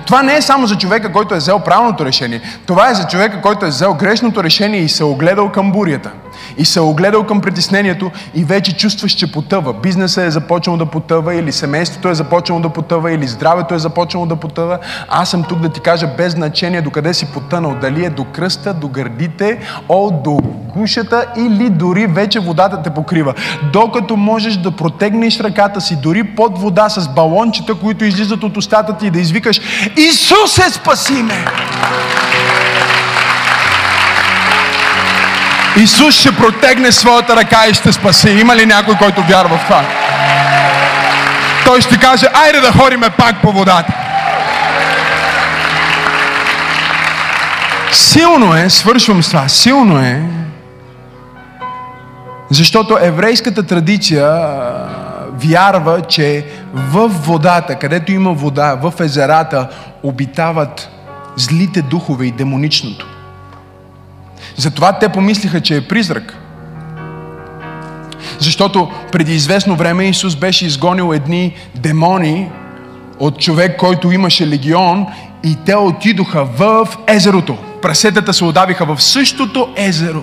Това 0.07 0.23
не 0.23 0.37
е 0.37 0.43
само 0.43 0.67
за 0.67 0.79
човека, 0.79 1.13
който 1.13 1.35
е 1.35 1.39
взел 1.39 1.59
правилното 1.59 2.05
решение. 2.05 2.41
Това 2.67 2.91
е 2.91 2.95
за 2.95 3.07
човека, 3.07 3.41
който 3.41 3.67
е 3.67 3.69
взел 3.69 3.95
грешното 3.95 4.45
решение 4.45 4.81
и 4.81 4.89
се 4.89 5.05
огледал 5.05 5.53
към 5.53 5.73
бурята. 5.73 6.11
И 6.59 6.65
се 6.65 6.79
е 6.79 6.83
огледал 6.83 7.25
към 7.25 7.41
притеснението 7.41 8.11
и 8.35 8.45
вече 8.45 8.77
чувстваш, 8.77 9.13
че 9.13 9.33
потъва. 9.33 9.73
Бизнесът 9.73 10.25
е 10.25 10.31
започнал 10.31 10.77
да 10.77 10.87
потъва 10.87 11.35
или 11.35 11.53
семейството 11.53 12.09
е 12.09 12.15
започнало 12.15 12.61
да 12.61 12.69
потъва 12.69 13.13
или 13.13 13.27
здравето 13.27 13.75
е 13.75 13.79
започнало 13.79 14.27
да 14.27 14.37
потъва. 14.37 14.79
Аз 15.09 15.31
съм 15.31 15.45
тук 15.49 15.59
да 15.59 15.69
ти 15.69 15.81
кажа 15.81 16.07
без 16.17 16.33
значение 16.33 16.83
докъде 16.83 17.15
си 17.15 17.27
потънал. 17.27 17.77
Дали 17.81 18.05
е 18.05 18.11
до 18.11 18.25
кръста, 18.25 18.75
до 18.75 18.89
гърдите, 18.89 19.59
о, 19.89 20.11
до 20.11 20.39
гушата 20.75 21.27
или 21.37 21.71
дори 21.71 22.07
вече 22.07 22.41
водата 22.41 22.83
те 22.83 22.91
покрива. 22.91 23.35
Докато 23.73 24.17
можеш 24.17 24.57
да 24.57 24.71
протегнеш 24.71 25.41
ръката 25.41 25.81
си 25.81 25.97
дори 25.97 26.25
под 26.25 26.59
вода 26.59 26.89
с 26.89 27.09
балончета, 27.09 27.75
които 27.75 28.05
излизат 28.05 28.43
от 28.43 28.57
устата 28.57 28.97
ти 28.97 29.07
и 29.07 29.11
да 29.11 29.21
извикаш 29.21 29.61
Исусе, 29.97 30.71
спаси 30.71 31.23
ме! 31.23 31.45
Исус 35.77 36.15
ще 36.15 36.37
протегне 36.37 36.93
своята 36.93 37.37
ръка 37.37 37.67
и 37.71 37.75
ще 37.75 37.93
спаси. 37.93 38.31
Има 38.31 38.57
ли 38.57 38.67
някой, 38.67 38.95
който 38.95 39.23
вярва 39.23 39.59
в 39.59 39.65
това? 39.65 39.85
той 41.65 41.81
ще 41.81 41.99
каже, 41.99 42.27
айде 42.33 42.61
да 42.61 42.73
ходиме 42.73 43.11
пак 43.11 43.43
по 43.43 43.53
водата. 43.53 43.93
Силно 47.93 48.55
е, 48.57 48.71
свършвам 48.71 49.23
с 49.23 49.29
това, 49.29 49.49
силно 49.49 49.99
е, 49.99 50.23
защото 52.51 52.99
еврейската 53.01 53.63
традиция 53.63 54.41
вярва, 55.33 56.03
че 56.03 56.47
в 56.75 57.09
водата, 57.09 57.75
където 57.75 58.13
има 58.13 58.33
вода, 58.33 58.75
в 58.75 58.93
езерата, 59.01 59.69
обитават 60.03 60.89
злите 61.37 61.83
духове 61.83 62.27
и 62.27 62.33
демоничното. 62.33 63.14
Затова 64.57 64.93
те 64.93 65.09
помислиха, 65.09 65.61
че 65.61 65.77
е 65.77 65.89
призрак. 65.89 66.37
Защото 68.39 68.91
преди 69.13 69.35
известно 69.35 69.77
време 69.77 70.05
Исус 70.05 70.37
беше 70.37 70.67
изгонил 70.67 71.13
едни 71.15 71.55
демони 71.75 72.51
от 73.19 73.41
човек, 73.41 73.77
който 73.79 74.13
имаше 74.13 74.49
легион 74.49 75.07
и 75.45 75.57
те 75.67 75.77
отидоха 75.77 76.45
в 76.45 76.89
езерото. 77.07 77.57
Прасетата 77.83 78.33
се 78.33 78.45
отдавиха 78.45 78.95
в 78.95 79.03
същото 79.03 79.69
езеро. 79.77 80.23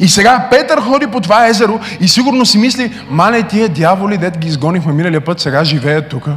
И 0.00 0.08
сега 0.08 0.48
Петър 0.50 0.80
ходи 0.80 1.06
по 1.06 1.20
това 1.20 1.48
езеро 1.48 1.80
и 2.00 2.08
сигурно 2.08 2.46
си 2.46 2.58
мисли, 2.58 2.92
мале 3.10 3.42
тия 3.42 3.68
дяволи, 3.68 4.18
дет 4.18 4.38
ги 4.38 4.48
изгонихме 4.48 4.92
миналия 4.92 5.20
път, 5.20 5.40
сега 5.40 5.64
живеят 5.64 6.08
тук. 6.08 6.28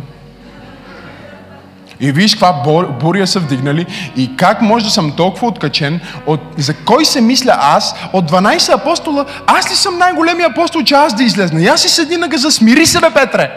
И 2.00 2.12
виж 2.12 2.36
каква 2.36 2.54
буря 3.00 3.28
са 3.28 3.39
вдигнали 3.39 3.86
и 4.16 4.36
как 4.36 4.62
може 4.62 4.86
да 4.86 4.91
съм 4.91 5.12
толкова 5.12 5.48
откачен, 5.48 6.02
от, 6.26 6.41
за 6.58 6.74
кой 6.74 7.06
се 7.06 7.22
мисля 7.22 7.58
аз, 7.60 7.96
от 8.14 8.32
12 8.32 8.74
апостола, 8.74 9.26
аз 9.48 9.72
ли 9.72 9.76
съм 9.76 9.98
най-големия 9.98 10.48
апостол, 10.48 10.84
че 10.84 10.93
аз 10.93 11.16
да 11.16 11.24
излезна? 11.24 11.62
И 11.62 11.68
аз 11.68 11.82
си 11.82 11.89
седи 11.89 12.18
на 12.18 12.28
газа, 12.28 12.52
смири 12.52 12.86
се 12.86 13.00
бе, 13.00 13.10
Петре! 13.14 13.52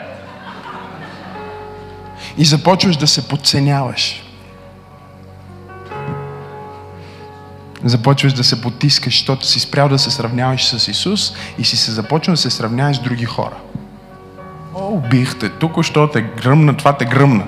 И 2.38 2.44
започваш 2.44 2.96
да 2.96 3.06
се 3.06 3.28
подценяваш. 3.28 4.22
започваш 7.84 8.32
да 8.32 8.44
се 8.44 8.60
потискаш, 8.60 9.14
защото 9.14 9.46
си 9.46 9.60
спрял 9.60 9.88
да 9.88 9.98
се 9.98 10.10
сравняваш 10.10 10.64
с 10.64 10.88
Исус 10.88 11.32
и 11.58 11.64
си 11.64 11.76
се 11.76 11.92
започнал 11.92 12.34
да 12.34 12.40
се 12.40 12.50
сравняваш 12.50 12.96
с 12.96 13.00
други 13.00 13.24
хора. 13.24 13.56
Убихте, 14.80 15.48
тук 15.48 15.84
що 15.84 16.06
те 16.06 16.20
гръмна, 16.20 16.74
това 16.74 16.92
те 16.92 17.04
гръмна. 17.04 17.44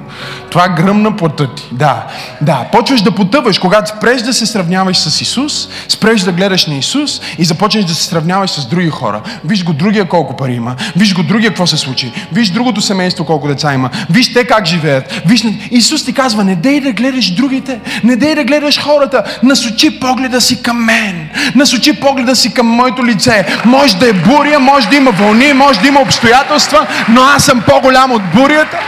Това 0.51 0.69
гръмна 0.69 1.17
плътта 1.17 1.55
ти. 1.55 1.69
Да, 1.73 2.07
да. 2.41 2.65
Почваш 2.73 3.03
да 3.03 3.11
потъваш, 3.11 3.59
когато 3.59 3.91
спреш 3.91 4.23
да 4.23 4.33
се 4.33 4.47
сравняваш 4.47 4.99
с 4.99 5.21
Исус, 5.21 5.69
спреш 5.89 6.21
да 6.21 6.33
гледаш 6.33 6.67
на 6.67 6.75
Исус 6.75 7.21
и 7.39 7.45
започнеш 7.45 7.85
да 7.85 7.95
се 7.95 8.05
сравняваш 8.05 8.51
с 8.51 8.67
други 8.67 8.91
хора. 8.91 9.21
Виж 9.45 9.65
го 9.65 9.73
другия 9.73 10.05
колко 10.05 10.37
пари 10.37 10.53
има. 10.53 10.77
Виж 10.97 11.15
го 11.15 11.23
другия 11.23 11.51
какво 11.51 11.67
се 11.67 11.77
случи. 11.77 12.13
Виж 12.33 12.51
другото 12.51 12.81
семейство 12.81 13.25
колко 13.25 13.49
деца 13.49 13.75
има. 13.75 13.91
Виж 14.11 14.33
те 14.33 14.45
как 14.45 14.67
живеят. 14.67 15.23
Виж... 15.27 15.45
Исус 15.71 16.05
ти 16.05 16.13
казва, 16.13 16.45
не 16.45 16.57
дей 16.57 16.81
да 16.81 16.93
гледаш 16.93 17.31
другите. 17.31 17.81
Не 18.05 18.17
дей 18.17 18.35
да 18.35 18.45
гледаш 18.45 18.81
хората. 18.81 19.25
Насочи 19.43 20.01
погледа 20.01 20.41
си 20.41 20.63
към 20.63 20.85
мен. 20.85 21.29
Насочи 21.55 22.01
погледа 22.01 22.37
си 22.37 22.55
към 22.55 22.67
моето 22.67 23.07
лице. 23.07 23.47
Може 23.65 23.97
да 23.97 24.09
е 24.09 24.13
буря, 24.13 24.59
може 24.59 24.89
да 24.89 24.97
има 24.97 25.11
вълни, 25.11 25.53
може 25.53 25.81
да 25.81 25.89
има 25.89 26.01
обстоятелства, 26.01 26.87
но 27.09 27.20
аз 27.23 27.45
съм 27.45 27.61
по-голям 27.61 28.13
от 28.13 28.23
бурята. 28.35 28.79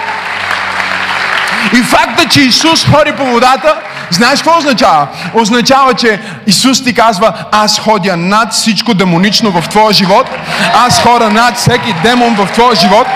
И 1.73 1.77
факта, 1.77 2.29
че 2.29 2.41
Исус 2.41 2.87
ходи 2.87 3.13
по 3.13 3.25
водата, 3.25 3.77
знаеш 4.11 4.43
какво 4.43 4.59
означава? 4.59 5.07
Означава, 5.35 5.95
че 5.95 6.21
Исус 6.47 6.85
ти 6.85 6.95
казва, 6.95 7.33
аз 7.53 7.79
ходя 7.79 8.17
над 8.17 8.53
всичко 8.53 8.95
демонично 8.95 9.51
в 9.51 9.69
твоя 9.69 9.93
живот, 9.93 10.27
аз 10.75 11.03
хора 11.03 11.31
над 11.31 11.57
всеки 11.57 11.95
демон 12.03 12.35
в 12.35 12.53
твоя 12.53 12.75
живот. 12.75 13.07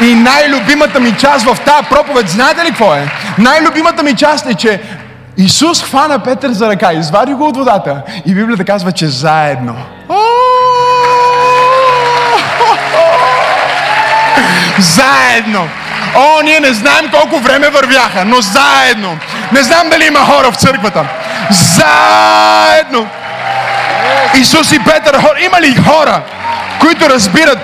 И 0.00 0.14
най-любимата 0.14 1.00
ми 1.00 1.16
част 1.16 1.46
в 1.46 1.60
тази 1.60 1.88
проповед, 1.90 2.28
знаете 2.28 2.64
ли 2.64 2.68
какво 2.68 2.94
е? 2.94 3.08
Най-любимата 3.38 4.02
ми 4.02 4.14
част 4.14 4.46
е, 4.46 4.54
че 4.54 4.80
Исус 5.36 5.82
хвана 5.82 6.18
Петър 6.18 6.50
за 6.50 6.68
ръка, 6.68 6.92
извади 6.92 7.32
го 7.32 7.48
от 7.48 7.56
водата 7.56 8.02
и 8.26 8.34
Библията 8.34 8.64
казва, 8.64 8.92
че 8.92 9.06
заедно. 9.06 9.76
Заедно. 14.78 15.68
О, 16.14 16.42
ние 16.42 16.60
не 16.60 16.72
знаем 16.72 17.10
колко 17.10 17.38
време 17.38 17.68
вървяха, 17.68 18.24
но 18.24 18.40
заедно. 18.40 19.18
Не 19.52 19.62
знам 19.62 19.90
дали 19.90 20.04
има 20.06 20.18
хора 20.18 20.52
в 20.52 20.56
църквата. 20.56 21.04
Заедно. 21.50 23.06
Исус 24.34 24.72
и 24.72 24.78
Петър, 24.78 25.18
има 25.44 25.60
ли 25.60 25.76
хора, 25.76 26.20
които 26.80 27.10
разбират, 27.10 27.58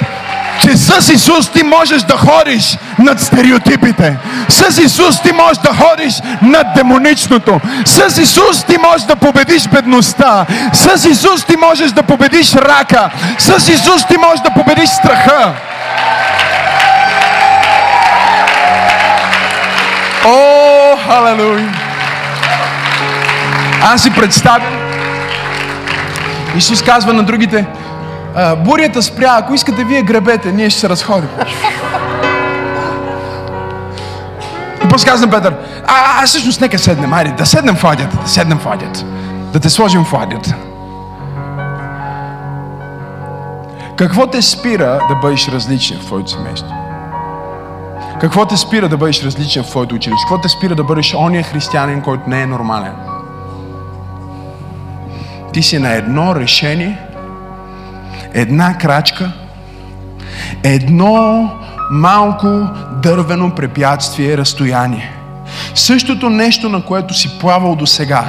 че 0.61 0.77
с 0.77 1.13
Исус 1.13 1.49
ти 1.49 1.63
можеш 1.63 2.03
да 2.03 2.17
ходиш 2.17 2.79
над 2.99 3.21
стереотипите. 3.21 4.17
С 4.49 4.79
Исус 4.79 5.21
ти 5.21 5.33
можеш 5.33 5.59
да 5.59 5.75
ходиш 5.75 6.15
над 6.43 6.67
демоничното. 6.75 7.61
С 7.85 8.19
Исус 8.19 8.65
ти 8.65 8.79
можеш 8.79 9.07
да 9.07 9.17
победиш 9.17 9.69
бедността. 9.69 10.47
С 10.73 11.09
Исус 11.09 11.45
ти 11.45 11.57
можеш 11.57 11.91
да 11.91 12.03
победиш 12.03 12.55
рака. 12.55 13.11
С 13.39 13.69
Исус 13.69 14.07
ти 14.07 14.19
можеш 14.19 14.41
да 14.41 14.51
победиш 14.51 14.91
страха. 14.91 15.53
Халелуя! 21.13 21.73
Аз 23.83 24.03
си 24.03 24.15
представям. 24.15 24.73
Исус 26.57 26.83
казва 26.83 27.13
на 27.13 27.23
другите, 27.23 27.67
бурята 28.57 29.03
спря, 29.03 29.37
ако 29.39 29.55
искате 29.55 29.85
вие 29.85 30.03
гребете, 30.03 30.53
ние 30.53 30.71
ще 30.71 30.81
се 30.81 30.89
разходим. 30.89 31.29
И 34.85 34.89
после 34.89 35.09
казвам 35.09 35.31
Петър, 35.31 35.55
а, 35.87 36.23
а 36.23 36.27
всъщност 36.27 36.61
нека 36.61 36.79
седнем, 36.79 37.13
айде, 37.13 37.31
да 37.31 37.47
седнем 37.47 37.77
в 37.77 37.85
ладията, 37.85 38.17
да 38.17 38.29
седнем 38.29 38.59
в 38.59 38.67
ладията, 38.67 39.05
да 39.53 39.61
те 39.61 39.71
сложим 39.71 40.05
в 40.05 40.13
ладията. 40.13 40.55
Какво 43.97 44.27
те 44.27 44.43
спира 44.43 45.01
да 45.09 45.15
бъдеш 45.15 45.49
различен 45.49 45.99
в 45.99 46.07
твоето 46.07 46.31
семейство? 46.31 46.82
Какво 48.23 48.47
те 48.47 48.57
спира 48.57 48.89
да 48.89 48.97
бъдеш 48.97 49.23
различен 49.23 49.65
в 49.65 49.67
твоето 49.67 49.95
училище? 49.95 50.23
Какво 50.29 50.41
те 50.41 50.49
спира 50.49 50.75
да 50.75 50.85
бъдеш 50.85 51.15
ония 51.15 51.43
християнин, 51.43 52.01
който 52.01 52.23
не 52.27 52.43
е 52.43 52.47
нормален? 52.47 52.93
Ти 55.53 55.63
си 55.63 55.79
на 55.79 55.93
едно 55.93 56.35
решение, 56.35 56.99
една 58.35 58.79
крачка, 58.79 59.33
едно 60.63 61.51
малко 61.91 62.69
дървено 63.03 63.55
препятствие, 63.55 64.37
разстояние. 64.37 65.13
Същото 65.75 66.31
нещо, 66.31 66.69
на 66.69 66.85
което 66.85 67.15
си 67.15 67.39
плавал 67.39 67.77
до 67.77 67.87
сега, 67.87 68.25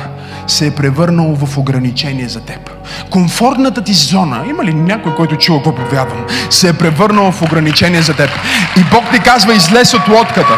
се 0.47 0.67
е 0.67 0.75
превърнало 0.75 1.35
в 1.35 1.57
ограничение 1.57 2.27
за 2.27 2.41
теб. 2.41 2.72
Комфортната 3.14 3.82
ти 3.82 3.93
зона, 3.93 4.43
има 4.49 4.64
ли 4.64 4.74
някой, 4.74 5.16
който 5.16 5.36
чува 5.36 5.57
какво 5.57 5.76
повядвам, 5.76 6.26
се 6.49 6.70
е 6.70 6.74
превърнала 6.74 7.32
в 7.32 7.41
ограничение 7.41 8.01
за 8.01 8.14
теб. 8.14 8.30
И 8.78 8.84
Бог 8.91 9.03
ти 9.14 9.20
казва, 9.20 9.53
излез 9.53 9.93
от 9.93 10.07
лодката, 10.07 10.57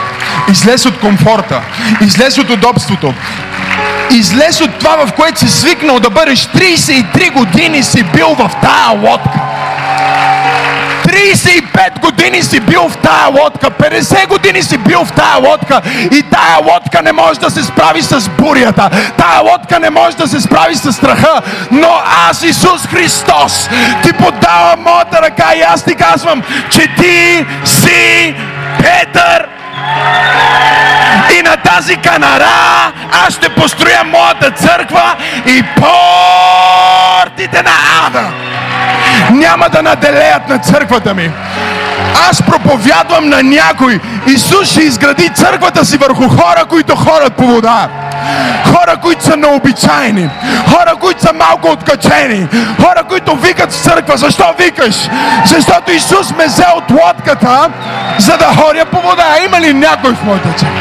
излез 0.52 0.86
от 0.86 1.00
комфорта, 1.00 1.62
излез 2.02 2.38
от 2.38 2.50
удобството, 2.50 3.14
излез 4.12 4.62
от 4.62 4.80
това, 4.80 5.06
в 5.06 5.14
което 5.14 5.40
си 5.40 5.48
свикнал 5.48 6.00
да 6.00 6.10
бъдеш. 6.10 6.40
33 6.40 7.34
години 7.34 7.84
си 7.84 8.04
бил 8.04 8.28
в 8.28 8.52
тая 8.62 8.90
лодка. 8.90 9.45
35 11.16 12.00
години 12.00 12.44
си 12.44 12.60
бил 12.60 12.90
в 12.90 12.98
тая 12.98 13.28
лодка, 13.28 13.72
50 13.72 14.28
години 14.28 14.64
си 14.64 14.78
бил 14.78 15.06
в 15.06 15.12
тая 15.12 15.38
лодка 15.38 15.82
и 16.12 16.24
тая 16.24 16.58
лодка 16.64 17.02
не 17.02 17.12
може 17.12 17.40
да 17.40 17.50
се 17.50 17.64
справи 17.64 18.02
с 18.02 18.30
бурята. 18.30 18.90
Тая 19.18 19.42
лодка 19.42 19.80
не 19.80 19.90
може 19.90 20.18
да 20.18 20.28
се 20.28 20.42
справи 20.42 20.76
с 20.76 20.94
страха. 20.94 21.42
Но 21.72 22.02
аз, 22.30 22.44
Исус 22.44 22.88
Христос, 22.88 23.70
ти 24.04 24.14
подавам 24.14 24.84
моята 24.84 25.22
ръка 25.22 25.56
и 25.56 25.62
аз 25.62 25.84
ти 25.84 25.96
казвам, 25.96 26.44
че 26.70 26.88
ти 26.96 27.46
си 27.66 28.36
Петър. 28.78 29.48
И 31.40 31.42
на 31.42 31.58
тази 31.58 31.98
канара 31.98 32.92
аз 33.28 33.34
ще 33.34 33.50
построя 33.50 34.04
моята 34.04 34.52
църква 34.52 35.16
и 35.46 35.64
портите 35.76 37.64
на 37.64 37.72
ада 38.08 38.32
няма 39.32 39.70
да 39.70 39.82
наделеят 39.82 40.50
на 40.50 40.60
църквата 40.60 41.14
ми. 41.14 41.32
Аз 42.30 42.42
проповядвам 42.42 43.30
на 43.30 43.44
някой. 43.44 44.00
Исус 44.28 44.72
ще 44.72 44.82
изгради 44.82 45.30
църквата 45.30 45.86
си 45.86 45.98
върху 45.98 46.30
хора, 46.30 46.66
които 46.70 46.96
ходят 46.96 47.34
по 47.34 47.48
вода. 47.48 47.90
Хора, 48.66 48.98
които 49.02 49.24
са 49.24 49.38
необичайни. 49.38 50.30
Хора, 50.68 50.96
които 51.00 51.22
са 51.22 51.34
малко 51.34 51.68
откачени. 51.68 52.48
Хора, 52.82 53.04
които 53.10 53.36
викат 53.36 53.72
в 53.72 53.84
църква. 53.84 54.18
Защо 54.18 54.54
викаш? 54.58 54.96
Защото 55.46 55.92
Исус 55.92 56.32
ме 56.32 56.46
взе 56.46 56.66
от 56.76 56.92
лодката, 56.92 57.70
за 58.18 58.38
да 58.38 58.46
ходя 58.46 58.86
по 58.86 59.02
вода. 59.02 59.36
Има 59.46 59.62
ли 59.62 59.74
някой 59.74 60.14
в 60.14 60.24
моята 60.24 60.50
църква? 60.50 60.80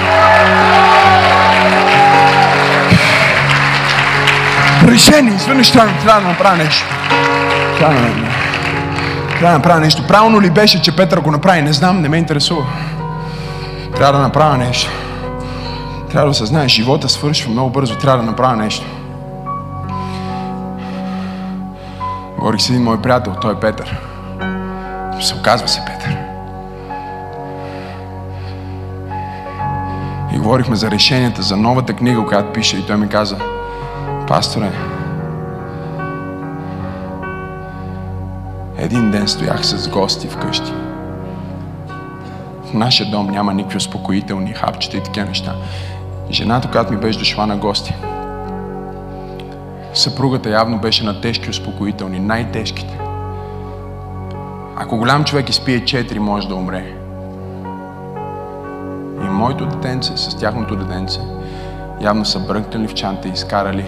Решение. 4.89 5.35
Изведнъж 5.37 5.71
трябва 5.71 5.93
да 6.05 6.21
направя 6.21 6.57
нещо. 6.57 6.85
Трябва 7.79 8.24
да 9.41 9.53
направя 9.53 9.81
нещо. 9.81 10.07
Правилно 10.07 10.41
ли 10.41 10.51
беше, 10.51 10.83
че 10.83 10.97
Петър 10.97 11.21
го 11.21 11.31
направи? 11.31 11.63
Не 11.63 11.73
знам, 11.73 12.01
не 12.01 12.09
ме 12.09 12.17
интересува. 12.17 12.67
Трябва 13.97 14.19
да 14.19 14.25
направя 14.25 14.59
нещо. 14.59 14.91
Трябва 16.11 16.29
да 16.29 16.35
се 16.35 16.47
знае, 16.47 16.69
живота 16.69 17.09
свършва 17.09 17.51
много 17.51 17.71
бързо. 17.71 17.97
Трябва 17.97 18.19
да 18.19 18.31
направя 18.31 18.57
нещо. 18.57 18.87
Говорих 22.39 22.61
с 22.61 22.71
един 22.71 22.83
мой 22.83 23.03
приятел, 23.03 23.33
той 23.41 23.53
е 23.53 23.61
Петър. 23.61 23.99
Се 25.21 25.35
оказва 25.35 25.69
се 25.69 25.83
Петър. 25.87 26.17
И 30.35 30.39
говорихме 30.39 30.77
за 30.77 30.91
решенията, 30.91 31.43
за 31.43 31.57
новата 31.57 31.93
книга, 31.93 32.27
която 32.27 32.53
пише. 32.53 32.77
И 32.77 32.87
той 32.87 32.97
ми 32.97 33.09
каза, 33.09 33.37
пасторе, 34.29 34.71
един 38.79 39.11
ден 39.11 39.29
стоях 39.29 39.67
с 39.67 39.89
гости 39.89 40.29
вкъщи. 40.29 40.73
В 42.65 42.75
нашия 42.75 43.11
дом 43.11 43.27
няма 43.27 43.55
никакви 43.55 43.77
успокоителни 43.77 44.53
хапчета 44.53 44.97
и 44.97 45.03
такива 45.03 45.27
неща. 45.27 45.55
Жената, 46.31 46.71
която 46.71 46.93
ми 46.93 46.99
беше 46.99 47.19
дошла 47.19 47.47
на 47.47 47.57
гости, 47.57 47.95
съпругата 49.95 50.51
явно 50.51 50.79
беше 50.79 51.05
на 51.05 51.21
тежки 51.21 51.51
успокоителни, 51.51 52.21
най-тежките. 52.21 52.99
Ако 54.77 54.97
голям 54.97 55.25
човек 55.25 55.49
изпие 55.49 55.81
4, 55.81 56.19
може 56.19 56.49
да 56.49 56.55
умре. 56.55 56.95
И 59.25 59.29
моето 59.29 59.67
детенце 59.67 60.17
с 60.17 60.37
тяхното 60.37 60.77
детенце 60.77 61.21
явно 62.01 62.25
са 62.25 62.41
бръкнали 62.41 62.89
в 62.89 62.95
чанта 62.95 63.29
и 63.29 63.33
изкарали 63.33 63.87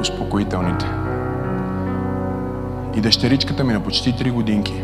успокоителните. 0.00 0.86
И 2.98 3.00
дъщеричката 3.00 3.64
ми 3.64 3.72
на 3.72 3.80
почти 3.80 4.14
3 4.14 4.32
годинки 4.32 4.82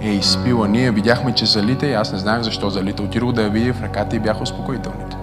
е 0.00 0.08
изпила. 0.08 0.68
Ние 0.68 0.90
видяхме, 0.90 1.34
че 1.34 1.46
залита 1.46 1.86
и 1.86 1.94
аз 1.94 2.12
не 2.12 2.18
знаех 2.18 2.42
защо 2.42 2.70
залита. 2.70 3.02
Отидох 3.02 3.32
да 3.32 3.42
я 3.42 3.50
видя 3.50 3.74
в 3.74 3.82
ръката 3.82 4.16
и 4.16 4.18
бяха 4.18 4.42
успокоителните. 4.42 5.16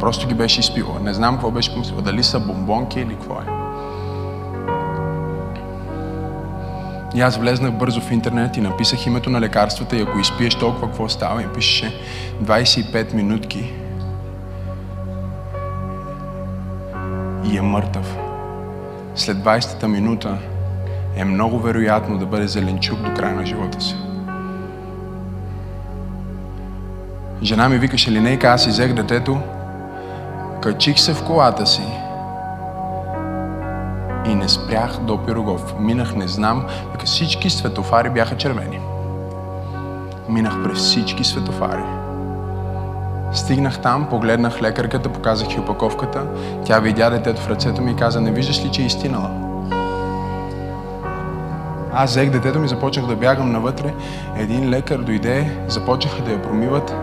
Просто 0.00 0.28
ги 0.28 0.34
беше 0.34 0.60
изпила. 0.60 1.00
Не 1.00 1.14
знам 1.14 1.34
какво 1.34 1.50
беше 1.50 1.72
помислила. 1.72 2.02
Дали 2.02 2.22
са 2.22 2.40
бомбонки 2.40 3.00
или 3.00 3.14
какво 3.14 3.34
е. 3.34 3.44
И 7.14 7.20
аз 7.20 7.36
влезнах 7.36 7.72
бързо 7.72 8.00
в 8.00 8.12
интернет 8.12 8.56
и 8.56 8.60
написах 8.60 9.06
името 9.06 9.30
на 9.30 9.40
лекарствата 9.40 9.96
и 9.96 10.02
ако 10.02 10.18
изпиеш 10.18 10.54
толкова, 10.54 10.86
какво 10.86 11.08
става? 11.08 11.42
И 11.42 11.46
пишеше 11.46 11.94
25 12.42 13.14
минутки 13.14 13.72
и 17.44 17.56
е 17.58 17.62
мъртъв. 17.62 18.23
След 19.14 19.36
20-та 19.36 19.88
минута 19.88 20.38
е 21.16 21.24
много 21.24 21.58
вероятно 21.58 22.18
да 22.18 22.26
бъде 22.26 22.48
зеленчук 22.48 22.98
до 22.98 23.14
края 23.14 23.34
на 23.34 23.46
живота 23.46 23.80
си. 23.80 23.96
Жена 27.42 27.68
ми 27.68 27.78
викаше, 27.78 28.12
линейка, 28.12 28.48
аз 28.48 28.66
изех 28.66 28.92
детето, 28.92 29.38
качих 30.62 30.98
се 30.98 31.14
в 31.14 31.24
колата 31.24 31.66
си 31.66 31.82
и 34.26 34.34
не 34.34 34.48
спрях 34.48 34.98
до 34.98 35.26
Пирогов. 35.26 35.74
Минах, 35.80 36.14
не 36.14 36.28
знам, 36.28 36.66
всички 37.04 37.50
светофари 37.50 38.10
бяха 38.10 38.36
червени. 38.36 38.80
Минах 40.28 40.62
през 40.62 40.78
всички 40.78 41.24
светофари. 41.24 42.03
Стигнах 43.34 43.78
там, 43.78 44.06
погледнах 44.10 44.62
лекарката, 44.62 45.08
показах 45.08 45.54
и 45.54 45.60
опаковката. 45.60 46.26
Тя 46.64 46.80
видя 46.80 47.10
детето 47.10 47.40
в 47.40 47.48
ръцето 47.48 47.82
ми 47.82 47.90
и 47.90 47.96
каза, 47.96 48.20
не 48.20 48.30
виждаш 48.30 48.64
ли, 48.64 48.70
че 48.70 48.82
е 48.82 48.86
истинала? 48.86 49.30
Аз 51.92 52.10
взех 52.10 52.30
детето 52.30 52.58
ми, 52.58 52.68
започнах 52.68 53.06
да 53.06 53.16
бягам 53.16 53.52
навътре. 53.52 53.94
Един 54.36 54.70
лекар 54.70 54.98
дойде, 54.98 55.58
започнаха 55.68 56.22
да 56.22 56.32
я 56.32 56.42
промиват. 56.42 56.94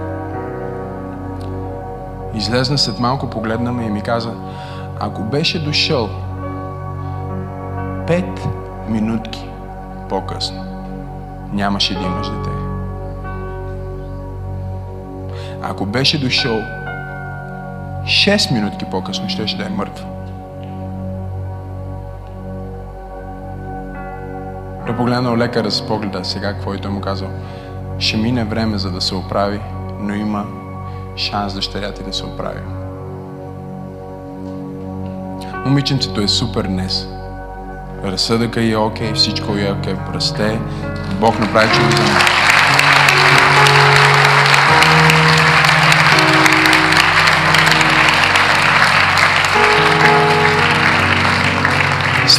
Излезна 2.33 2.77
след 2.77 2.99
малко, 2.99 3.29
погледна 3.29 3.71
ме 3.71 3.83
и 3.83 3.89
ми 3.89 4.01
каза, 4.01 4.33
ако 4.99 5.23
беше 5.23 5.65
дошъл 5.65 6.09
пет 8.07 8.47
минутки 8.89 9.49
по-късно, 10.09 10.65
нямаше 11.53 11.93
да 11.93 12.05
имаш 12.05 12.29
дете. 12.29 12.60
Ако 15.61 15.85
беше 15.85 16.19
дошъл 16.19 16.61
6 18.03 18.53
минутки 18.53 18.85
по-късно, 18.85 19.29
щеше 19.29 19.57
да 19.57 19.65
е 19.65 19.69
мъртва. 19.69 20.05
Той 24.85 24.97
погледнал 24.97 25.37
лекара 25.37 25.71
с 25.71 25.87
погледа 25.87 26.25
сега, 26.25 26.55
и 26.75 26.81
той 26.81 26.91
му 26.91 27.01
казал. 27.01 27.29
Ще 27.99 28.17
мине 28.17 28.43
време, 28.43 28.77
за 28.77 28.91
да 28.91 29.01
се 29.01 29.15
оправи, 29.15 29.59
но 29.99 30.13
има 30.13 30.45
шанс 31.17 31.53
дъщеря 31.53 31.93
ти 31.93 32.03
да 32.03 32.13
се 32.13 32.25
оправи. 32.25 32.59
Момиченцето 35.65 36.21
е 36.21 36.27
супер 36.27 36.63
днес. 36.63 37.07
Разсъдъка 38.03 38.63
е 38.63 38.75
окей, 38.75 39.13
всичко 39.13 39.51
е 39.57 39.71
окей, 39.79 39.95
расте. 40.13 40.59
Бог 41.19 41.39
направи 41.39 41.69
чудо 41.73 41.91
за 41.91 42.03
нас. 42.03 42.40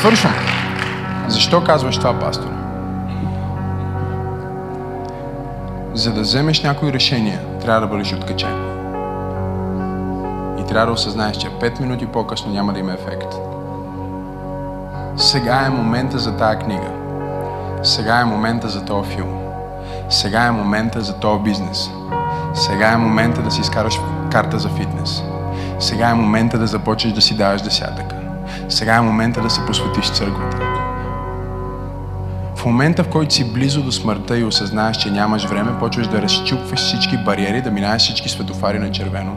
Свършвам. 0.03 0.35
Защо 1.29 1.65
казваш 1.65 1.99
това, 1.99 2.19
пастор? 2.19 2.49
За 5.95 6.13
да 6.13 6.21
вземеш 6.21 6.63
някои 6.63 6.93
решения, 6.93 7.41
трябва 7.61 7.81
да 7.81 7.87
бъдеш 7.87 8.13
откачен. 8.13 8.55
И 10.59 10.67
трябва 10.67 10.87
да 10.87 10.93
осъзнаеш, 10.93 11.37
че 11.37 11.49
5 11.49 11.81
минути 11.81 12.07
по-късно 12.07 12.53
няма 12.53 12.73
да 12.73 12.79
има 12.79 12.93
ефект. 12.93 13.35
Сега 15.17 15.65
е 15.67 15.71
момента 15.71 16.19
за 16.19 16.37
тая 16.37 16.59
книга. 16.59 16.91
Сега 17.83 18.21
е 18.21 18.25
момента 18.25 18.69
за 18.69 18.85
този 18.85 19.11
филм. 19.11 19.39
Сега 20.09 20.43
е 20.43 20.51
момента 20.51 21.01
за 21.01 21.15
този 21.15 21.43
бизнес. 21.43 21.91
Сега 22.55 22.89
е 22.89 22.97
момента 22.97 23.43
да 23.43 23.51
си 23.51 23.61
изкараш 23.61 24.01
карта 24.33 24.59
за 24.59 24.69
фитнес. 24.69 25.23
Сега 25.79 26.09
е 26.09 26.15
момента 26.15 26.59
да 26.59 26.67
започнеш 26.67 27.15
да 27.15 27.23
си 27.23 27.37
даваш 27.37 27.63
десятъка. 27.63 28.22
Сега 28.73 28.95
е 28.95 29.01
момента 29.01 29.41
да 29.41 29.51
се 29.51 29.67
посветиш 29.67 30.11
църквата. 30.11 30.57
В 32.57 32.65
момента, 32.65 33.05
в 33.05 33.09
който 33.09 33.35
си 33.35 33.53
близо 33.53 33.83
до 33.83 33.93
смъртта 33.93 34.39
и 34.39 34.45
осъзнаеш, 34.45 34.97
че 34.97 35.11
нямаш 35.11 35.45
време, 35.45 35.79
почваш 35.79 36.07
да 36.07 36.23
разчупваш 36.23 36.81
всички 36.81 37.17
бариери, 37.17 37.63
да 37.63 37.71
минаеш 37.71 38.03
всички 38.03 38.29
светофари 38.29 38.79
на 38.79 38.91
червено, 38.91 39.37